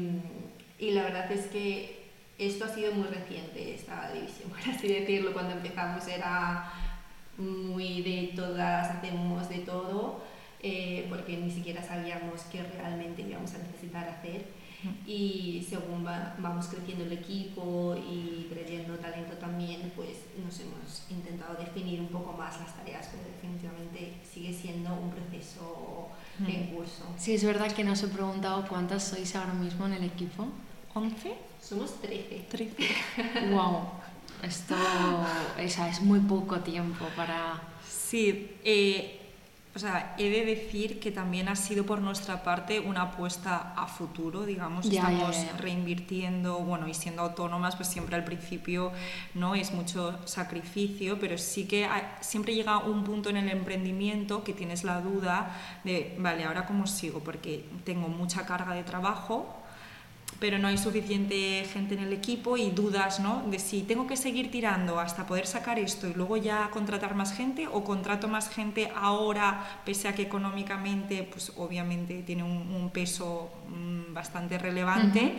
y, 0.80 0.92
la 0.92 1.04
verdad 1.04 1.32
es 1.32 1.46
que 1.48 2.08
esto 2.40 2.66
ha 2.66 2.70
sido 2.70 2.92
muy 2.94 3.08
reciente, 3.08 3.76
esta 3.76 4.12
división, 4.12 4.50
por 4.50 4.60
así 4.62 4.88
decirlo. 4.88 5.34
Cuando 5.34 5.54
empezamos 5.54 6.08
era 6.08 6.74
muy 7.38 8.02
de 8.02 8.34
todas, 8.36 8.90
hacemos 8.90 9.48
de 9.48 9.60
todo, 9.60 10.24
eh, 10.64 11.06
porque 11.08 11.38
ni 11.38 11.52
siquiera 11.52 11.84
sabíamos 11.84 12.42
qué 12.52 12.64
realmente 12.64 13.22
íbamos 13.22 13.54
a 13.54 13.60
necesitar 13.60 14.10
hacer 14.10 14.61
y 15.06 15.66
según 15.68 16.04
vamos 16.04 16.68
creciendo 16.68 17.06
el 17.06 17.12
equipo 17.12 17.96
y 17.96 18.48
creyendo 18.50 18.96
talento 18.96 19.34
también, 19.38 19.92
pues 19.96 20.26
nos 20.44 20.60
hemos 20.60 21.04
intentado 21.10 21.56
definir 21.56 22.00
un 22.00 22.08
poco 22.08 22.34
más 22.34 22.60
las 22.60 22.76
tareas, 22.76 23.10
pero 23.12 23.24
definitivamente 23.24 24.14
sigue 24.24 24.54
siendo 24.54 24.94
un 24.94 25.12
proceso 25.12 26.10
en 26.48 26.68
curso. 26.68 27.04
Sí, 27.18 27.34
es 27.34 27.44
verdad 27.44 27.72
que 27.72 27.84
nos 27.84 28.02
he 28.04 28.08
preguntado 28.08 28.68
cuántas 28.68 29.04
sois 29.04 29.36
ahora 29.36 29.54
mismo 29.54 29.86
en 29.86 29.94
el 29.94 30.04
equipo. 30.04 30.48
¿11? 30.96 31.34
Somos 31.62 32.02
13. 32.02 32.48
13. 32.50 32.76
wow. 33.54 33.82
Esto 34.42 34.76
esa, 35.60 35.88
es 35.90 36.02
muy 36.02 36.20
poco 36.20 36.60
tiempo 36.62 37.06
para... 37.16 37.62
Sí, 37.88 38.58
eh, 38.64 39.21
o 39.74 39.80
sea, 39.80 40.16
he 40.18 40.30
de 40.30 40.44
decir 40.44 41.00
que 41.00 41.12
también 41.12 41.48
ha 41.48 41.56
sido 41.56 41.86
por 41.86 42.02
nuestra 42.02 42.44
parte 42.44 42.82
una 42.82 43.04
apuesta 43.04 43.74
a 43.78 43.88
futuro, 43.88 44.46
digamos, 44.46 44.86
estamos 44.86 45.36
reinvirtiendo, 45.60 46.60
bueno, 46.60 46.90
y 46.90 46.94
siendo 46.94 47.22
autónomas, 47.22 47.78
pues 47.78 47.88
siempre 47.88 48.18
al 48.18 48.26
principio 48.26 48.92
no 49.34 49.56
es 49.56 49.72
mucho 49.72 50.20
sacrificio, 50.26 51.20
pero 51.20 51.38
sí 51.38 51.68
que 51.68 51.88
siempre 52.20 52.54
llega 52.54 52.80
un 52.80 53.06
punto 53.06 53.30
en 53.30 53.38
el 53.38 53.50
emprendimiento 53.50 54.44
que 54.44 54.54
tienes 54.54 54.84
la 54.84 55.00
duda 55.00 55.56
de, 55.86 56.18
vale, 56.20 56.44
ahora 56.44 56.66
cómo 56.66 56.86
sigo, 56.86 57.20
porque 57.20 57.66
tengo 57.86 58.10
mucha 58.10 58.46
carga 58.46 58.74
de 58.74 58.84
trabajo, 58.84 59.61
pero 60.42 60.58
no 60.58 60.68
hay 60.68 60.78
suficiente 60.80 61.64
gente 61.72 61.94
en 61.94 62.00
el 62.00 62.12
equipo 62.12 62.58
y 62.58 62.72
dudas 62.72 63.20
¿no? 63.20 63.44
de 63.46 63.60
si 63.60 63.84
tengo 63.84 64.08
que 64.08 64.18
seguir 64.18 64.50
tirando 64.50 65.00
hasta 65.00 65.28
poder 65.28 65.46
sacar 65.46 65.78
esto 65.78 66.08
y 66.08 66.16
luego 66.16 66.36
ya 66.36 66.72
contratar 66.72 67.14
más 67.14 67.32
gente 67.32 67.68
o 67.72 67.84
contrato 67.84 68.28
más 68.28 68.50
gente 68.50 68.92
ahora, 68.96 69.82
pese 69.86 70.08
a 70.08 70.16
que 70.16 70.24
económicamente, 70.24 71.30
pues 71.32 71.54
obviamente 71.58 72.24
tiene 72.24 72.42
un, 72.42 72.90
peso 72.92 73.52
mm, 73.70 74.16
bastante 74.16 74.58
relevante 74.58 75.38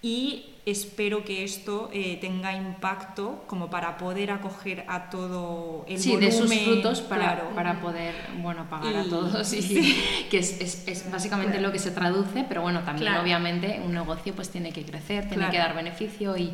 y 0.00 0.54
espero 0.64 1.24
que 1.24 1.42
esto 1.44 1.90
eh, 1.92 2.18
tenga 2.20 2.54
impacto 2.54 3.42
como 3.46 3.68
para 3.68 3.96
poder 3.96 4.30
acoger 4.30 4.84
a 4.86 5.10
todo 5.10 5.84
el 5.88 5.98
sí, 5.98 6.10
volumen. 6.10 6.30
de 6.30 6.36
sus 6.36 6.54
frutos 6.54 7.00
para, 7.00 7.48
para 7.50 7.80
poder 7.80 8.14
bueno, 8.40 8.68
pagar 8.68 8.94
a 8.94 9.04
todos, 9.04 9.52
y, 9.52 9.96
que 10.30 10.38
es, 10.38 10.60
es, 10.60 10.86
es 10.86 11.10
básicamente 11.10 11.60
lo 11.60 11.72
que 11.72 11.78
se 11.78 11.90
traduce, 11.90 12.44
pero 12.48 12.62
bueno, 12.62 12.82
también 12.84 13.14
obviamente 13.14 13.80
un 13.84 13.92
negocio 13.92 14.34
pues 14.34 14.50
tiene 14.50 14.72
que 14.72 14.84
crecer, 14.84 15.28
tiene 15.28 15.50
que 15.50 15.58
dar 15.58 15.74
beneficio 15.74 16.36
y, 16.36 16.52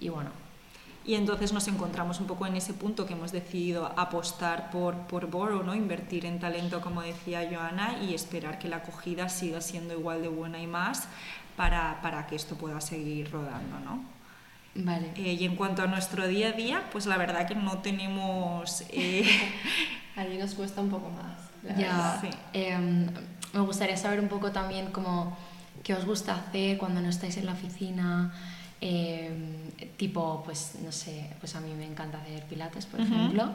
y 0.00 0.08
bueno. 0.08 0.30
Y 1.04 1.14
entonces 1.14 1.54
nos 1.54 1.66
encontramos 1.68 2.20
un 2.20 2.26
poco 2.26 2.46
en 2.46 2.54
ese 2.54 2.74
punto 2.74 3.06
que 3.06 3.14
hemos 3.14 3.32
decidido 3.32 3.90
apostar 3.96 4.70
por, 4.70 4.94
por 5.06 5.26
Boro, 5.30 5.62
¿no? 5.62 5.74
invertir 5.74 6.26
en 6.26 6.38
talento, 6.38 6.82
como 6.82 7.00
decía 7.00 7.48
Joana, 7.50 7.98
y 8.02 8.12
esperar 8.12 8.58
que 8.58 8.68
la 8.68 8.76
acogida 8.76 9.30
siga 9.30 9.62
siendo 9.62 9.94
igual 9.94 10.20
de 10.20 10.28
buena 10.28 10.60
y 10.60 10.66
más 10.66 11.08
para, 11.58 12.00
para 12.02 12.24
que 12.28 12.36
esto 12.36 12.54
pueda 12.54 12.80
seguir 12.80 13.30
rodando. 13.32 13.80
¿no? 13.84 14.04
Vale. 14.76 15.10
Eh, 15.16 15.32
y 15.34 15.44
en 15.44 15.56
cuanto 15.56 15.82
a 15.82 15.88
nuestro 15.88 16.28
día 16.28 16.50
a 16.50 16.52
día, 16.52 16.84
pues 16.92 17.04
la 17.06 17.16
verdad 17.18 17.48
que 17.48 17.56
no 17.56 17.78
tenemos... 17.78 18.84
Eh... 18.90 19.28
a 20.16 20.22
mí 20.22 20.38
nos 20.38 20.54
cuesta 20.54 20.80
un 20.80 20.88
poco 20.88 21.10
más. 21.10 21.36
La 21.64 21.76
ya. 21.76 22.18
Sí. 22.20 22.28
em, 22.52 23.06
me 23.52 23.60
gustaría 23.60 23.96
saber 23.96 24.20
un 24.20 24.28
poco 24.28 24.52
también 24.52 24.92
como 24.92 25.36
qué 25.82 25.94
os 25.94 26.04
gusta 26.04 26.36
hacer 26.36 26.78
cuando 26.78 27.00
no 27.00 27.08
estáis 27.08 27.36
en 27.38 27.46
la 27.46 27.52
oficina. 27.54 28.32
em, 28.80 29.72
tipo, 29.96 30.42
pues 30.44 30.76
no 30.84 30.92
sé, 30.92 31.28
pues 31.40 31.56
a 31.56 31.60
mí 31.60 31.74
me 31.74 31.84
encanta 31.84 32.18
hacer 32.18 32.44
pilates, 32.44 32.86
por 32.86 33.00
Ujú. 33.00 33.12
ejemplo. 33.12 33.50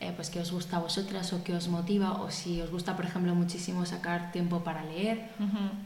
Eh, 0.00 0.12
pues 0.14 0.30
qué 0.30 0.38
os 0.38 0.52
gusta 0.52 0.76
a 0.76 0.80
vosotras 0.80 1.32
o 1.32 1.42
qué 1.42 1.54
os 1.54 1.66
motiva 1.66 2.12
o 2.22 2.30
si 2.30 2.60
os 2.62 2.70
gusta, 2.70 2.94
por 2.94 3.04
ejemplo, 3.04 3.34
muchísimo 3.34 3.84
sacar 3.84 4.30
tiempo 4.30 4.60
para 4.62 4.84
leer 4.84 5.28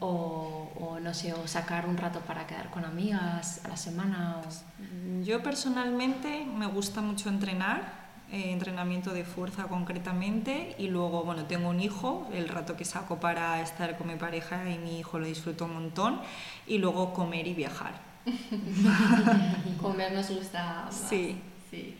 o, 0.01 0.69
o 0.79 0.99
no 0.99 1.13
sé, 1.15 1.33
o 1.33 1.47
sacar 1.47 1.87
un 1.87 1.97
rato 1.97 2.19
para 2.19 2.45
quedar 2.45 2.69
con 2.69 2.85
amigas 2.85 3.65
a 3.65 3.69
la 3.69 3.77
semana. 3.77 4.37
o- 4.45 5.23
Yo 5.23 5.41
personalmente 5.41 6.45
me 6.45 6.67
gusta 6.67 7.01
mucho 7.01 7.27
entrenar, 7.29 8.03
eh, 8.31 8.51
entrenamiento 8.51 9.13
de 9.13 9.23
fuerza 9.25 9.63
concretamente, 9.63 10.75
y 10.77 10.89
luego, 10.89 11.23
bueno, 11.23 11.45
tengo 11.45 11.69
un 11.69 11.79
hijo, 11.79 12.27
el 12.33 12.49
rato 12.49 12.77
que 12.77 12.85
saco 12.85 13.19
para 13.19 13.61
estar 13.61 13.97
con 13.97 14.07
mi 14.07 14.15
pareja 14.15 14.69
y 14.69 14.77
mi 14.77 14.99
hijo 14.99 15.17
lo 15.17 15.25
disfruto 15.25 15.65
un 15.65 15.73
montón, 15.73 16.21
y 16.67 16.77
luego 16.77 17.13
comer 17.15 17.47
y 17.47 17.55
viajar. 17.55 17.93
Comer 19.81 20.13
nos 20.13 20.29
gusta 20.29 20.83
más. 20.85 20.95
Sí. 21.09 21.35
sí. 21.71 21.97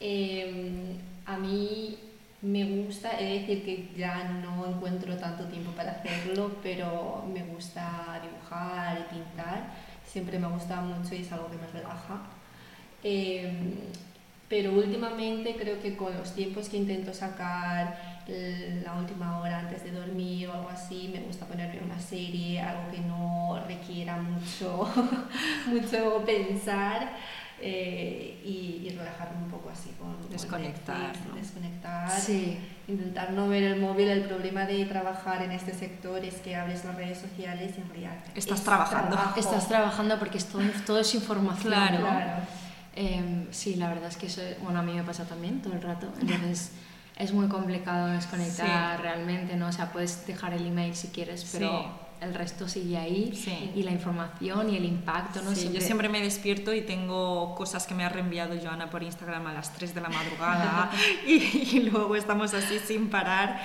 Eh, 0.00 0.96
a 1.28 1.36
mí 1.36 1.96
me 2.40 2.64
gusta, 2.64 3.20
he 3.20 3.24
de 3.24 3.38
decir 3.40 3.64
que 3.64 3.90
ya 3.96 4.24
no 4.24 4.66
encuentro 4.66 5.16
tanto 5.16 5.44
tiempo 5.44 5.70
para 5.72 5.92
hacerlo, 5.92 6.56
pero 6.62 7.24
me 7.32 7.42
gusta 7.42 8.20
dibujar 8.22 8.98
y 8.98 9.14
pintar. 9.14 9.70
Siempre 10.06 10.38
me 10.38 10.46
ha 10.46 10.50
gustado 10.50 10.82
mucho 10.82 11.14
y 11.14 11.18
es 11.18 11.32
algo 11.32 11.50
que 11.50 11.56
me 11.58 11.66
relaja. 11.66 12.22
Eh, 13.04 13.74
pero 14.48 14.72
últimamente 14.72 15.56
creo 15.56 15.80
que 15.82 15.96
con 15.96 16.16
los 16.16 16.34
tiempos 16.34 16.70
que 16.70 16.78
intento 16.78 17.12
sacar 17.12 18.18
la 18.84 18.94
última 18.94 19.40
hora 19.40 19.60
antes 19.60 19.84
de 19.84 19.90
dormir 19.90 20.48
o 20.48 20.54
algo 20.54 20.68
así, 20.68 21.10
me 21.12 21.20
gusta 21.20 21.46
ponerme 21.46 21.80
una 21.82 21.98
serie, 21.98 22.60
algo 22.60 22.90
que 22.90 23.00
no 23.00 23.62
requiera 23.66 24.16
mucho, 24.16 24.86
mucho 25.66 26.22
pensar 26.24 27.10
eh, 27.60 28.40
y, 28.44 28.86
y 28.86 28.90
relajarme 28.96 29.42
un 29.44 29.50
poco 29.50 29.70
así 29.70 29.90
con 29.98 30.14
con 30.16 30.30
Desconectar, 30.30 30.98
Netflix, 30.98 31.26
¿no? 31.28 31.34
desconectar, 31.36 32.10
Sí. 32.10 32.58
intentar 32.86 33.32
no 33.32 33.48
ver 33.48 33.62
el 33.64 33.80
móvil. 33.80 34.08
El 34.08 34.22
problema 34.22 34.64
de 34.64 34.84
trabajar 34.86 35.42
en 35.42 35.52
este 35.52 35.72
sector 35.74 36.24
es 36.24 36.34
que 36.36 36.54
abres 36.56 36.84
las 36.84 36.94
redes 36.96 37.18
sociales 37.18 37.74
y 37.76 37.80
en 37.80 37.88
realidad 37.88 38.16
Estás 38.34 38.58
es 38.58 38.64
trabajando. 38.64 39.16
trabajo. 39.16 39.40
Estás 39.40 39.68
trabajando 39.68 40.18
porque 40.18 40.38
es 40.38 40.46
todo, 40.46 40.62
todo 40.86 41.00
es 41.00 41.14
información. 41.14 41.72
Claro. 41.72 41.98
¿no? 41.98 42.06
Claro. 42.06 42.32
Em, 42.94 43.46
sí, 43.52 43.76
la 43.76 43.88
verdad 43.88 44.08
es 44.08 44.16
que 44.16 44.26
eso, 44.26 44.42
bueno, 44.62 44.80
a 44.80 44.82
mí 44.82 44.92
me 44.92 45.02
pasa 45.04 45.24
también 45.24 45.60
todo 45.62 45.72
el 45.74 45.82
rato. 45.82 46.08
Entonces 46.20 46.72
es 47.16 47.32
muy 47.32 47.48
complicado 47.48 48.08
desconectar 48.08 49.00
realmente, 49.00 49.56
¿no? 49.56 49.68
O 49.68 49.72
sea, 49.72 49.90
puedes 49.92 50.26
dejar 50.26 50.52
el 50.54 50.66
email 50.66 50.94
si 50.94 51.08
quieres, 51.08 51.48
pero 51.52 51.80
Sí. 51.80 51.86
El 52.20 52.34
resto 52.34 52.68
sigue 52.68 52.96
ahí 52.96 53.32
Sí. 53.34 53.70
y 53.74 53.82
la 53.82 53.90
información 53.92 54.70
y 54.70 54.76
el 54.76 54.84
impacto, 54.84 55.40
¿no? 55.42 55.54
Sí, 55.54 55.70
yo 55.72 55.80
siempre 55.80 56.08
me 56.08 56.20
despierto 56.20 56.72
y 56.74 56.82
tengo 56.82 57.54
cosas 57.54 57.86
que 57.86 57.94
me 57.94 58.04
ha 58.04 58.08
reenviado 58.08 58.54
Joana 58.60 58.90
por 58.90 59.02
Instagram 59.02 59.46
a 59.46 59.52
las 59.52 59.72
3 59.74 59.94
de 59.94 60.00
la 60.00 60.08
madrugada 60.08 60.90
y, 61.26 61.32
y 61.76 61.80
luego 61.90 62.16
estamos 62.16 62.54
así 62.54 62.78
sin 62.80 63.08
parar 63.10 63.60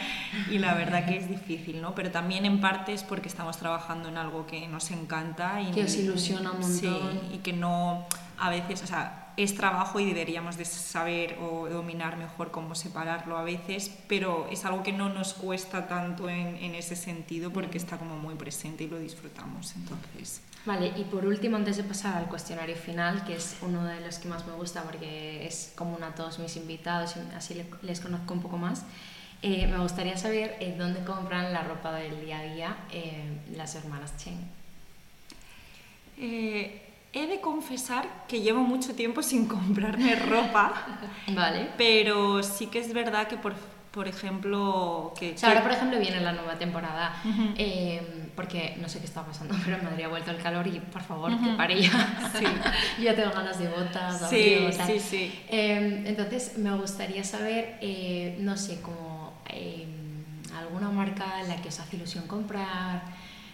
y 0.51 0.57
la 0.59 0.73
verdad 0.73 1.05
que 1.05 1.17
es 1.17 1.29
difícil, 1.29 1.81
¿no? 1.81 1.95
Pero 1.95 2.11
también 2.11 2.45
en 2.45 2.61
parte 2.61 2.93
es 2.93 3.03
porque 3.03 3.27
estamos 3.27 3.57
trabajando 3.57 4.09
en 4.09 4.17
algo 4.17 4.45
que 4.45 4.67
nos 4.67 4.91
encanta 4.91 5.61
y 5.61 5.71
Que 5.71 5.83
os 5.85 5.95
ilusiona 5.95 6.51
un 6.51 6.63
Sí, 6.63 6.85
montón. 6.87 7.19
y 7.33 7.37
que 7.39 7.53
no 7.53 8.05
a 8.39 8.49
veces, 8.49 8.83
o 8.83 8.87
sea, 8.87 9.22
es 9.38 9.55
trabajo 9.55 9.99
y 9.99 10.05
deberíamos 10.05 10.57
de 10.57 10.65
saber 10.65 11.38
o 11.41 11.67
dominar 11.69 12.17
mejor 12.17 12.51
cómo 12.51 12.75
separarlo 12.75 13.38
a 13.38 13.43
veces, 13.43 13.91
pero 14.07 14.47
es 14.51 14.63
algo 14.65 14.84
que 14.84 14.91
no 14.93 15.09
nos 15.09 15.34
cuesta 15.34 15.88
tanto 15.88 16.29
en, 16.29 16.55
en 16.57 16.75
ese 16.75 16.95
sentido 16.95 17.51
porque 17.51 17.77
está 17.77 17.97
como 17.97 18.17
muy 18.17 18.36
presente 18.36 18.84
y 18.84 18.88
lo 18.88 18.99
disfrutamos, 18.99 19.73
entonces... 19.75 20.41
Vale, 20.65 20.93
y 20.95 21.03
por 21.03 21.25
último, 21.25 21.57
antes 21.57 21.75
de 21.75 21.84
pasar 21.84 22.15
al 22.15 22.27
cuestionario 22.27 22.75
final, 22.77 23.25
que 23.25 23.36
es 23.36 23.57
uno 23.61 23.84
de 23.84 23.99
los 23.99 24.17
que 24.19 24.29
más 24.29 24.45
me 24.47 24.53
gusta 24.53 24.84
porque 24.84 25.45
es 25.45 25.73
común 25.75 26.01
a 26.03 26.15
todos 26.15 26.39
mis 26.39 26.55
invitados 26.55 27.15
y 27.17 27.36
así 27.36 27.53
le- 27.53 27.65
les 27.81 27.99
conozco 27.99 28.34
un 28.34 28.41
poco 28.41 28.57
más, 28.57 28.84
eh, 29.41 29.67
me 29.67 29.77
gustaría 29.79 30.15
saber 30.15 30.55
eh, 30.61 30.73
dónde 30.77 31.03
compran 31.03 31.51
la 31.51 31.63
ropa 31.63 31.91
del 31.91 32.23
día 32.23 32.39
a 32.39 32.43
día 32.43 32.77
eh, 32.91 33.39
las 33.57 33.75
hermanas 33.75 34.15
Chen. 34.15 34.39
Eh, 36.17 36.81
he 37.14 37.28
de 37.28 37.39
confesar 37.41 38.07
que 38.28 38.41
llevo 38.41 38.61
mucho 38.61 38.95
tiempo 38.95 39.22
sin 39.32 39.47
comprarme 39.47 40.16
ropa, 40.16 40.74
Vale. 41.34 41.70
pero 41.78 42.41
sí 42.43 42.68
que 42.68 42.80
es 42.80 42.93
verdad 42.93 43.28
que, 43.28 43.38
por, 43.38 43.53
por 43.91 44.07
ejemplo, 44.07 45.14
que... 45.20 45.34
O 45.34 45.38
sea, 45.38 45.49
ahora, 45.49 45.61
que- 45.61 45.68
por 45.68 45.76
ejemplo, 45.78 45.99
viene 45.99 46.20
la 46.22 46.32
nueva 46.34 46.55
temporada, 46.57 47.16
eh, 47.57 48.30
porque 48.36 48.76
no 48.82 48.89
sé 48.89 48.97
qué 48.99 49.05
está 49.05 49.24
pasando, 49.24 49.53
pero 49.64 49.78
en 49.78 49.84
Madrid 49.84 50.05
ha 50.05 50.07
vuelto 50.07 50.32
el 50.32 50.38
calor 50.38 50.66
y, 50.66 50.80
por 50.80 51.03
favor, 51.03 51.30
que 51.30 51.49
Ujú. 51.49 51.57
pare 51.57 51.80
ya. 51.82 52.32
Sí. 52.38 52.45
Yo 52.97 53.03
ya 53.03 53.16
tengo 53.16 53.32
ganas 53.32 53.59
de 53.59 53.68
botas, 53.68 54.18
Sí, 54.30 54.55
abrigo, 54.55 54.70
tal. 54.76 54.88
sí, 54.88 54.99
sí. 54.99 55.39
Eh, 55.49 56.03
entonces, 56.07 56.57
me 56.57 56.76
gustaría 56.76 57.24
saber, 57.24 57.78
eh, 57.82 58.38
no 58.39 58.57
sé, 58.57 58.82
como 58.82 59.34
eh, 59.49 59.86
alguna 60.57 60.89
marca 60.89 61.41
en 61.41 61.49
la 61.49 61.57
que 61.61 61.70
os 61.70 61.80
hace 61.80 61.95
ilusión 61.97 62.26
comprar. 62.28 63.03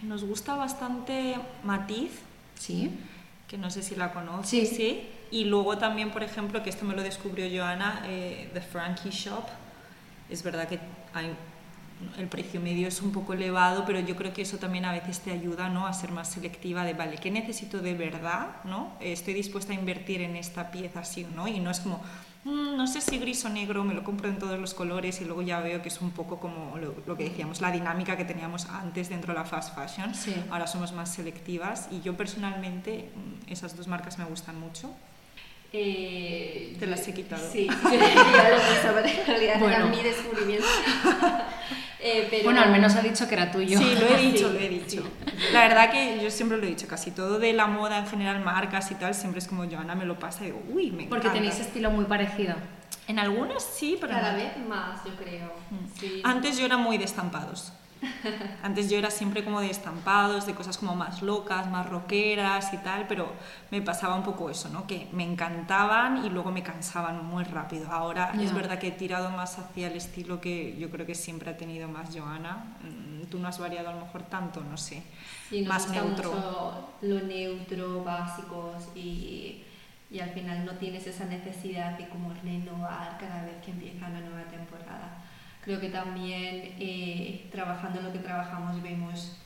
Nos 0.02 0.24
gusta 0.24 0.54
bastante 0.54 1.34
Matiz, 1.62 2.12
¿Sí? 2.58 2.90
Que 3.50 3.58
no 3.58 3.68
sé 3.68 3.82
si 3.82 3.96
la 3.96 4.12
conoces, 4.12 4.48
Sí. 4.48 4.66
sí. 4.76 5.08
Y 5.32 5.44
luego 5.44 5.76
también, 5.76 6.10
por 6.12 6.22
ejemplo, 6.22 6.62
que 6.62 6.70
esto 6.70 6.84
me 6.84 6.94
lo 6.94 7.02
descubrió 7.02 7.46
Joana, 7.52 8.02
eh, 8.06 8.48
The 8.54 8.60
Frankie 8.60 9.10
Shop. 9.10 9.44
Es 10.28 10.44
verdad 10.44 10.68
que 10.68 10.78
hay- 11.14 11.34
el 12.16 12.28
precio 12.28 12.60
medio 12.60 12.86
es 12.88 13.02
un 13.02 13.10
poco 13.12 13.32
elevado, 13.34 13.84
pero 13.84 13.98
yo 14.00 14.14
creo 14.16 14.32
que 14.32 14.42
eso 14.42 14.56
también 14.58 14.84
a 14.84 14.92
veces 14.92 15.18
te 15.20 15.32
ayuda 15.32 15.68
¿no? 15.68 15.86
a 15.88 15.92
ser 15.92 16.12
más 16.12 16.28
selectiva 16.30 16.84
de, 16.84 16.94
vale, 16.94 17.16
¿qué 17.18 17.30
necesito 17.32 17.78
de 17.80 17.94
verdad? 17.94 18.56
¿no? 18.64 18.92
Eh, 19.00 19.12
Estoy 19.12 19.34
dispuesta 19.34 19.72
a 19.72 19.76
invertir 19.76 20.20
en 20.22 20.36
esta 20.36 20.70
pieza, 20.70 21.04
sí 21.04 21.24
o 21.30 21.34
no. 21.36 21.46
Y 21.48 21.58
no 21.60 21.70
es 21.72 21.80
como, 21.80 22.00
"Mm, 22.44 22.76
no 22.76 22.86
sé 22.86 23.00
si 23.00 23.18
gris 23.18 23.44
o 23.44 23.48
negro, 23.48 23.84
me 23.84 23.94
lo 23.94 24.02
compro 24.02 24.28
en 24.28 24.38
todos 24.38 24.58
los 24.58 24.72
colores 24.74 25.20
y 25.20 25.24
luego 25.24 25.42
ya 25.42 25.60
veo 25.60 25.82
que 25.82 25.88
es 25.88 26.00
un 26.00 26.10
poco 26.10 26.40
como 26.40 26.78
lo, 26.78 26.94
lo 27.06 27.16
que 27.16 27.24
decíamos, 27.24 27.60
la 27.60 27.70
dinámica 27.70 28.16
que 28.16 28.24
teníamos 28.24 28.66
antes 28.66 29.08
dentro 29.08 29.32
de 29.34 29.38
la 29.38 29.44
fast 29.44 29.74
fashion. 29.74 30.14
Sí. 30.14 30.34
Ahora 30.50 30.66
somos 30.66 30.92
más 30.92 31.10
selectivas 31.10 31.88
y 31.90 32.00
yo 32.00 32.16
personalmente 32.16 33.10
mm, 33.14 33.50
esas 33.52 33.76
dos 33.76 33.88
marcas 33.88 34.18
me 34.18 34.24
gustan 34.24 34.58
mucho. 34.58 34.90
Eh, 35.72 36.76
Te 36.78 36.86
las 36.86 37.06
he 37.06 37.14
quitado. 37.14 37.48
Sí, 37.50 37.66
yo 37.68 37.90
ya 37.90 38.50
lo 38.50 38.56
pensaba, 38.56 39.00
en 39.02 39.26
realidad 39.26 39.56
era 39.56 39.58
Bueno. 39.60 39.88
mi 39.88 40.02
descubrimiento. 40.02 40.66
Eh, 42.02 42.28
pero- 42.30 42.44
Bueno, 42.44 42.62
al 42.62 42.70
menos 42.72 42.94
ha 42.96 43.02
dicho 43.02 43.28
que 43.28 43.34
era 43.34 43.52
tuyo. 43.52 43.78
Sí, 43.78 43.94
lo 44.00 44.06
he 44.08 44.16
dicho, 44.16 44.48
Sí, 44.48 44.54
lo 44.54 44.58
he 44.58 44.68
dicho. 44.70 45.02
sí. 45.02 45.32
La 45.52 45.64
verdad 45.68 45.90
que 45.90 46.18
yo 46.22 46.30
siempre 46.30 46.56
lo 46.56 46.64
he 46.64 46.68
dicho, 46.68 46.88
casi 46.88 47.10
todo 47.10 47.38
de 47.38 47.52
la 47.52 47.66
moda 47.66 47.98
en 47.98 48.06
general, 48.06 48.40
marcas 48.42 48.90
y 48.90 48.94
tal, 48.94 49.14
siempre 49.14 49.38
es 49.40 49.46
como 49.46 49.68
Joana 49.70 49.94
me 49.94 50.06
lo 50.06 50.18
pasa 50.18 50.44
y 50.44 50.46
digo, 50.46 50.62
uy, 50.72 50.92
me 50.92 51.02
encanta. 51.04 51.10
Porque 51.10 51.28
tenéis 51.28 51.60
estilo 51.60 51.90
muy 51.90 52.06
parecido. 52.06 52.54
En 53.06 53.18
algunas 53.18 53.62
sí, 53.62 53.98
pero 54.00 54.14
Cada 54.14 54.32
no. 54.32 54.38
vez 54.38 54.56
más, 54.66 55.04
yo 55.04 55.14
creo. 55.16 55.52
Sí. 56.00 56.22
Antes 56.24 56.56
yo 56.56 56.64
era 56.64 56.78
muy 56.78 56.96
de 56.96 57.04
estampados. 57.04 57.74
Antes 58.62 58.88
yo 58.90 58.96
era 58.98 59.10
siempre 59.10 59.44
como 59.44 59.60
de 59.60 59.70
estampados, 59.70 60.46
de 60.46 60.54
cosas 60.54 60.78
como 60.78 60.94
más 60.96 61.22
locas, 61.22 61.68
más 61.70 61.88
rockeras 61.88 62.72
y 62.72 62.78
tal, 62.78 63.06
pero 63.06 63.32
me 63.70 63.82
pasaba 63.82 64.16
un 64.16 64.22
poco 64.22 64.48
eso, 64.50 64.68
¿no? 64.70 64.86
Que 64.86 65.08
me 65.12 65.24
encantaban 65.24 66.24
y 66.24 66.30
luego 66.30 66.50
me 66.50 66.62
cansaban 66.62 67.24
muy 67.26 67.44
rápido. 67.44 67.90
Ahora 67.90 68.32
Ya. 68.34 68.42
es 68.42 68.54
verdad 68.54 68.78
que 68.78 68.88
he 68.88 68.92
tirado 68.92 69.30
más 69.30 69.58
hacia 69.58 69.88
el 69.88 69.96
estilo 69.96 70.40
que 70.40 70.76
yo 70.78 70.90
creo 70.90 71.04
que 71.06 71.14
siempre 71.14 71.50
ha 71.50 71.56
tenido 71.56 71.88
más 71.88 72.10
Joana. 72.16 72.76
Mm, 72.82 73.10
Tú 73.30 73.38
no 73.38 73.46
has 73.46 73.58
variado 73.60 73.90
a 73.90 73.92
lo 73.92 74.00
mejor 74.00 74.22
tanto, 74.24 74.60
no 74.64 74.76
sé. 74.76 75.04
Sí, 75.48 75.62
más 75.62 75.88
neutro. 75.88 76.32
mucho 76.32 76.88
lo 77.02 77.20
neutro, 77.20 78.02
básicos 78.02 78.88
y, 78.96 79.62
y 80.10 80.18
al 80.20 80.30
final 80.30 80.64
no 80.64 80.72
tienes 80.72 81.06
esa 81.06 81.26
necesidad 81.26 81.96
de 81.96 82.08
como 82.08 82.32
renovar 82.42 83.18
cada 83.18 83.44
vez 83.44 83.54
que 83.64 83.70
empieza 83.70 84.06
una 84.08 84.20
nueva 84.20 84.42
temporada. 84.50 85.22
Creo 85.64 85.80
que 85.80 85.90
también 85.90 86.74
eh, 86.78 87.48
trabajando 87.52 87.98
en 88.00 88.06
lo 88.06 88.12
que 88.12 88.18
trabajamos 88.20 88.82
vemos 88.82 89.36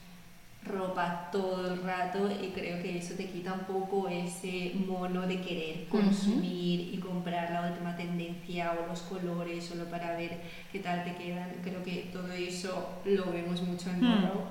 ropa 0.65 1.29
todo 1.31 1.75
el 1.75 1.83
rato 1.83 2.31
y 2.31 2.49
creo 2.49 2.83
que 2.83 2.97
eso 2.97 3.15
te 3.15 3.27
quita 3.27 3.53
un 3.53 3.61
poco 3.61 4.09
ese 4.09 4.73
mono 4.87 5.23
de 5.27 5.41
querer 5.41 5.89
consumir 5.89 6.95
y 6.95 6.99
comprar 6.99 7.51
la 7.51 7.69
última 7.69 7.95
tendencia 7.97 8.73
o 8.73 8.87
los 8.87 9.01
colores 9.03 9.65
solo 9.65 9.85
para 9.87 10.17
ver 10.17 10.41
qué 10.73 10.79
tal 10.79 11.05
te 11.05 11.15
quedan. 11.17 11.51
Creo 11.62 11.83
que 11.83 12.09
todo 12.12 12.33
eso 12.33 13.01
lo 13.05 13.31
vemos 13.31 13.61
mucho 13.62 13.91
en 13.91 14.01
Hmm. 14.01 14.23
Borrow 14.23 14.47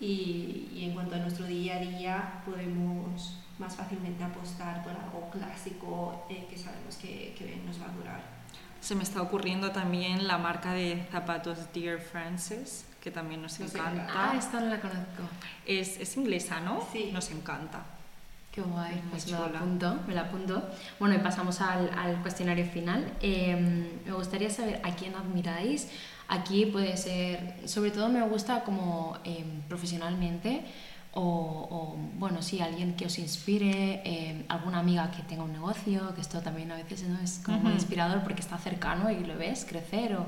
y, 0.00 0.68
y 0.74 0.84
en 0.86 0.94
cuanto 0.94 1.16
a 1.16 1.18
nuestro 1.18 1.46
día 1.46 1.76
a 1.76 1.80
día 1.80 2.42
podemos 2.46 3.42
más 3.58 3.76
fácilmente 3.76 4.24
apostar 4.24 4.82
por 4.82 4.92
algo 4.92 5.28
clásico 5.30 6.26
eh, 6.30 6.46
que 6.48 6.56
sabemos 6.56 6.96
que, 6.96 7.34
que 7.36 7.60
nos 7.66 7.78
va 7.80 7.86
a 7.86 7.96
durar. 7.96 8.39
Se 8.80 8.94
me 8.94 9.02
está 9.02 9.20
ocurriendo 9.22 9.70
también 9.72 10.26
la 10.26 10.38
marca 10.38 10.72
de 10.72 11.06
zapatos 11.12 11.58
Dear 11.74 11.98
Francis, 12.00 12.86
que 13.00 13.10
también 13.10 13.42
nos 13.42 13.60
encanta. 13.60 14.06
Ah, 14.10 14.34
esta 14.36 14.60
no 14.60 14.66
la 14.66 14.80
conozco. 14.80 15.22
Es, 15.66 15.98
es 15.98 16.16
inglesa, 16.16 16.60
¿no? 16.60 16.86
Sí. 16.92 17.10
Nos 17.12 17.30
encanta. 17.30 17.82
Qué 18.52 18.62
guay, 18.62 19.00
pues 19.10 19.30
me 19.30 19.38
la 19.38 19.46
apunto, 19.46 19.98
me 20.08 20.14
la 20.14 20.22
apunto. 20.22 20.68
Bueno, 20.98 21.14
y 21.14 21.18
pasamos 21.18 21.60
al, 21.60 21.88
al 21.96 22.20
cuestionario 22.20 22.64
final. 22.66 23.12
Eh, 23.20 23.88
me 24.04 24.12
gustaría 24.12 24.50
saber 24.50 24.80
a 24.82 24.96
quién 24.96 25.14
admiráis. 25.14 25.88
Aquí 26.26 26.66
puede 26.66 26.96
ser, 26.96 27.56
sobre 27.66 27.92
todo 27.92 28.08
me 28.08 28.22
gusta 28.22 28.64
como 28.64 29.18
eh, 29.24 29.44
profesionalmente 29.68 30.64
o, 31.12 31.22
o, 31.22 31.96
bueno, 32.18 32.40
sí, 32.40 32.60
alguien 32.60 32.94
que 32.94 33.06
os 33.06 33.18
inspire, 33.18 34.00
eh, 34.04 34.44
alguna 34.48 34.78
amiga 34.78 35.10
que 35.10 35.22
tenga 35.22 35.42
un 35.42 35.52
negocio, 35.52 36.14
que 36.14 36.20
esto 36.20 36.40
también 36.40 36.70
a 36.70 36.76
veces 36.76 37.02
¿no? 37.02 37.18
es 37.20 37.40
como 37.44 37.58
muy 37.58 37.72
inspirador 37.72 38.22
porque 38.22 38.40
está 38.40 38.58
cercano 38.58 39.10
y 39.10 39.24
lo 39.24 39.36
ves 39.36 39.66
crecer 39.68 40.14
o 40.14 40.26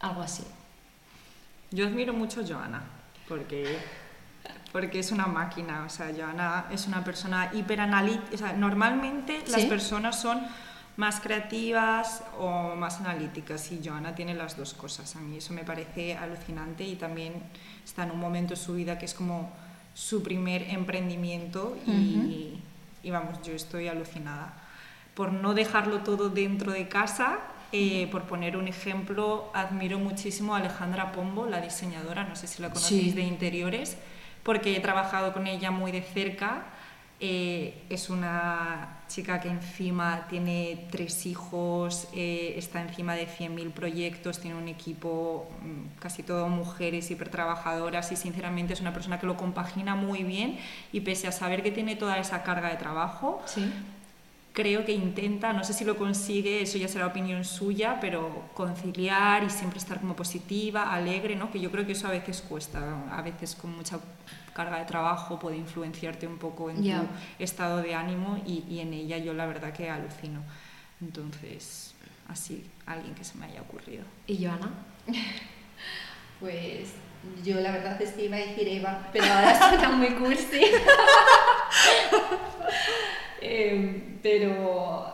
algo 0.00 0.20
así. 0.20 0.44
Yo 1.70 1.86
admiro 1.86 2.12
mucho 2.12 2.42
a 2.42 2.46
Joana, 2.46 2.82
porque, 3.26 3.78
porque 4.70 4.98
es 4.98 5.10
una 5.12 5.26
máquina. 5.26 5.84
O 5.86 5.88
sea, 5.88 6.12
Joana 6.16 6.66
es 6.70 6.86
una 6.86 7.02
persona 7.02 7.50
hiperanalítica. 7.54 8.34
O 8.34 8.38
sea, 8.38 8.52
normalmente 8.52 9.44
las 9.48 9.64
personas 9.64 10.20
son 10.20 10.46
más 10.96 11.20
creativas 11.20 12.22
o 12.38 12.74
más 12.74 13.00
analíticas 13.00 13.70
y 13.72 13.80
Joana 13.84 14.14
tiene 14.14 14.34
las 14.34 14.56
dos 14.56 14.74
cosas. 14.74 15.16
A 15.16 15.20
mí 15.20 15.38
eso 15.38 15.52
me 15.54 15.64
parece 15.64 16.16
alucinante 16.16 16.84
y 16.84 16.96
también 16.96 17.34
está 17.84 18.04
en 18.04 18.12
un 18.12 18.20
momento 18.20 18.50
de 18.50 18.60
su 18.60 18.74
vida 18.74 18.98
que 18.98 19.06
es 19.06 19.14
como 19.14 19.50
su 19.96 20.22
primer 20.22 20.62
emprendimiento 20.70 21.74
y, 21.86 22.58
y 23.02 23.10
vamos, 23.10 23.40
yo 23.42 23.54
estoy 23.54 23.88
alucinada. 23.88 24.52
Por 25.14 25.32
no 25.32 25.54
dejarlo 25.54 26.00
todo 26.00 26.28
dentro 26.28 26.70
de 26.72 26.86
casa, 26.86 27.38
eh, 27.72 28.06
por 28.12 28.24
poner 28.24 28.58
un 28.58 28.68
ejemplo, 28.68 29.50
admiro 29.54 29.98
muchísimo 29.98 30.54
a 30.54 30.58
Alejandra 30.58 31.12
Pombo, 31.12 31.46
la 31.46 31.62
diseñadora, 31.62 32.24
no 32.24 32.36
sé 32.36 32.46
si 32.46 32.60
la 32.60 32.68
conocéis 32.68 33.04
Sí. 33.04 33.12
de 33.12 33.22
interiores, 33.22 33.96
porque 34.42 34.76
he 34.76 34.80
trabajado 34.80 35.32
con 35.32 35.46
ella 35.46 35.70
muy 35.70 35.92
de 35.92 36.02
cerca. 36.02 36.64
Eh, 37.18 37.82
es 37.88 38.10
una 38.10 38.95
chica 39.08 39.40
que 39.40 39.48
encima 39.48 40.26
tiene 40.28 40.86
tres 40.90 41.26
hijos, 41.26 42.08
eh, 42.14 42.54
está 42.56 42.82
encima 42.82 43.14
de 43.14 43.26
100.000 43.26 43.72
proyectos, 43.72 44.40
tiene 44.40 44.56
un 44.56 44.68
equipo 44.68 45.48
mm, 45.62 45.98
casi 45.98 46.22
todo 46.22 46.48
mujeres 46.48 47.10
hipertrabajadoras 47.10 48.12
y 48.12 48.16
sinceramente 48.16 48.72
es 48.72 48.80
una 48.80 48.92
persona 48.92 49.18
que 49.18 49.26
lo 49.26 49.36
compagina 49.36 49.94
muy 49.94 50.22
bien 50.22 50.58
y 50.92 51.00
pese 51.00 51.28
a 51.28 51.32
saber 51.32 51.62
que 51.62 51.70
tiene 51.70 51.96
toda 51.96 52.18
esa 52.18 52.42
carga 52.42 52.68
de 52.70 52.76
trabajo. 52.76 53.42
Creo 54.56 54.86
que 54.86 54.92
intenta, 54.92 55.52
no 55.52 55.62
sé 55.64 55.74
si 55.74 55.84
lo 55.84 55.98
consigue, 55.98 56.62
eso 56.62 56.78
ya 56.78 56.88
será 56.88 57.06
opinión 57.06 57.44
suya, 57.44 57.98
pero 58.00 58.48
conciliar 58.54 59.44
y 59.44 59.50
siempre 59.50 59.78
estar 59.78 60.00
como 60.00 60.16
positiva, 60.16 60.94
alegre, 60.94 61.36
¿no? 61.36 61.50
que 61.50 61.60
yo 61.60 61.70
creo 61.70 61.84
que 61.84 61.92
eso 61.92 62.08
a 62.08 62.10
veces 62.10 62.40
cuesta, 62.40 63.04
a 63.12 63.20
veces 63.20 63.54
con 63.54 63.76
mucha 63.76 63.98
carga 64.54 64.78
de 64.78 64.86
trabajo 64.86 65.38
puede 65.38 65.58
influenciarte 65.58 66.26
un 66.26 66.38
poco 66.38 66.70
en 66.70 66.82
Ya. 66.82 67.02
tu 67.02 67.06
estado 67.44 67.82
de 67.82 67.94
ánimo 67.94 68.42
y, 68.46 68.64
y 68.66 68.80
en 68.80 68.94
ella 68.94 69.18
yo 69.18 69.34
la 69.34 69.44
verdad 69.44 69.74
que 69.74 69.90
alucino. 69.90 70.40
Entonces, 71.02 71.94
así, 72.26 72.64
alguien 72.86 73.14
que 73.14 73.24
se 73.24 73.36
me 73.36 73.44
haya 73.44 73.60
ocurrido. 73.60 74.04
¿Y 74.26 74.42
Joana? 74.42 74.70
Pues 76.40 76.90
yo 77.42 77.56
la 77.60 77.72
verdad 77.72 78.00
es 78.02 78.10
que 78.12 78.26
iba 78.26 78.36
a 78.36 78.40
decir 78.40 78.68
Eva, 78.68 79.08
pero 79.12 79.24
ahora 79.24 79.68
suena 79.70 79.88
muy 79.90 80.10
cursi. 80.14 80.60
Em, 83.46 84.18
pero... 84.22 85.12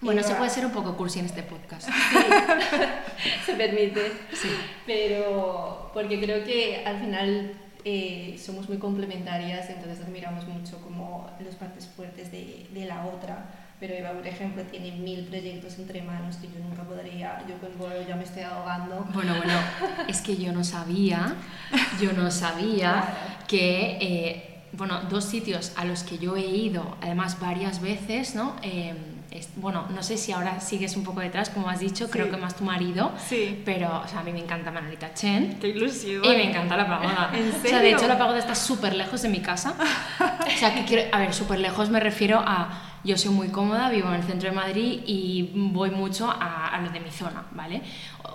Bueno, 0.00 0.22
se 0.22 0.34
puede 0.36 0.50
ser 0.50 0.64
un 0.64 0.72
poco 0.72 0.96
cursi 0.96 1.18
en 1.18 1.26
este 1.26 1.42
podcast. 1.42 1.88
se 3.46 3.54
permite. 3.54 4.12
Sí. 4.32 4.48
Pero 4.86 5.90
porque 5.92 6.20
creo 6.20 6.44
que 6.44 6.84
al 6.86 7.00
final 7.00 7.52
eh, 7.84 8.38
somos 8.40 8.68
muy 8.68 8.78
complementarias, 8.78 9.68
entonces 9.70 10.04
admiramos 10.04 10.46
mucho 10.46 10.80
como 10.82 11.28
las 11.44 11.56
partes 11.56 11.86
fuertes 11.86 12.30
de, 12.30 12.66
de 12.70 12.84
la 12.84 13.06
otra. 13.06 13.46
Pero 13.80 13.94
Eva, 13.94 14.10
por 14.12 14.26
ejemplo, 14.26 14.62
tiene 14.64 14.90
mil 14.92 15.24
proyectos 15.26 15.78
entre 15.78 16.02
manos 16.02 16.36
que 16.36 16.48
yo 16.48 16.58
nunca 16.58 16.82
podría. 16.82 17.44
Yo 17.48 17.56
con 17.58 17.78
Boro 17.78 18.02
ya 18.06 18.16
me 18.16 18.24
estoy 18.24 18.42
ahogando. 18.42 19.06
Bueno, 19.14 19.36
bueno, 19.36 19.52
es 20.08 20.20
que 20.20 20.36
yo 20.36 20.52
no 20.52 20.64
sabía, 20.64 21.36
yo 22.00 22.12
no 22.12 22.28
sabía 22.30 23.04
que, 23.46 23.98
eh, 24.00 24.57
bueno, 24.78 25.00
dos 25.10 25.24
sitios 25.24 25.72
a 25.76 25.84
los 25.84 26.02
que 26.04 26.16
yo 26.18 26.36
he 26.36 26.46
ido, 26.46 26.96
además 27.02 27.38
varias 27.40 27.82
veces, 27.82 28.34
¿no? 28.34 28.54
Eh, 28.62 28.94
es- 29.30 29.50
bueno, 29.56 29.84
no 29.94 30.02
sé 30.02 30.16
si 30.16 30.32
ahora 30.32 30.60
sigues 30.60 30.96
un 30.96 31.04
poco 31.04 31.20
detrás, 31.20 31.50
como 31.50 31.68
has 31.68 31.80
dicho, 31.80 32.08
creo 32.08 32.30
que 32.30 32.36
más 32.38 32.56
tu 32.56 32.64
marido, 32.64 33.12
Sí. 33.28 33.60
pero, 33.64 34.02
o 34.04 34.08
sea, 34.08 34.20
a 34.20 34.22
mí 34.22 34.32
me 34.32 34.38
encanta 34.38 34.70
Manolita 34.70 35.12
Chen. 35.12 35.58
¡Qué 35.60 35.68
ilusión! 35.68 36.24
Y 36.24 36.28
me 36.28 36.48
encanta 36.48 36.76
la 36.76 36.86
pagoda. 36.88 37.30
¿En 37.34 37.48
O 37.48 37.52
sea, 37.52 37.60
de 37.60 37.68
serio? 37.68 37.96
hecho, 37.98 38.06
la 38.08 38.16
pagoda 38.16 38.38
está 38.38 38.54
súper 38.54 38.94
lejos 38.94 39.20
de 39.22 39.28
mi 39.28 39.40
casa. 39.40 39.74
O 40.46 40.58
sea, 40.58 40.72
que 40.74 40.84
quiero, 40.84 41.14
a 41.14 41.18
ver, 41.18 41.34
súper 41.34 41.58
lejos 41.58 41.90
me 41.90 42.00
refiero 42.00 42.38
a. 42.44 42.84
Yo 43.04 43.16
soy 43.16 43.30
muy 43.32 43.48
cómoda, 43.48 43.90
vivo 43.90 44.08
en 44.08 44.14
el 44.16 44.22
centro 44.24 44.48
de 44.50 44.56
Madrid 44.56 45.00
y 45.06 45.50
voy 45.54 45.90
mucho 45.90 46.28
a, 46.30 46.66
a 46.68 46.80
lo 46.80 46.90
de 46.90 46.98
mi 46.98 47.10
zona, 47.10 47.44
¿vale? 47.52 47.80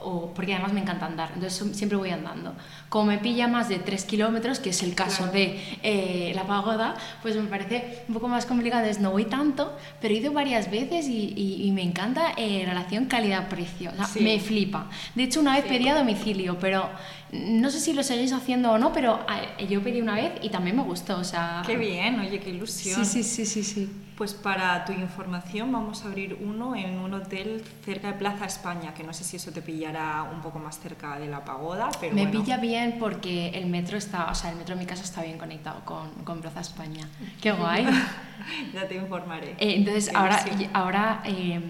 O, 0.04 0.32
porque 0.34 0.54
además 0.54 0.74
me 0.74 0.82
encanta 0.82 1.06
andar, 1.06 1.32
entonces 1.34 1.76
siempre 1.78 1.98
voy 1.98 2.10
andando. 2.10 2.54
Como 2.90 3.06
me 3.06 3.18
pilla 3.20 3.48
más 3.48 3.70
de 3.70 3.80
3 3.80 4.04
kilómetros, 4.06 4.60
que 4.60 4.72
es 4.72 4.84
el 4.84 4.96
caso 4.96 5.24
Claro. 5.24 5.32
de 5.34 5.60
eh, 5.84 6.32
la 6.36 6.44
pagoda, 6.46 6.96
pues 7.22 7.36
me 7.36 7.44
parece 7.44 8.04
un 8.08 8.14
poco 8.14 8.28
más 8.28 8.46
complicado, 8.46 8.82
entonces 8.84 9.02
no 9.02 9.12
voy 9.12 9.26
tanto, 9.26 9.76
pero 10.02 10.14
he 10.14 10.18
ido 10.18 10.34
varias 10.34 10.70
veces 10.70 11.08
y, 11.08 11.34
y- 11.36 11.64
y 11.68 11.72
me 11.72 11.82
encanta 11.84 12.34
eh, 12.38 12.64
relación 12.66 13.06
calidad-precio, 13.06 13.92
o 13.92 13.96
sea, 13.96 14.06
Sí. 14.06 14.20
me 14.22 14.40
flipa. 14.40 14.90
De 15.16 15.24
hecho, 15.24 15.40
una 15.40 15.56
vez 15.56 15.66
pedí 15.66 15.88
a 15.88 15.96
domicilio, 15.96 16.58
pero 16.60 16.90
no 17.34 17.70
sé 17.72 17.80
si 17.80 17.94
lo 17.94 18.04
seguís 18.04 18.32
haciendo 18.32 18.72
o 18.72 18.78
no, 18.78 18.94
pero 18.94 19.20
eh, 19.58 19.66
yo 19.68 19.82
pedí 19.84 20.02
una 20.02 20.16
vez 20.16 20.34
y 20.42 20.50
también 20.50 20.76
me 20.76 20.84
gustó, 20.84 21.18
o 21.18 21.24
sea... 21.24 21.64
¡Qué 21.66 21.76
bien! 21.78 22.20
Oye, 22.20 22.40
qué 22.40 22.52
ilusión. 22.52 23.04
Sí, 23.04 23.24
sí, 23.24 23.24
sí, 23.24 23.46
sí, 23.46 23.64
sí. 23.64 23.92
Pues 24.18 24.34
para 24.36 24.86
tu 24.86 24.92
información 24.94 25.72
vamos 25.72 26.04
a 26.06 26.08
abrir 26.10 26.38
uno 26.40 26.76
en 26.76 27.00
un 27.00 27.14
hotel 27.16 27.64
cerca 27.84 28.10
de 28.10 28.14
Plaza 28.14 28.46
España, 28.46 28.94
que 28.94 29.04
no 29.04 29.12
sé 29.12 29.24
si 29.24 29.38
eso 29.38 29.52
te 29.52 29.64
pillará 29.64 30.30
un 30.32 30.42
poco 30.42 30.60
más 30.60 30.80
cerca 30.80 31.18
de 31.18 31.28
la 31.28 31.44
pagoda, 31.44 31.90
pero 32.00 32.14
Me 32.14 32.26
bueno. 32.28 32.42
pilla 32.44 32.58
bien 32.58 32.98
porque 33.00 33.50
el 33.50 33.66
metro 33.66 33.98
está, 33.98 34.30
o 34.30 34.36
sea, 34.36 34.52
el 34.52 34.58
metro 34.58 34.76
de 34.76 34.82
mi 34.82 34.86
casa 34.88 35.04
está 35.04 35.24
bien 35.24 35.40
conectado 35.40 35.84
con, 35.84 36.10
con 36.24 36.42
Plaza 36.42 36.62
España. 36.62 37.10
Qué 37.42 37.52
guay. 37.52 37.88
ya 38.74 38.88
te 38.88 38.96
informaré. 38.96 39.52
Eh, 39.58 39.76
entonces, 39.78 40.10
Qué 40.10 40.16
ahora, 40.16 40.44
ilusión. 40.46 40.70
ahora 40.76 41.22
eh, 41.26 41.62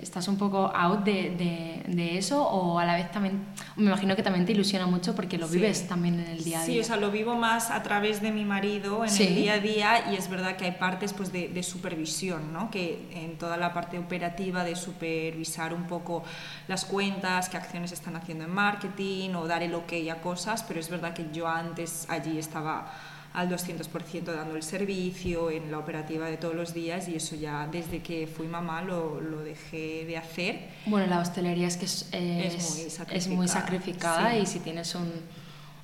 ¿estás 0.00 0.28
un 0.28 0.36
poco 0.38 0.70
out 0.74 1.00
de, 1.04 1.30
de- 1.36 1.82
de 1.86 2.18
eso 2.18 2.42
o 2.46 2.78
a 2.78 2.84
la 2.84 2.94
vez 2.94 3.10
también, 3.12 3.44
me 3.76 3.86
imagino 3.86 4.16
que 4.16 4.22
también 4.22 4.46
te 4.46 4.52
ilusiona 4.52 4.86
mucho 4.86 5.14
porque 5.14 5.36
lo 5.38 5.46
Sí. 5.48 5.56
vives 5.56 5.86
también 5.88 6.18
en 6.20 6.26
el 6.30 6.44
día 6.44 6.60
a 6.60 6.64
día? 6.64 6.74
Sí, 6.74 6.80
o 6.80 6.84
sea, 6.84 6.96
lo 6.96 7.10
vivo 7.10 7.34
más 7.36 7.70
a 7.70 7.82
través 7.82 8.22
de 8.22 8.30
mi 8.32 8.44
marido 8.44 9.04
en 9.04 9.10
Sí. 9.10 9.24
el 9.26 9.34
día 9.34 9.52
a 9.54 9.58
día 9.58 10.12
y 10.12 10.16
es 10.16 10.28
verdad 10.28 10.56
que 10.56 10.64
hay 10.66 10.72
partes 10.72 11.12
pues, 11.12 11.32
de, 11.32 11.48
de 11.48 11.62
supervisión, 11.62 12.52
¿no? 12.52 12.70
que 12.70 13.08
en 13.12 13.36
toda 13.38 13.56
la 13.56 13.72
parte 13.72 13.98
operativa 13.98 14.64
de 14.64 14.76
supervisar 14.76 15.74
un 15.74 15.84
poco 15.84 16.22
las 16.68 16.84
cuentas, 16.84 17.48
qué 17.48 17.56
acciones 17.56 17.92
están 17.92 18.16
haciendo 18.16 18.44
en 18.44 18.50
marketing 18.50 19.30
o 19.34 19.46
dar 19.46 19.62
el 19.62 19.74
ok 19.74 19.92
a 20.10 20.16
cosas, 20.20 20.62
pero 20.62 20.80
es 20.80 20.88
verdad 20.88 21.12
que 21.14 21.26
yo 21.32 21.48
antes 21.48 22.06
allí 22.08 22.38
estaba 22.38 22.92
al 23.34 23.50
200% 23.50 24.22
dando 24.32 24.56
el 24.56 24.62
servicio 24.62 25.50
en 25.50 25.70
la 25.70 25.78
operativa 25.78 26.26
de 26.28 26.36
todos 26.38 26.54
los 26.54 26.72
días 26.72 27.08
y 27.08 27.16
eso 27.16 27.34
ya 27.36 27.66
desde 27.66 28.00
que 28.00 28.26
fui 28.26 28.46
mamá 28.46 28.80
lo, 28.82 29.20
lo 29.20 29.40
dejé 29.42 30.04
de 30.06 30.16
hacer. 30.16 30.68
Bueno, 30.86 31.06
la 31.08 31.18
hostelería 31.20 31.66
es 31.66 31.76
que 31.76 31.84
es, 31.84 32.06
Es 32.12 32.54
es- 32.54 32.70
muy 32.70 33.16
es 33.16 33.28
muy 33.28 33.48
sacrificada, 33.48 33.50
sacrificada 33.52 34.30
sí. 34.34 34.38
y 34.38 34.46
si 34.46 34.60
tienes 34.60 34.94
un, 34.94 35.10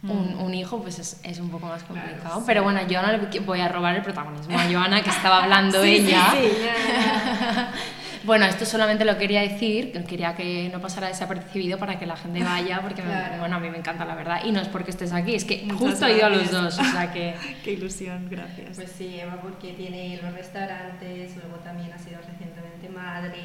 un, 0.03 0.35
un 0.41 0.55
hijo, 0.55 0.81
pues 0.81 0.99
es, 0.99 1.21
es 1.25 1.39
un 1.41 1.51
poco 1.51 1.67
más 1.67 1.83
Claro, 1.83 2.01
complicado. 2.03 2.39
sí. 2.41 2.45
Pero 2.47 2.63
bueno, 2.63 2.81
yo 2.87 3.03
no 3.03 3.09
le 3.13 3.41
voy 3.41 3.61
a 3.61 3.69
robar 3.69 3.97
el 3.97 4.03
protagonismo 4.03 4.59
a 4.59 4.65
Joana, 4.71 5.03
que 5.03 5.11
estaba 5.11 5.43
hablando 5.43 5.83
Sí, 5.85 5.97
sí, 5.99 6.07
ella. 6.09 6.25
sí. 6.33 6.49
Bueno, 8.23 8.45
esto 8.45 8.67
solamente 8.67 9.07
lo 9.07 9.17
quería 9.17 9.41
decir, 9.41 9.93
que 9.93 10.05
quería 10.05 10.35
que 10.37 10.69
no 10.71 10.79
pasara 10.79 11.09
desapercibido 11.09 11.79
para 11.79 11.99
que 11.99 12.05
la 12.05 12.17
gente 12.19 12.45
vaya, 12.45 12.81
porque 12.83 13.01
me- 13.01 13.09
Claro. 13.09 13.39
bueno, 13.39 13.57
a 13.57 13.61
mí 13.61 13.71
me 13.71 13.79
encanta 13.79 14.05
la 14.05 14.15
verdad. 14.15 14.43
Y 14.45 14.53
no 14.53 14.61
es 14.61 14.69
porque 14.69 14.91
estés 14.91 15.15
aquí, 15.15 15.35
es 15.35 15.47
que 15.47 15.63
Muchas 15.65 15.79
justo 15.79 16.07
he 16.07 16.19
ido 16.19 16.27
a 16.27 16.29
los 16.29 16.51
dos, 16.51 16.79
o 16.79 16.85
sea 16.85 17.11
que... 17.11 17.35
Qué 17.65 17.73
ilusión, 17.73 18.29
gracias. 18.31 18.77
Pues 18.77 18.93
sí, 18.93 19.19
Eva 19.19 19.39
porque 19.41 19.73
tiene 19.73 20.21
los 20.23 20.35
restaurantes, 20.35 21.35
luego 21.37 21.57
también 21.65 21.91
ha 21.95 21.99
sido 21.99 22.19
recientemente 22.19 22.91
madre 22.91 23.39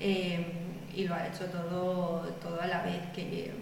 eh, 0.00 0.52
y 0.94 1.04
lo 1.06 1.14
ha 1.14 1.26
hecho 1.26 1.44
todo, 1.44 2.22
todo 2.40 2.62
a 2.62 2.66
la 2.66 2.80
vez, 2.84 3.00
que 3.14 3.52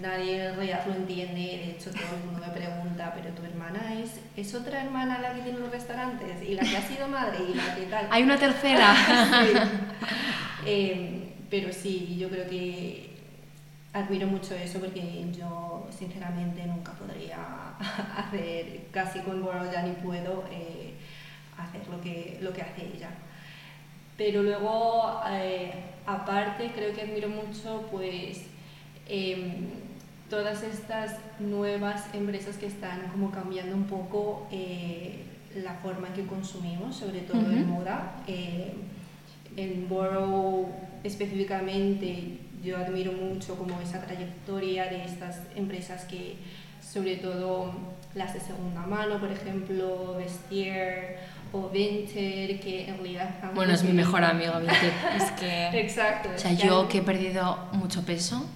nadie 0.00 0.46
en 0.46 0.56
realidad 0.56 0.86
lo 0.86 0.94
entiende, 0.94 1.40
de 1.40 1.70
hecho 1.70 1.90
todo 1.90 2.16
el 2.16 2.24
mundo 2.24 2.46
me 2.46 2.52
pregunta, 2.52 3.12
pero 3.14 3.34
tu 3.34 3.44
hermana 3.44 3.94
es, 3.94 4.20
es 4.36 4.54
otra 4.54 4.82
hermana 4.82 5.18
la 5.20 5.34
que 5.34 5.42
tiene 5.42 5.58
los 5.58 5.70
restaurantes 5.70 6.42
y 6.42 6.54
la 6.54 6.62
que 6.62 6.76
ha 6.76 6.82
sido 6.82 7.08
madre 7.08 7.38
y 7.50 7.54
la 7.54 7.74
que 7.74 7.82
tal. 7.82 8.08
Hay 8.10 8.22
una 8.22 8.38
tercera. 8.38 8.94
Sí. 9.46 9.58
Eh, 10.68 11.32
pero 11.48 11.72
sí, 11.72 12.16
yo 12.18 12.28
creo 12.28 12.48
que 12.48 13.10
admiro 13.92 14.26
mucho 14.26 14.54
eso 14.54 14.80
porque 14.80 15.24
yo 15.32 15.86
sinceramente 15.96 16.66
nunca 16.66 16.92
podría 16.92 17.38
hacer, 18.16 18.86
casi 18.90 19.20
con 19.20 19.42
World 19.42 19.72
ya 19.72 19.82
ni 19.82 19.92
puedo, 19.92 20.44
eh, 20.50 20.94
hacer 21.56 21.86
lo 21.88 22.00
que, 22.00 22.38
lo 22.40 22.52
que 22.52 22.62
hace 22.62 22.86
ella. 22.94 23.10
Pero 24.16 24.42
luego, 24.42 25.20
eh, 25.30 25.72
aparte, 26.06 26.72
creo 26.74 26.94
que 26.94 27.02
admiro 27.02 27.28
mucho 27.28 27.86
pues 27.90 28.46
em, 29.08 29.68
todas 30.28 30.62
estas 30.62 31.16
nuevas 31.38 32.04
empresas 32.14 32.56
que 32.56 32.66
están 32.66 33.08
como 33.12 33.30
cambiando 33.30 33.74
un 33.74 33.84
poco 33.84 34.46
eh, 34.50 35.24
la 35.54 35.74
forma 35.74 36.08
en 36.08 36.14
que 36.14 36.26
consumimos, 36.26 36.96
sobre 36.96 37.20
todo 37.20 37.40
en 37.40 37.68
moda. 37.68 38.22
Eh, 38.26 38.74
en 39.56 39.88
Borough 39.88 40.68
específicamente 41.02 42.38
yo 42.62 42.76
admiro 42.76 43.12
mucho 43.12 43.56
como 43.56 43.80
esa 43.80 44.00
trayectoria 44.00 44.86
de 44.86 45.04
estas 45.04 45.40
empresas 45.54 46.04
que 46.04 46.36
sobre 46.82 47.16
todo 47.16 47.72
las 48.14 48.34
de 48.34 48.40
segunda 48.40 48.80
mano, 48.82 49.18
por 49.20 49.30
ejemplo, 49.30 50.16
Vestier 50.16 51.18
o 51.52 51.68
Vinted, 51.68 52.60
que 52.60 52.88
en 52.88 52.96
realidad... 52.96 53.28
Bueno, 53.54 53.72
es 53.72 53.84
mi 53.84 53.92
mejor 53.92 54.24
amigo 54.24 54.58
Vinted. 54.58 54.92
es 55.16 55.30
que... 55.32 55.68
Exacto. 55.80 56.30
O 56.34 56.38
sea, 56.38 56.52
yo 56.52 56.88
que 56.88 56.98
he 56.98 57.02
perdido 57.02 57.58
mucho 57.72 58.02
peso, 58.02 58.46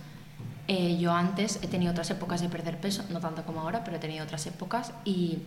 eh, 0.73 0.99
yo 1.01 1.13
antes 1.13 1.59
he 1.65 1.67
tenido 1.67 1.91
otras 1.91 2.09
épocas 2.13 2.41
de 2.41 2.49
perder 2.49 2.79
peso, 2.79 3.05
no 3.11 3.19
tanto 3.19 3.43
como 3.43 3.63
ahora, 3.63 3.83
pero 3.83 3.97
he 3.97 3.99
tenido 3.99 4.23
otras 4.23 4.47
épocas 4.47 4.93
y 5.05 5.39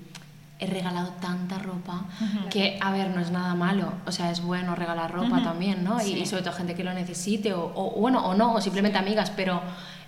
he 0.60 0.68
regalado 0.68 1.14
tanta 1.22 1.60
ropa 1.60 2.04
que, 2.50 2.78
a 2.82 2.92
ver, 2.92 3.10
no 3.10 3.22
es 3.22 3.32
nada 3.32 3.56
malo, 3.56 3.94
o 4.06 4.12
sea, 4.12 4.32
es 4.32 4.42
bueno 4.44 4.76
regalar 4.76 5.14
ropa 5.14 5.42
también, 5.42 5.82
¿no? 5.82 6.06
Y, 6.06 6.26
sobre 6.26 6.44
todo 6.44 6.52
gente 6.52 6.76
que 6.76 6.84
lo 6.84 6.94
necesite, 6.94 7.54
o, 7.54 7.72
o 7.74 8.02
bueno, 8.02 8.26
o 8.26 8.34
no, 8.34 8.54
o 8.54 8.60
simplemente 8.60 8.98
amigas, 8.98 9.30
pero 9.30 9.62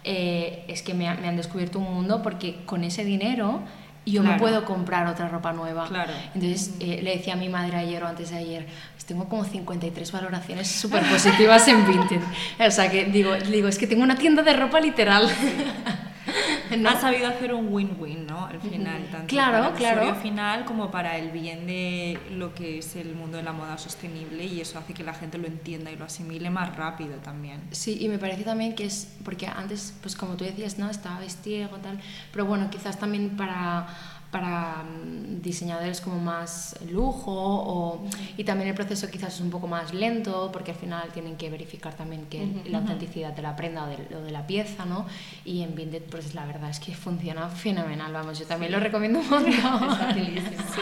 eh, 0.03 0.65
es 0.67 0.81
que 0.81 0.93
me, 0.93 1.13
me, 1.15 1.29
han 1.29 1.37
descubierto 1.37 1.79
un 1.79 1.93
mundo 1.93 2.21
porque 2.21 2.65
con 2.65 2.83
ese 2.83 3.05
dinero 3.05 3.61
yo 4.05 4.23
me 4.23 4.37
puedo 4.37 4.65
comprar 4.65 5.07
otra 5.07 5.27
ropa 5.27 5.53
nueva. 5.53 5.87
Claro. 5.87 6.13
Entonces 6.33 6.75
eh, 6.79 7.01
le 7.01 7.17
decía 7.17 7.33
a 7.33 7.37
mi 7.37 7.49
madre 7.49 7.77
ayer 7.77 8.03
o 8.03 8.07
antes 8.07 8.29
de 8.29 8.37
ayer, 8.37 8.65
pues 8.93 9.05
tengo 9.05 9.27
como 9.27 9.43
53 9.43 10.11
valoraciones 10.11 10.67
súper 10.81 11.03
positivas 11.03 11.67
en 11.67 11.85
Vinted. 11.87 12.21
O 12.59 12.71
sea 12.71 12.89
que 12.89 13.05
digo, 13.05 13.35
digo, 13.35 13.67
es 13.67 13.77
que 13.77 13.87
tengo 13.87 14.03
una 14.03 14.15
tienda 14.15 14.43
de 14.43 14.53
ropa 14.53 14.79
literal. 14.79 15.29
¿No? 16.77 16.89
Ha 16.89 16.99
sabido 16.99 17.27
hacer 17.27 17.53
un 17.53 17.71
win-win, 17.71 18.25
¿no? 18.27 18.45
Al 18.45 18.59
final, 18.59 19.07
tanto 19.11 19.27
claro, 19.27 19.51
para 19.51 19.69
el 19.69 19.75
claro. 19.75 20.15
final 20.15 20.65
como 20.65 20.91
para 20.91 21.17
el 21.17 21.31
bien 21.31 21.67
de 21.67 22.19
lo 22.31 22.53
que 22.53 22.79
es 22.79 22.95
el 22.95 23.15
mundo 23.15 23.37
de 23.37 23.43
la 23.43 23.53
moda 23.53 23.77
sostenible 23.77 24.45
y 24.45 24.61
eso 24.61 24.79
hace 24.79 24.93
que 24.93 25.03
la 25.03 25.13
gente 25.13 25.37
lo 25.37 25.47
entienda 25.47 25.91
y 25.91 25.95
lo 25.95 26.05
asimile 26.05 26.49
más 26.49 26.75
rápido 26.75 27.17
también. 27.17 27.61
Sí, 27.71 27.97
y 27.99 28.09
me 28.09 28.17
parece 28.17 28.43
también 28.43 28.75
que 28.75 28.85
es, 28.85 29.07
porque 29.23 29.47
antes, 29.47 29.93
pues 30.01 30.15
como 30.15 30.35
tú 30.35 30.43
decías, 30.43 30.77
¿no? 30.77 30.89
Estaba 30.89 31.19
vestido 31.19 31.69
tal, 31.81 31.99
pero 32.31 32.45
bueno, 32.45 32.69
quizás 32.69 32.97
también 32.97 33.31
para 33.37 33.87
para 34.35 34.83
mm, 34.83 35.41
diseñadores 35.41 36.01
como 36.01 36.19
más 36.19 36.75
lujo 36.91 37.31
o, 37.31 38.05
y 38.35 38.43
también 38.43 38.67
el 38.67 38.75
proceso 38.75 39.09
quizás 39.09 39.35
es 39.35 39.39
un 39.39 39.49
poco 39.49 39.65
más 39.65 39.93
lento 39.93 40.49
porque 40.51 40.71
al 40.71 40.77
final 40.77 41.07
tienen 41.13 41.37
que 41.37 41.49
verificar 41.49 41.93
también 41.93 42.25
que 42.25 42.45
la 42.65 42.79
autenticidad 42.79 43.31
de 43.31 43.41
la 43.41 43.55
prenda 43.55 43.85
o 43.85 43.87
de, 43.87 43.95
de 43.95 44.31
la 44.31 44.45
pieza 44.45 44.83
¿no? 44.83 45.05
y 45.45 45.61
en 45.61 45.73
Vinted 45.73 46.03
pues 46.11 46.35
la 46.35 46.45
verdad 46.45 46.69
es 46.69 46.81
que 46.81 46.93
funciona 46.93 47.47
fenomenal 47.47 48.11
vamos 48.11 48.37
yo 48.37 48.45
también 48.45 48.73
lo 48.73 48.81
recomiendo 48.81 49.21
sí. 50.13 50.81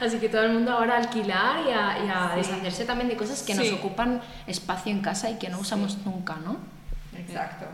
así 0.00 0.18
que 0.20 0.28
todo 0.28 0.44
el 0.44 0.52
mundo 0.52 0.70
ahora 0.70 0.98
alquilar 0.98 1.66
y 1.66 1.72
a, 1.72 2.36
deshacerse 2.36 2.84
también 2.84 3.08
de 3.08 3.16
cosas 3.16 3.42
que 3.42 3.56
nos 3.56 3.72
ocupan 3.72 4.20
espacio 4.46 4.92
en 4.92 5.00
casa 5.00 5.28
y 5.30 5.34
que 5.38 5.48
no 5.48 5.58
usamos 5.58 5.98
nunca 6.06 6.36
¿no? 6.36 6.58
exacto 7.18 7.66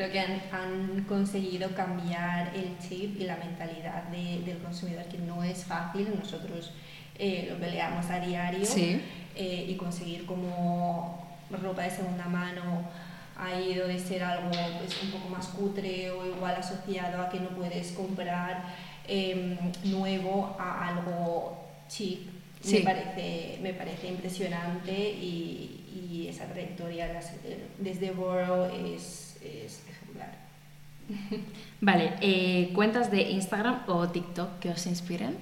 creo 0.00 0.12
que 0.12 0.20
han, 0.20 1.04
conseguido 1.06 1.74
cambiar 1.74 2.52
el 2.54 2.78
chip 2.78 3.20
y 3.20 3.24
la 3.24 3.36
mentalidad 3.36 4.04
del 4.04 4.58
consumidor, 4.58 5.04
que 5.04 5.18
no 5.18 5.44
es 5.44 5.64
fácil, 5.64 6.08
nosotros 6.18 6.72
eh, 7.18 7.48
lo 7.50 7.58
peleamos 7.58 8.08
a 8.08 8.20
diario 8.20 8.66
eh, 9.34 9.66
y 9.68 9.74
conseguir 9.76 10.24
como 10.24 11.28
ropa 11.50 11.82
de 11.82 11.90
segunda 11.90 12.26
mano 12.26 12.84
ha 13.36 13.60
ido 13.60 13.88
de 13.88 13.98
ser 13.98 14.22
algo 14.22 14.50
pues, 14.78 15.02
un 15.02 15.10
poco 15.10 15.28
más 15.28 15.48
cutre 15.48 16.10
o 16.10 16.26
igual 16.26 16.54
asociado 16.54 17.20
a 17.22 17.28
que 17.28 17.40
no 17.40 17.50
puedes 17.50 17.92
comprar 17.92 18.74
em, 19.06 19.58
nuevo 19.84 20.56
a 20.58 20.88
algo 20.88 21.58
chic. 21.88 22.20
Me, 22.70 22.80
parece, 22.80 23.58
me 23.62 23.72
parece 23.72 24.08
impresionante 24.08 24.92
y, 24.92 26.06
y 26.10 26.28
esa 26.28 26.44
trayectoria 26.44 27.20
desde 27.78 28.10
Borough 28.10 28.70
es 28.94 29.29
es 29.40 29.82
ejemplar. 29.88 30.50
Vale, 31.80 32.14
eh, 32.20 32.70
¿cuentas 32.74 33.10
de 33.10 33.22
Instagram 33.22 33.82
o 33.86 34.08
TikTok 34.08 34.58
que 34.58 34.70
os 34.70 34.86
inspiren? 34.86 35.36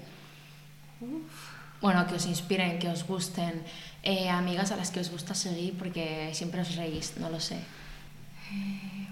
Bueno, 1.81 2.07
que 2.07 2.15
os 2.15 2.27
inspiren, 2.27 2.79
que 2.79 2.89
os 2.89 3.07
gusten. 3.07 3.63
Eh, 4.03 4.29
amigas 4.29 4.73
a 4.73 4.77
las 4.77 4.91
que 4.91 5.01
os 5.01 5.11
gusta 5.11 5.35
seguir 5.35 5.77
porque 5.77 6.31
siempre 6.33 6.61
os 6.61 6.77
reís, 6.77 7.17
no 7.19 7.31
lo 7.31 7.41
sé. 7.41 7.57
Eh, 7.57 9.09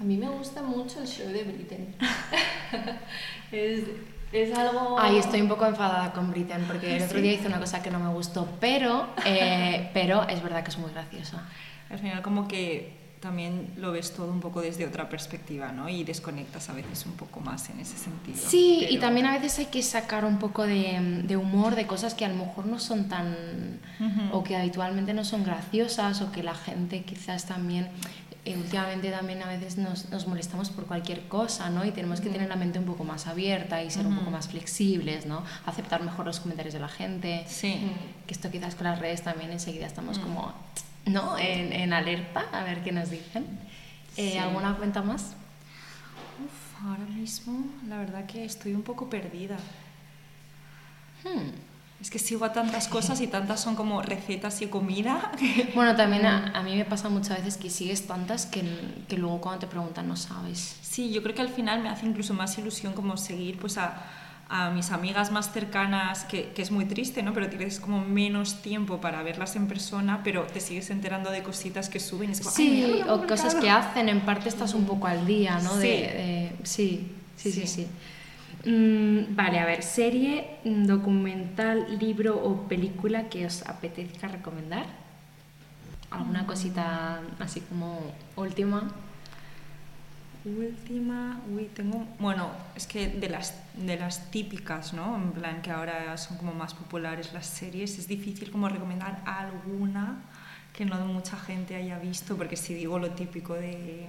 a 0.00 0.04
mí 0.04 0.16
me 0.16 0.28
gusta 0.28 0.62
mucho 0.62 1.00
el 1.00 1.06
show 1.06 1.28
de 1.28 1.44
Britain. 1.44 1.94
es, 3.52 3.84
es, 4.32 4.56
algo... 4.56 4.98
Ay, 4.98 5.18
estoy 5.18 5.40
un 5.40 5.48
poco 5.48 5.66
enfadada 5.66 6.12
con 6.12 6.30
Britain 6.30 6.64
porque 6.66 6.96
el 6.96 7.02
otro 7.02 7.20
día 7.20 7.32
hice 7.32 7.46
una 7.46 7.60
cosa 7.60 7.82
que 7.82 7.90
no 7.90 8.00
me 8.00 8.08
gustó, 8.08 8.48
pero, 8.60 9.08
pero 9.92 10.26
es 10.28 10.42
verdad 10.42 10.62
que 10.62 10.70
es 10.70 10.78
muy 10.78 10.90
graciosa. 10.90 11.42
Al 11.90 11.98
final 11.98 12.22
como 12.22 12.48
que 12.48 13.03
también 13.24 13.72
lo 13.78 13.90
ves 13.90 14.12
todo 14.12 14.30
un 14.30 14.40
poco 14.40 14.60
desde 14.60 14.86
otra 14.86 15.08
perspectiva, 15.08 15.72
¿no? 15.72 15.88
Y 15.88 16.04
desconectas 16.04 16.68
a 16.68 16.74
veces 16.74 17.06
un 17.06 17.12
poco 17.12 17.40
más 17.40 17.70
en 17.70 17.80
ese 17.80 17.96
sentido. 17.96 18.36
Sí, 18.36 18.86
y 18.90 18.98
también 18.98 19.24
a 19.24 19.32
veces 19.32 19.60
hay 19.60 19.66
que 19.66 19.82
sacar 19.82 20.26
un 20.26 20.38
poco 20.38 20.66
de, 20.66 21.22
de, 21.24 21.36
humor 21.38 21.74
de 21.74 21.86
cosas 21.86 22.12
que 22.12 22.26
a 22.26 22.28
lo 22.28 22.34
mejor 22.34 22.66
no 22.66 22.78
son 22.78 23.08
tan... 23.08 23.80
o 24.30 24.44
que 24.44 24.54
habitualmente 24.56 25.14
no 25.14 25.24
son 25.24 25.42
graciosas 25.42 26.20
o 26.20 26.32
que 26.32 26.42
la 26.42 26.54
gente 26.54 27.02
quizás 27.02 27.46
también... 27.46 27.88
Eh, 28.44 28.58
últimamente 28.58 29.10
también 29.10 29.42
a 29.42 29.46
veces 29.46 29.78
nos, 29.78 30.10
nos, 30.10 30.26
molestamos 30.26 30.68
por 30.68 30.84
cualquier 30.84 31.26
cosa, 31.28 31.70
¿no? 31.70 31.82
Y 31.86 31.92
tenemos 31.92 32.20
que 32.20 32.28
tener 32.28 32.46
la 32.50 32.56
mente 32.56 32.78
un 32.78 32.84
poco 32.84 33.02
más 33.02 33.26
abierta 33.26 33.82
y 33.82 33.90
ser 33.90 34.06
un 34.06 34.18
poco 34.18 34.30
más 34.30 34.48
flexibles, 34.48 35.24
¿no? 35.24 35.42
Aceptar 35.64 36.02
mejor 36.02 36.26
los 36.26 36.40
comentarios 36.40 36.74
de 36.74 36.80
la 36.80 36.88
gente. 36.88 37.46
Sí. 37.48 37.90
Que 38.26 38.34
esto 38.34 38.50
quizás 38.50 38.74
con 38.74 38.84
las 38.84 38.98
redes 38.98 39.22
también 39.22 39.50
enseguida 39.50 39.86
estamos 39.86 40.18
como 40.18 40.52
¿no? 41.06 41.38
En, 41.38 41.72
en, 41.72 41.92
alerta, 41.92 42.46
a 42.52 42.64
ver 42.64 42.82
qué 42.82 42.92
nos 42.92 43.10
dicen. 43.10 43.46
Eh, 44.16 44.38
¿Alguna 44.38 44.76
cuenta 44.76 45.02
más? 45.02 45.34
Uf, 46.42 46.84
ahora 46.86 47.04
mismo 47.04 47.64
la 47.88 47.98
verdad 47.98 48.26
que 48.26 48.44
estoy 48.44 48.74
un 48.74 48.82
poco 48.82 49.10
perdida. 49.10 49.56
Hmm. 51.24 51.50
Es 52.00 52.10
que 52.10 52.18
sigo 52.18 52.44
a 52.44 52.52
tantas 52.52 52.88
cosas 52.88 53.20
y 53.22 53.28
tantas 53.28 53.60
son 53.60 53.76
como 53.76 54.02
recetas 54.02 54.60
y 54.60 54.66
comida. 54.66 55.32
Bueno, 55.74 55.96
también 55.96 56.26
a, 56.26 56.50
a 56.50 56.62
mí 56.62 56.76
me 56.76 56.84
pasa 56.84 57.08
muchas 57.08 57.38
veces 57.38 57.56
que 57.56 57.70
sigues 57.70 58.06
tantas 58.06 58.46
que, 58.46 58.62
que, 59.08 59.16
luego 59.16 59.40
cuando 59.40 59.60
te 59.60 59.66
preguntan 59.66 60.06
no 60.08 60.16
sabes. 60.16 60.78
Sí, 60.82 61.10
yo 61.12 61.22
creo 61.22 61.34
que 61.34 61.40
al 61.40 61.48
final 61.48 61.82
me 61.82 61.88
hace 61.88 62.06
incluso 62.06 62.34
más 62.34 62.58
ilusión 62.58 62.92
como 62.92 63.16
seguir 63.16 63.58
pues 63.58 63.78
a 63.78 64.02
a 64.48 64.70
mis 64.70 64.90
amigas 64.90 65.32
más 65.32 65.52
cercanas, 65.52 66.24
que, 66.24 66.50
que, 66.50 66.62
es 66.62 66.70
muy 66.70 66.84
triste, 66.84 67.22
¿no? 67.22 67.32
Pero 67.32 67.48
tienes 67.48 67.80
como 67.80 68.00
menos 68.04 68.62
tiempo 68.62 69.00
para 69.00 69.22
verlas 69.22 69.56
en 69.56 69.66
persona, 69.66 70.20
pero 70.22 70.42
te 70.42 70.60
sigues 70.60 70.90
enterando 70.90 71.30
de 71.30 71.42
cositas 71.42 71.88
que 71.88 72.00
suben. 72.00 72.30
Es 72.30 72.40
como, 72.40 72.50
sí, 72.50 73.00
o 73.08 73.26
cosas 73.26 73.54
que 73.54 73.70
hacen, 73.70 74.08
en 74.08 74.20
parte 74.20 74.48
estás 74.48 74.74
un 74.74 74.84
poco 74.84 75.06
al 75.06 75.26
día, 75.26 75.58
¿no? 75.60 75.72
Sí, 75.74 75.88
de, 75.88 76.52
sí, 76.62 77.12
sí, 77.36 77.52
sí, 77.52 77.66
sí. 77.66 77.86
Mm, 78.64 79.34
vale, 79.34 79.58
a 79.58 79.66
ver, 79.66 79.82
serie, 79.82 80.56
documental, 80.64 81.98
libro 81.98 82.36
o 82.36 82.68
película 82.68 83.28
que 83.28 83.46
os 83.46 83.62
apetezca 83.66 84.28
recomendar. 84.28 84.86
¿Alguna 86.10 86.46
cosita 86.46 87.20
así 87.40 87.60
como 87.60 87.98
última? 88.36 88.88
Última, 90.44 91.40
uy, 91.50 91.70
tengo, 91.74 92.06
bueno, 92.18 92.50
es 92.76 92.86
que 92.86 93.08
de 93.08 93.30
las, 93.30 93.54
de 93.76 93.96
las 93.96 94.30
típicas, 94.30 94.92
¿no? 94.92 95.16
En 95.16 95.32
plan 95.32 95.62
que 95.62 95.70
ahora 95.70 96.18
son 96.18 96.36
como 96.36 96.52
más 96.52 96.74
populares 96.74 97.32
las 97.32 97.46
series, 97.46 97.98
es 97.98 98.06
difícil 98.06 98.50
como 98.50 98.68
recomendar 98.68 99.22
alguna 99.24 100.18
que 100.74 100.84
no 100.84 100.96
mucha 101.06 101.38
gente 101.38 101.76
haya 101.76 101.98
visto, 101.98 102.36
porque 102.36 102.56
si 102.56 102.74
digo 102.74 102.98
lo 102.98 103.12
típico 103.12 103.54
de, 103.54 104.06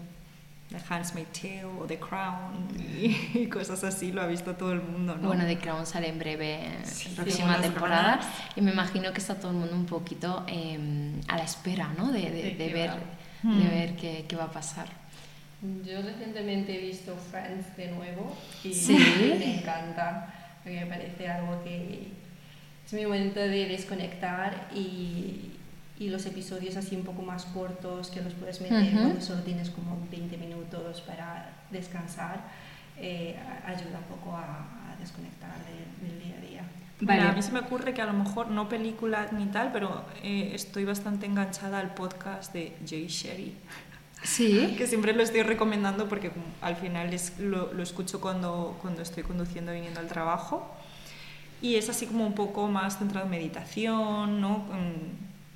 de 0.69 0.77
Handmaid's 0.89 1.31
Tale 1.31 1.63
o 1.63 1.85
The 1.85 1.99
Crown 1.99 2.67
y, 3.33 3.47
cosas 3.47 3.81
así, 3.85 4.11
lo 4.11 4.21
ha 4.21 4.27
visto 4.27 4.55
todo 4.55 4.73
el 4.73 4.81
mundo, 4.81 5.15
¿no? 5.15 5.29
Bueno, 5.29 5.45
The 5.45 5.57
Crown 5.57 5.85
sale 5.85 6.09
en 6.09 6.19
breve, 6.19 6.59
próxima 7.15 7.61
temporada, 7.61 8.19
y 8.57 8.61
me 8.61 8.71
imagino 8.71 9.13
que 9.13 9.19
está 9.19 9.35
todo 9.35 9.51
el 9.51 9.57
mundo 9.57 9.73
un 9.73 9.85
poquito 9.85 10.43
em, 10.47 11.13
a 11.29 11.37
la 11.37 11.43
espera, 11.43 11.93
¿no? 11.97 12.11
De, 12.11 12.29
de, 12.29 12.55
de 12.55 12.73
ver, 12.73 12.91
de 12.91 13.49
hmm. 13.49 13.69
ver 13.69 13.95
qué, 13.95 14.25
qué 14.27 14.35
va 14.35 14.45
a 14.45 14.51
pasar. 14.51 15.04
Yo 15.85 16.01
recientemente 16.01 16.75
he 16.75 16.87
visto 16.87 17.15
Friends 17.15 17.75
de 17.77 17.91
nuevo 17.91 18.35
y 18.63 18.73
me 19.39 19.59
encanta, 19.59 20.33
porque 20.63 20.79
me 20.81 20.85
parece 20.85 21.27
algo 21.27 21.63
que 21.63 22.07
es 22.85 22.93
mi 22.93 23.05
momento 23.05 23.39
de 23.39 23.67
desconectar 23.67 24.69
y, 24.75 25.51
y 25.97 26.09
los 26.09 26.25
episodios 26.25 26.75
así 26.75 26.95
un 26.95 27.03
poco 27.03 27.21
más 27.21 27.45
cortos 27.45 28.09
que 28.09 28.21
los 28.21 28.33
puedes 28.33 28.59
meter 28.61 28.91
cuando 28.91 29.21
solo 29.21 29.41
tienes 29.41 29.69
como 29.69 30.05
20 30.11 30.37
minutos 30.37 31.01
para 31.01 31.51
descansar, 31.71 32.41
eh, 32.97 33.35
ayuda 33.65 33.99
un 33.99 34.17
poco 34.17 34.35
a, 34.35 34.71
desconectar 34.99 35.53
del 36.01 36.19
día 36.19 36.35
a 36.37 36.41
día. 36.41 36.63
Vale. 37.01 37.21
a 37.21 37.33
mí 37.33 37.41
se 37.41 37.51
me 37.51 37.59
ocurre 37.59 37.93
que 37.93 38.01
a 38.01 38.05
lo 38.05 38.13
mejor 38.13 38.49
no 38.49 38.69
película 38.69 39.27
ni 39.33 39.45
tal, 39.47 39.71
pero 39.73 40.05
eh, 40.23 40.51
estoy 40.53 40.85
bastante 40.85 41.25
enganchada 41.25 41.79
al 41.79 41.93
podcast 41.93 42.53
de 42.53 42.75
Jay 42.87 43.07
Sherry. 43.07 43.53
Sí. 44.25 44.75
que 44.77 44.87
siempre 44.87 45.13
lo 45.13 45.23
estoy 45.23 45.43
recomendando 45.43 46.09
porque 46.09 46.31
al 46.61 46.75
final 46.75 47.13
es, 47.13 47.39
lo, 47.39 47.71
lo, 47.73 47.83
escucho 47.83 48.19
cuando, 48.19 48.77
cuando 48.81 49.01
estoy 49.01 49.23
conduciendo 49.23 49.71
viniendo 49.71 49.99
al 49.99 50.07
trabajo. 50.07 50.69
Y 51.61 51.75
es 51.75 51.89
así 51.89 52.05
como 52.05 52.27
un 52.27 52.35
poco 52.35 52.67
más 52.67 52.97
centrado 52.97 53.25
en 53.25 53.31
meditación, 53.31 54.41
¿no? 54.41 54.65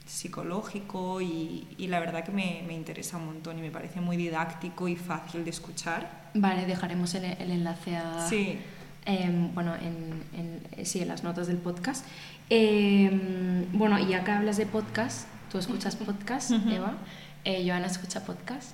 psicológico 0.06 1.22
y, 1.22 1.68
y, 1.78 1.86
la 1.86 2.00
verdad 2.00 2.24
que 2.24 2.32
me, 2.32 2.64
me, 2.66 2.74
interesa 2.74 3.18
un 3.18 3.28
montón 3.28 3.60
y 3.60 3.62
me 3.62 3.70
parece 3.70 4.02
muy 4.02 4.18
didáctico 4.18 4.88
y 4.88 4.96
fácil 4.96 5.44
de 5.44 5.52
escuchar. 5.52 6.32
Vale, 6.34 6.66
dejaremos 6.66 7.14
el, 7.14 7.26
el 7.26 7.52
enlace 7.52 7.96
a... 7.96 8.28
Sí. 8.28 8.58
Eh, 9.06 9.50
bueno, 9.54 9.76
en, 9.76 10.24
en, 10.34 10.86
sí, 10.86 11.02
en 11.02 11.08
las 11.08 11.24
notas 11.24 11.48
del 11.48 11.58
podcast. 11.58 12.06
Eh, 12.50 13.68
bueno, 13.74 14.00
y 14.00 14.14
acá 14.14 14.40
hablas 14.40 14.58
de 14.58 14.66
podcast, 14.66 15.28
tú 15.52 15.60
escuchas 15.60 15.96
podcast, 15.96 16.52
Eva. 16.52 16.98
Eh, 17.46 17.64
Joana 17.68 17.88
escucha 17.88 18.22
podcast. 18.26 18.72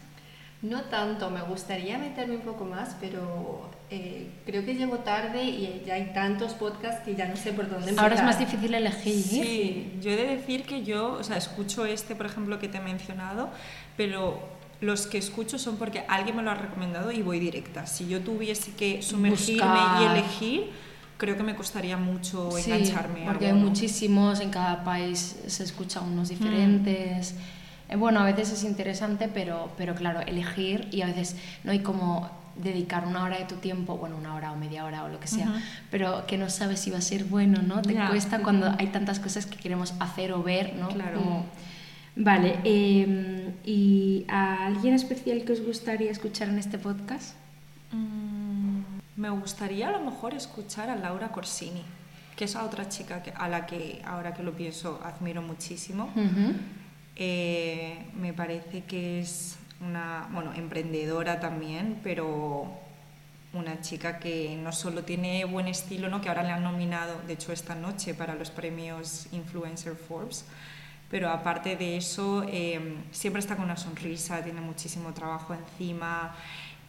No 0.61 0.81
tanto, 0.83 1.29
me 1.29 1.41
gustaría 1.43 1.97
meterme 1.97 2.37
un 2.37 2.41
poco 2.41 2.65
más, 2.65 2.95
pero 2.99 3.69
eh, 3.91 4.31
creo 4.45 4.65
que 4.65 4.73
llego 4.73 4.97
tarde 4.99 5.43
y 5.43 5.83
ya 5.85 5.93
hay 5.95 6.11
tantos 6.13 6.53
podcasts 6.53 7.01
que 7.05 7.13
ya 7.15 7.27
no 7.27 7.35
sé 7.35 7.51
por 7.53 7.65
dónde 7.69 7.89
empezar. 7.89 8.03
Ahora 8.05 8.15
es 8.15 8.23
más 8.23 8.39
difícil 8.39 8.73
elegir. 8.73 9.21
Sí, 9.21 9.93
yo 10.01 10.11
he 10.11 10.15
de 10.15 10.35
decir 10.37 10.63
que 10.63 10.83
yo, 10.83 11.13
o 11.13 11.23
sea, 11.23 11.37
escucho 11.37 11.85
este, 11.85 12.15
por 12.15 12.25
ejemplo, 12.25 12.57
que 12.57 12.67
te 12.67 12.77
he 12.77 12.81
mencionado, 12.81 13.49
pero 13.95 14.39
los 14.81 15.05
que 15.05 15.19
escucho 15.19 15.59
son 15.59 15.77
porque 15.77 16.03
alguien 16.07 16.35
me 16.37 16.41
lo 16.41 16.49
ha 16.51 16.55
recomendado 16.55 17.11
y 17.11 17.21
voy 17.21 17.39
directa. 17.39 17.85
Si 17.85 18.07
yo 18.07 18.21
tuviese 18.21 18.71
que 18.71 19.03
sumergirme 19.03 19.61
Buscar. 19.69 20.01
y 20.01 20.05
elegir, 20.05 20.69
creo 21.17 21.37
que 21.37 21.43
me 21.43 21.55
costaría 21.55 21.97
mucho 21.97 22.49
Sí, 22.53 22.71
engancharme. 22.71 23.23
a 23.23 23.25
porque 23.31 23.47
hay 23.47 23.53
muchísimos, 23.53 24.39
en 24.39 24.49
cada 24.49 24.83
país 24.83 25.37
se 25.45 25.63
escucha 25.63 26.01
unos 26.01 26.29
diferentes. 26.29 27.31
Eh, 27.33 27.35
Bueno, 27.97 28.19
a 28.19 28.23
veces 28.23 28.51
es 28.51 28.63
interesante, 28.63 29.27
pero, 29.27 29.71
pero 29.77 29.93
claro, 29.95 30.21
elegir 30.21 30.87
y 30.91 31.01
a 31.01 31.07
veces 31.07 31.35
no 31.63 31.71
hay 31.71 31.79
como 31.79 32.29
dedicar 32.55 33.05
una 33.05 33.23
hora 33.23 33.37
de 33.37 33.45
tu 33.45 33.55
tiempo, 33.55 33.97
bueno, 33.97 34.15
una 34.17 34.33
hora 34.33 34.51
o 34.53 34.55
media 34.55 34.85
hora 34.85 35.03
o 35.03 35.09
lo 35.09 35.19
que 35.19 35.27
sea, 35.27 35.61
pero 35.91 36.25
que 36.25 36.37
no 36.37 36.49
sabes 36.49 36.79
si 36.79 36.89
va 36.89 36.99
a 36.99 37.01
ser 37.01 37.25
bueno, 37.25 37.61
¿no? 37.61 37.81
Te 37.81 37.93
cuesta 38.09 38.39
cuando 38.39 38.73
hay 38.79 38.87
tantas 38.87 39.19
cosas 39.19 39.45
que 39.45 39.57
queremos 39.57 39.93
hacer 39.99 40.31
o 40.31 40.41
ver, 40.41 40.73
¿no? 40.75 40.87
Claro. 40.89 41.19
Como- 41.19 41.45
Vale, 42.17 42.59
eh, 42.63 43.53
¿y 43.65 44.25
a 44.29 44.67
alguien 44.67 44.93
especial 44.93 45.43
que 45.43 45.51
os 45.51 45.61
gustaría 45.61 46.09
escuchar 46.09 46.47
en 46.47 46.59
este 46.59 46.77
podcast? 46.79 47.35
Mm, 47.91 48.79
Me 49.17 49.29
gustaría 49.29 49.89
a 49.89 49.91
lo 49.91 49.99
mejor 49.99 50.33
escuchar 50.33 50.89
a 50.89 50.95
Laura 50.95 51.29
Corsini, 51.33 51.83
que 52.37 52.45
es 52.45 52.55
a 52.55 52.63
otra 52.63 52.87
chica 52.89 53.21
que, 53.23 53.31
a 53.31 53.47
la 53.49 53.65
que 53.65 54.01
ahora 54.05 54.33
que 54.33 54.43
lo 54.43 54.53
pienso 54.53 55.01
admiro 55.03 55.41
muchísimo. 55.41 56.09
Eh, 57.15 58.05
me 58.19 58.33
parece 58.33 58.83
que 58.83 59.19
es 59.19 59.57
una, 59.81 60.27
bueno, 60.31 60.53
emprendedora 60.53 61.39
también, 61.39 61.99
pero 62.03 62.71
una 63.53 63.79
chica 63.81 64.19
que 64.19 64.57
no 64.61 64.71
solo 64.73 65.03
tiene 65.03 65.45
buen 65.45 65.67
estilo, 65.67 66.09
¿no? 66.09 66.21
que 66.21 66.29
ahora 66.29 66.43
le 66.43 66.51
han 66.51 66.63
nominado, 66.63 67.21
de 67.25 67.33
hecho 67.33 67.53
esta 67.53 67.73
noche, 67.73 68.13
para 68.13 68.35
los 68.35 68.51
premios 68.51 69.27
Influencer 69.31 69.95
Forbes, 69.95 70.45
pero 71.09 71.29
aparte 71.29 71.77
de 71.77 71.97
eso, 71.97 72.43
eh, 72.49 72.97
siempre 73.11 73.39
está 73.39 73.55
con 73.55 73.65
una 73.65 73.77
sonrisa, 73.77 74.43
tiene 74.43 74.59
muchísimo 74.59 75.13
trabajo 75.13 75.53
encima, 75.53 76.35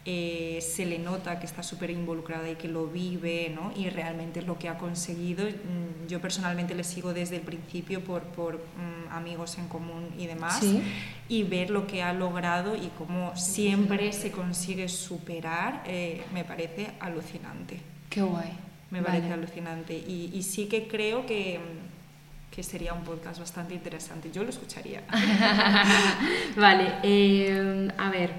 eh, 0.09 0.59
se 0.61 0.85
le 0.85 0.99
nota 0.99 1.37
que 1.37 1.45
está 1.45 1.61
súper 1.63 1.89
involucrada 1.89 2.49
y 2.49 2.55
que 2.55 2.69
lo 2.69 2.87
vive, 2.87 3.51
¿no? 3.53 3.73
y 3.75 3.89
realmente 3.89 4.41
lo 4.41 4.57
que 4.57 4.69
ha 4.69 4.77
conseguido. 4.77 5.45
mm, 5.45 6.07
Yo 6.07 6.21
personalmente 6.21 6.73
le 6.75 6.85
sigo 6.85 7.13
desde 7.13 7.35
el 7.35 7.41
principio 7.41 8.01
por, 8.01 8.21
por 8.23 8.55
mm, 8.55 9.11
amigos 9.11 9.57
en 9.57 9.67
común 9.67 10.07
y 10.17 10.25
demás, 10.25 10.59
Sí. 10.61 10.81
y 11.27 11.43
ver 11.43 11.69
lo 11.71 11.85
que 11.87 12.01
ha 12.03 12.13
logrado 12.13 12.77
y 12.77 12.89
cómo 12.97 13.35
siempre 13.35 14.13
se 14.13 14.31
consigue 14.31 14.87
superar, 14.87 15.83
eh, 15.85 16.23
me 16.33 16.45
parece 16.45 16.87
alucinante. 17.01 17.77
Qué 18.09 18.21
guay. 18.21 18.51
Me 18.91 19.01
Vale. 19.01 19.19
parece 19.19 19.33
alucinante. 19.33 19.93
Y, 19.97 20.31
y 20.33 20.41
sí 20.43 20.67
que 20.67 20.87
creo 20.87 21.25
que, 21.25 21.59
que 22.49 22.63
sería 22.63 22.93
un 22.93 23.03
podcast 23.03 23.39
bastante 23.41 23.73
interesante. 23.73 24.31
Yo 24.31 24.43
lo 24.43 24.49
escucharía. 24.51 25.03
vale, 26.55 26.93
eh, 27.03 27.87
a 27.97 28.09
ver, 28.09 28.31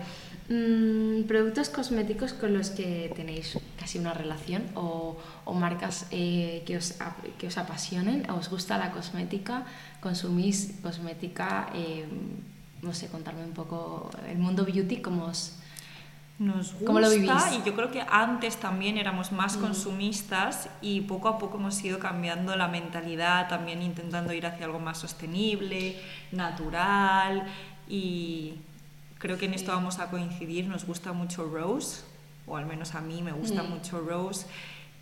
mm, 0.49 1.23
productos 1.25 1.69
cosméticos 1.69 2.33
con 2.33 2.55
los 2.55 2.71
que 2.71 3.13
tenéis 3.15 3.59
casi 3.79 3.99
una 3.99 4.15
relación 4.15 4.63
o, 4.75 5.17
o 5.45 5.55
marcas 5.55 6.07
eh, 6.11 6.63
que, 6.67 6.77
os, 6.77 6.95
que 7.39 7.47
os 7.47 7.59
apasionen, 7.59 8.29
¿os 8.31 8.51
gusta 8.51 8.79
la 8.79 8.91
cosmética? 8.91 9.65
¿Consumís 10.01 10.75
cosmética? 10.83 11.71
Eh, 11.75 12.07
no 12.83 12.95
sé, 12.95 13.09
contarme 13.09 13.45
un 13.45 13.53
poco 13.53 14.11
el 14.29 14.39
mundo 14.39 14.65
beauty, 14.65 14.99
cómo 14.99 15.27
os... 15.27 15.55
Nos 16.39 16.71
gusta 16.75 16.87
¿Cómo 16.87 17.01
lo 17.01 17.11
vivís? 17.11 17.33
y 17.53 17.67
yo 17.67 17.75
creo 17.75 17.91
que 17.91 18.01
antes 18.01 18.59
también 18.59 18.97
éramos 18.97 19.33
más 19.33 19.57
consumistas 19.57 20.69
y 20.81 21.01
poco 21.01 21.27
a 21.27 21.37
poco 21.37 21.57
hemos 21.57 21.83
ido 21.83 21.99
cambiando 21.99 22.55
la 22.55 22.69
mentalidad, 22.69 23.49
también 23.49 23.83
intentando 23.83 24.33
ir 24.33 24.47
hacia 24.47 24.67
algo 24.67 24.79
más 24.79 24.99
sostenible, 24.99 25.97
natural 26.31 27.45
y 27.89 28.55
creo 29.19 29.39
que 29.39 29.47
en 29.47 29.55
esto 29.55 29.73
vamos 29.73 29.99
a 29.99 30.11
coincidir. 30.11 30.67
Nos 30.69 30.85
gusta 30.85 31.13
mucho 31.13 31.45
Rose, 31.45 32.03
o 32.47 32.57
al 32.57 32.67
menos 32.67 32.95
a 32.95 33.01
mí 33.01 33.23
me 33.23 33.33
gusta 33.33 33.63
mucho 33.63 34.01
Rose 34.01 34.47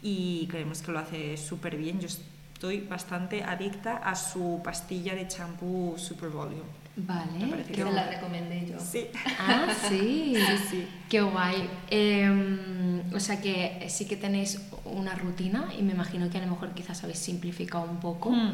y 0.03 0.47
creemos 0.49 0.83
que 0.83 0.93
lo 0.93 0.99
hace 0.99 1.37
súper 1.37 1.77
bien. 1.77 2.01
Yo 2.01 2.09
estoy 2.09 2.81
bastante 2.81 3.43
adicta 3.45 3.97
a 3.99 4.15
su 4.17 4.61
pastilla 4.65 5.15
de 5.15 5.29
champú 5.29 5.95
Super 5.99 6.31
Volume. 6.31 6.87
Vale. 6.99 7.63
Que 7.65 7.75
se 7.75 7.93
la 7.93 8.09
recomendé 8.09 8.67
yo. 8.71 8.81
Sí. 8.81 9.09
Ah, 9.39 9.67
sí. 9.87 10.35
sí. 10.71 10.89
Qué 11.11 11.21
guay. 11.21 11.69
Eh, 11.91 13.03
o 13.15 13.21
sea 13.21 13.39
que 13.43 13.85
sí 13.91 14.07
que 14.07 14.17
tenéis 14.17 14.59
una 14.87 15.15
rutina 15.15 15.69
y 15.79 15.83
me 15.83 15.93
imagino 15.93 16.31
que 16.31 16.39
a 16.39 16.41
lo 16.41 16.47
mejor 16.53 16.73
quizás 16.73 17.03
habéis 17.05 17.19
simplificado 17.19 17.85
un 17.85 17.99
poco, 18.01 18.31
Mm. 18.31 18.53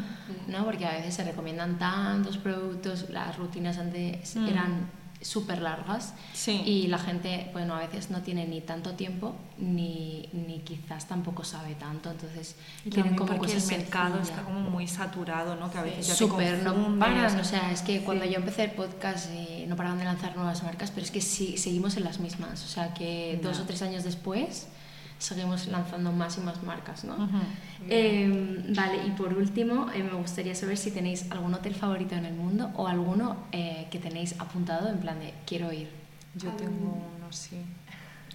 ¿no? 0.48 0.64
Porque 0.64 0.84
a 0.86 0.90
veces 0.92 1.14
se 1.14 1.22
recomiendan 1.24 1.78
tantos 1.78 2.36
productos, 2.36 3.10
las 3.10 3.36
rutinas 3.38 3.78
antes 3.78 4.34
Mm. 4.34 4.48
eran 4.48 4.90
súper 5.24 5.62
largas 5.62 6.14
Sí. 6.32 6.62
y 6.66 6.86
la 6.88 6.98
gente, 6.98 7.48
bueno, 7.52 7.74
a 7.74 7.80
veces 7.80 8.10
no 8.10 8.22
tiene 8.22 8.46
ni 8.46 8.60
tanto 8.60 8.92
tiempo 8.94 9.34
ni, 9.58 10.28
ni 10.32 10.60
quizás 10.60 11.06
tampoco 11.06 11.44
sabe 11.44 11.74
tanto, 11.76 12.10
entonces 12.10 12.56
Y 12.84 12.90
tienen 12.90 13.14
también 13.14 13.16
como 13.16 13.38
porque 13.38 13.54
cosas 13.54 13.70
el 13.70 13.78
mercado 13.78 14.14
sencillas. 14.16 14.38
está 14.38 14.44
como 14.52 14.60
muy 14.70 14.88
saturado, 14.88 15.56
¿no? 15.56 15.70
Que 15.70 15.78
a 15.78 15.82
veces 15.82 16.06
Súper, 16.16 16.62
no 16.62 16.98
paran. 16.98 17.38
O 17.38 17.44
sea, 17.44 17.70
es 17.72 17.82
que 17.82 18.02
cuando 18.02 18.24
yo 18.24 18.36
empecé 18.36 18.64
el 18.64 18.72
podcast 18.72 19.28
eh, 19.32 19.64
no 19.68 19.76
paraban 19.76 19.98
de 19.98 20.04
lanzar 20.04 20.34
nuevas 20.36 20.62
marcas, 20.62 20.90
pero 20.90 21.04
es 21.04 21.10
que 21.10 21.20
sí, 21.20 21.56
seguimos 21.56 21.96
en 21.96 22.04
las 22.04 22.18
mismas. 22.18 22.64
O 22.64 22.68
sea, 22.68 22.92
que 22.94 23.38
dos 23.42 23.58
o 23.60 23.64
tres 23.64 23.82
años 23.82 24.04
después 24.04 24.66
seguimos 25.22 25.68
lanzando 25.68 26.10
más 26.12 26.36
y 26.36 26.40
más 26.40 26.62
marcas, 26.62 27.04
¿no? 27.04 27.14
Ujú. 27.14 27.38
Eh, 27.88 28.64
vale, 28.74 29.06
y 29.06 29.10
por 29.10 29.32
último, 29.34 29.88
eh, 29.94 30.02
me 30.02 30.14
gustaría 30.14 30.54
saber 30.54 30.76
si 30.76 30.90
tenéis 30.90 31.30
algún 31.30 31.54
hotel 31.54 31.74
favorito 31.74 32.14
en 32.14 32.24
el 32.24 32.34
mundo 32.34 32.70
o 32.74 32.88
alguno 32.88 33.36
eh, 33.52 33.86
que 33.90 33.98
tenéis 33.98 34.34
apuntado 34.40 34.88
en 34.88 34.98
plan 34.98 35.18
de 35.20 35.32
quiero 35.46 35.72
ir. 35.72 35.88
Yo 36.34 36.50
tengo 36.52 36.88
uno, 37.16 37.30
sí. 37.30 37.56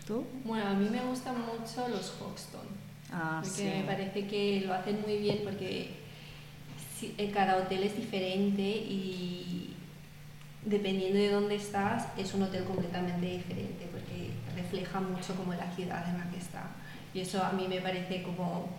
¿Tú? 0.06 0.26
Bueno, 0.46 0.68
a 0.68 0.74
mí 0.74 0.88
me 0.90 1.04
gustan 1.04 1.36
mucho 1.42 1.88
los 1.90 2.12
Hoxton. 2.20 2.68
Ah, 3.12 3.42
porque 3.42 3.62
sí. 3.62 3.64
me 3.64 3.84
parece 3.84 4.28
que 4.28 4.64
lo 4.66 4.74
hacen 4.74 5.02
muy 5.02 5.18
bien 5.18 5.40
porque 5.44 5.92
eh, 7.02 7.32
cada 7.34 7.58
hotel 7.58 7.84
es 7.84 7.96
diferente 7.96 8.62
y 8.62 9.74
dependiendo 10.66 11.18
de 11.18 11.32
dónde 11.32 11.56
estás 11.56 12.08
es 12.18 12.34
un 12.34 12.44
hotel 12.44 12.64
completamente 12.66 13.26
diferente 13.26 13.88
porque 13.92 14.27
refleja 14.58 15.00
mucho 15.00 15.36
como 15.36 15.54
la 15.54 15.70
ciudad 15.76 16.08
en 16.10 16.18
la 16.18 16.30
que 16.32 16.38
está 16.38 16.64
y 17.14 17.20
eso 17.22 17.44
a 17.44 17.52
mí 17.52 17.66
me 17.68 17.80
parece 17.82 18.22
como 18.24 18.70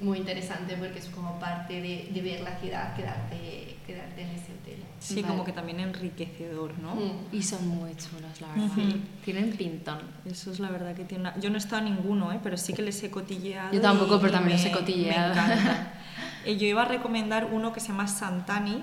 muy 0.00 0.16
interesante 0.18 0.76
porque 0.76 0.98
es 0.98 1.06
como 1.08 1.38
parte 1.38 1.74
de, 1.80 2.08
de 2.12 2.20
ver 2.22 2.40
la 2.40 2.56
ciudad 2.58 2.96
quedarte, 2.96 3.76
quedarte 3.86 4.22
en 4.22 4.28
ese 4.30 4.52
hotel. 4.54 4.82
Sí, 4.98 5.16
Vale. 5.16 5.26
como 5.28 5.44
que 5.44 5.52
también 5.52 5.78
enriquecedor, 5.78 6.78
¿no? 6.78 6.94
Mm. 6.94 7.12
Y 7.32 7.42
son 7.42 7.68
muy 7.68 7.94
chulos, 7.96 8.40
la 8.40 8.48
verdad. 8.48 8.96
Tienen 9.26 9.50
pintón. 9.52 9.98
Eso 10.24 10.50
es 10.52 10.58
la 10.58 10.70
verdad 10.70 10.94
que 10.94 11.04
tiene 11.04 11.24
una... 11.28 11.38
Yo 11.38 11.50
no 11.50 11.56
he 11.56 11.58
estado 11.58 11.86
en 11.86 11.94
ninguno, 11.96 12.32
¿eh? 12.32 12.40
pero 12.42 12.56
sí 12.56 12.72
que 12.72 12.80
les 12.80 13.02
he 13.02 13.10
cotilleado. 13.10 13.74
Yo 13.74 13.80
tampoco, 13.82 14.16
y- 14.16 14.20
pero 14.20 14.32
también 14.32 14.56
los 14.56 14.64
me- 14.64 14.70
he 14.70 14.72
cotilleado. 14.72 15.34
Me. 15.34 16.00
Eh, 16.46 16.56
yo 16.56 16.66
iba 16.66 16.80
a 16.80 16.86
recomendar 16.86 17.50
uno 17.52 17.70
que 17.74 17.80
se 17.80 17.88
llama 17.88 18.08
Santani, 18.08 18.82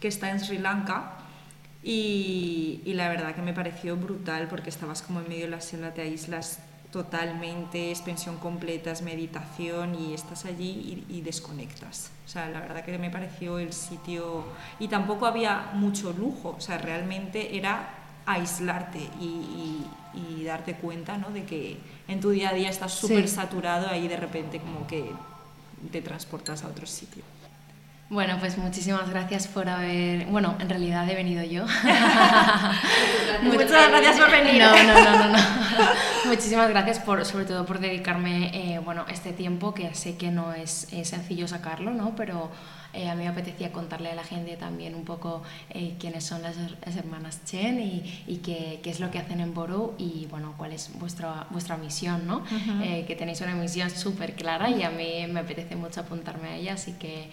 que 0.00 0.08
está 0.08 0.30
en 0.30 0.40
Sri 0.40 0.58
Lanka. 0.58 1.15
Y, 1.88 2.80
y 2.84 2.94
la 2.94 3.08
verdad 3.08 3.32
que 3.36 3.42
me 3.42 3.52
pareció 3.54 3.96
brutal 3.96 4.48
porque 4.48 4.70
estabas 4.70 5.02
como 5.02 5.20
en 5.20 5.28
medio 5.28 5.44
de 5.44 5.50
la 5.52 5.60
selva, 5.60 5.94
te 5.94 6.02
aíslas 6.02 6.58
totalmente, 6.90 7.92
es 7.92 8.02
pensión 8.02 8.38
completa, 8.38 8.90
es 8.90 9.02
meditación 9.02 9.94
y 9.94 10.12
estás 10.12 10.46
allí 10.46 11.04
y, 11.08 11.16
y 11.18 11.20
desconectas. 11.20 12.10
O 12.24 12.28
sea, 12.28 12.48
la 12.50 12.58
verdad 12.58 12.84
que 12.84 12.98
me 12.98 13.08
pareció 13.10 13.60
el 13.60 13.72
sitio... 13.72 14.44
Y 14.80 14.88
tampoco 14.88 15.26
había 15.26 15.70
mucho 15.74 16.12
lujo, 16.12 16.56
o 16.58 16.60
sea, 16.60 16.76
realmente 16.78 17.56
era 17.56 17.88
aislarte 18.26 18.98
y, 19.20 19.24
y- 19.24 19.86
y 20.40 20.44
darte 20.44 20.74
cuenta 20.74 21.18
¿no? 21.18 21.30
de 21.30 21.44
que 21.44 21.76
en 22.08 22.18
tu 22.20 22.30
día 22.30 22.48
a 22.48 22.54
día 22.54 22.70
estás 22.70 22.92
súper 22.94 23.28
Sí. 23.28 23.34
saturado, 23.36 23.86
ahí 23.88 24.08
de 24.08 24.16
repente 24.16 24.58
como 24.58 24.86
que 24.88 25.04
te 25.92 26.00
transportas 26.02 26.64
a 26.64 26.68
otro 26.68 26.86
sitio. 26.86 27.22
Bueno, 28.08 28.36
pues 28.38 28.56
muchísimas 28.56 29.10
gracias 29.10 29.48
por 29.48 29.68
haber. 29.68 30.26
Bueno, 30.26 30.54
en 30.60 30.68
realidad 30.68 31.08
he 31.10 31.16
venido 31.16 31.42
yo. 31.42 31.64
Muchas 33.42 33.88
gracias 33.88 34.20
por 34.20 34.30
venir. 34.30 34.62
No, 34.62 34.70
no, 34.70 34.94
no, 34.94 35.18
no, 35.18 35.28
no. 35.30 35.38
Muchísimas 36.26 36.68
gracias 36.68 37.00
por, 37.00 37.24
sobre 37.24 37.46
todo 37.46 37.66
por 37.66 37.80
dedicarme, 37.80 38.50
eh, 38.54 38.78
bueno, 38.78 39.04
este 39.08 39.32
tiempo 39.32 39.74
que 39.74 39.92
sé 39.96 40.16
que 40.16 40.30
no 40.30 40.54
es, 40.54 40.86
es 40.92 41.08
sencillo 41.08 41.48
sacarlo, 41.48 41.90
¿no? 41.90 42.14
Pero 42.14 42.52
eh, 42.96 43.08
a 43.10 43.14
mí 43.14 43.24
me 43.24 43.28
apetecía 43.28 43.72
contarle 43.72 44.10
a 44.10 44.14
la 44.14 44.24
gente 44.24 44.56
también 44.56 44.94
un 44.94 45.04
poco 45.04 45.42
eh, 45.70 45.94
quiénes 46.00 46.24
son 46.24 46.42
las, 46.42 46.56
las, 46.56 46.96
hermanas 46.96 47.44
Chen 47.44 47.78
y, 47.78 48.24
y 48.26 48.38
qué, 48.38 48.80
qué, 48.82 48.88
es 48.88 49.00
lo 49.00 49.10
que 49.10 49.18
hacen 49.18 49.40
en 49.40 49.52
Boro 49.52 49.94
y 49.98 50.26
bueno, 50.30 50.54
cuál 50.56 50.72
es 50.72 50.90
vuestra, 50.98 51.46
vuestra 51.50 51.76
misión, 51.76 52.26
¿no? 52.26 52.38
Uh 52.38 52.40
-huh. 52.40 52.82
eh, 52.82 53.04
que 53.06 53.14
tenéis 53.14 53.40
una 53.42 53.54
misión 53.54 53.90
súper 53.90 54.34
clara 54.34 54.70
y 54.70 54.82
a 54.82 54.90
mí 54.90 55.26
me 55.28 55.40
apetece 55.40 55.76
mucho 55.76 56.00
apuntarme 56.00 56.48
a 56.48 56.56
ella, 56.56 56.74
así 56.74 56.92
que 56.92 57.30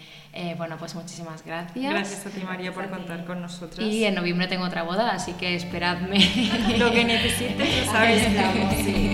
bueno, 0.58 0.76
pues 0.78 0.94
muchísimas 0.96 1.44
gracias. 1.44 1.90
Gracias 1.90 2.26
a 2.26 2.30
ti 2.30 2.40
María 2.44 2.72
por 2.72 2.90
contar 2.90 3.24
con 3.24 3.40
nosotros. 3.40 3.86
Y 3.86 4.04
en 4.04 4.16
noviembre 4.16 4.48
tengo 4.48 4.64
otra 4.64 4.82
boda, 4.82 5.12
así 5.12 5.32
que 5.34 5.54
esperadme. 5.54 6.18
lo 6.76 6.90
que 6.90 7.04
necesites, 7.04 7.86
sabes, 7.92 8.22
estamos, 8.26 8.74
sí. 8.74 9.13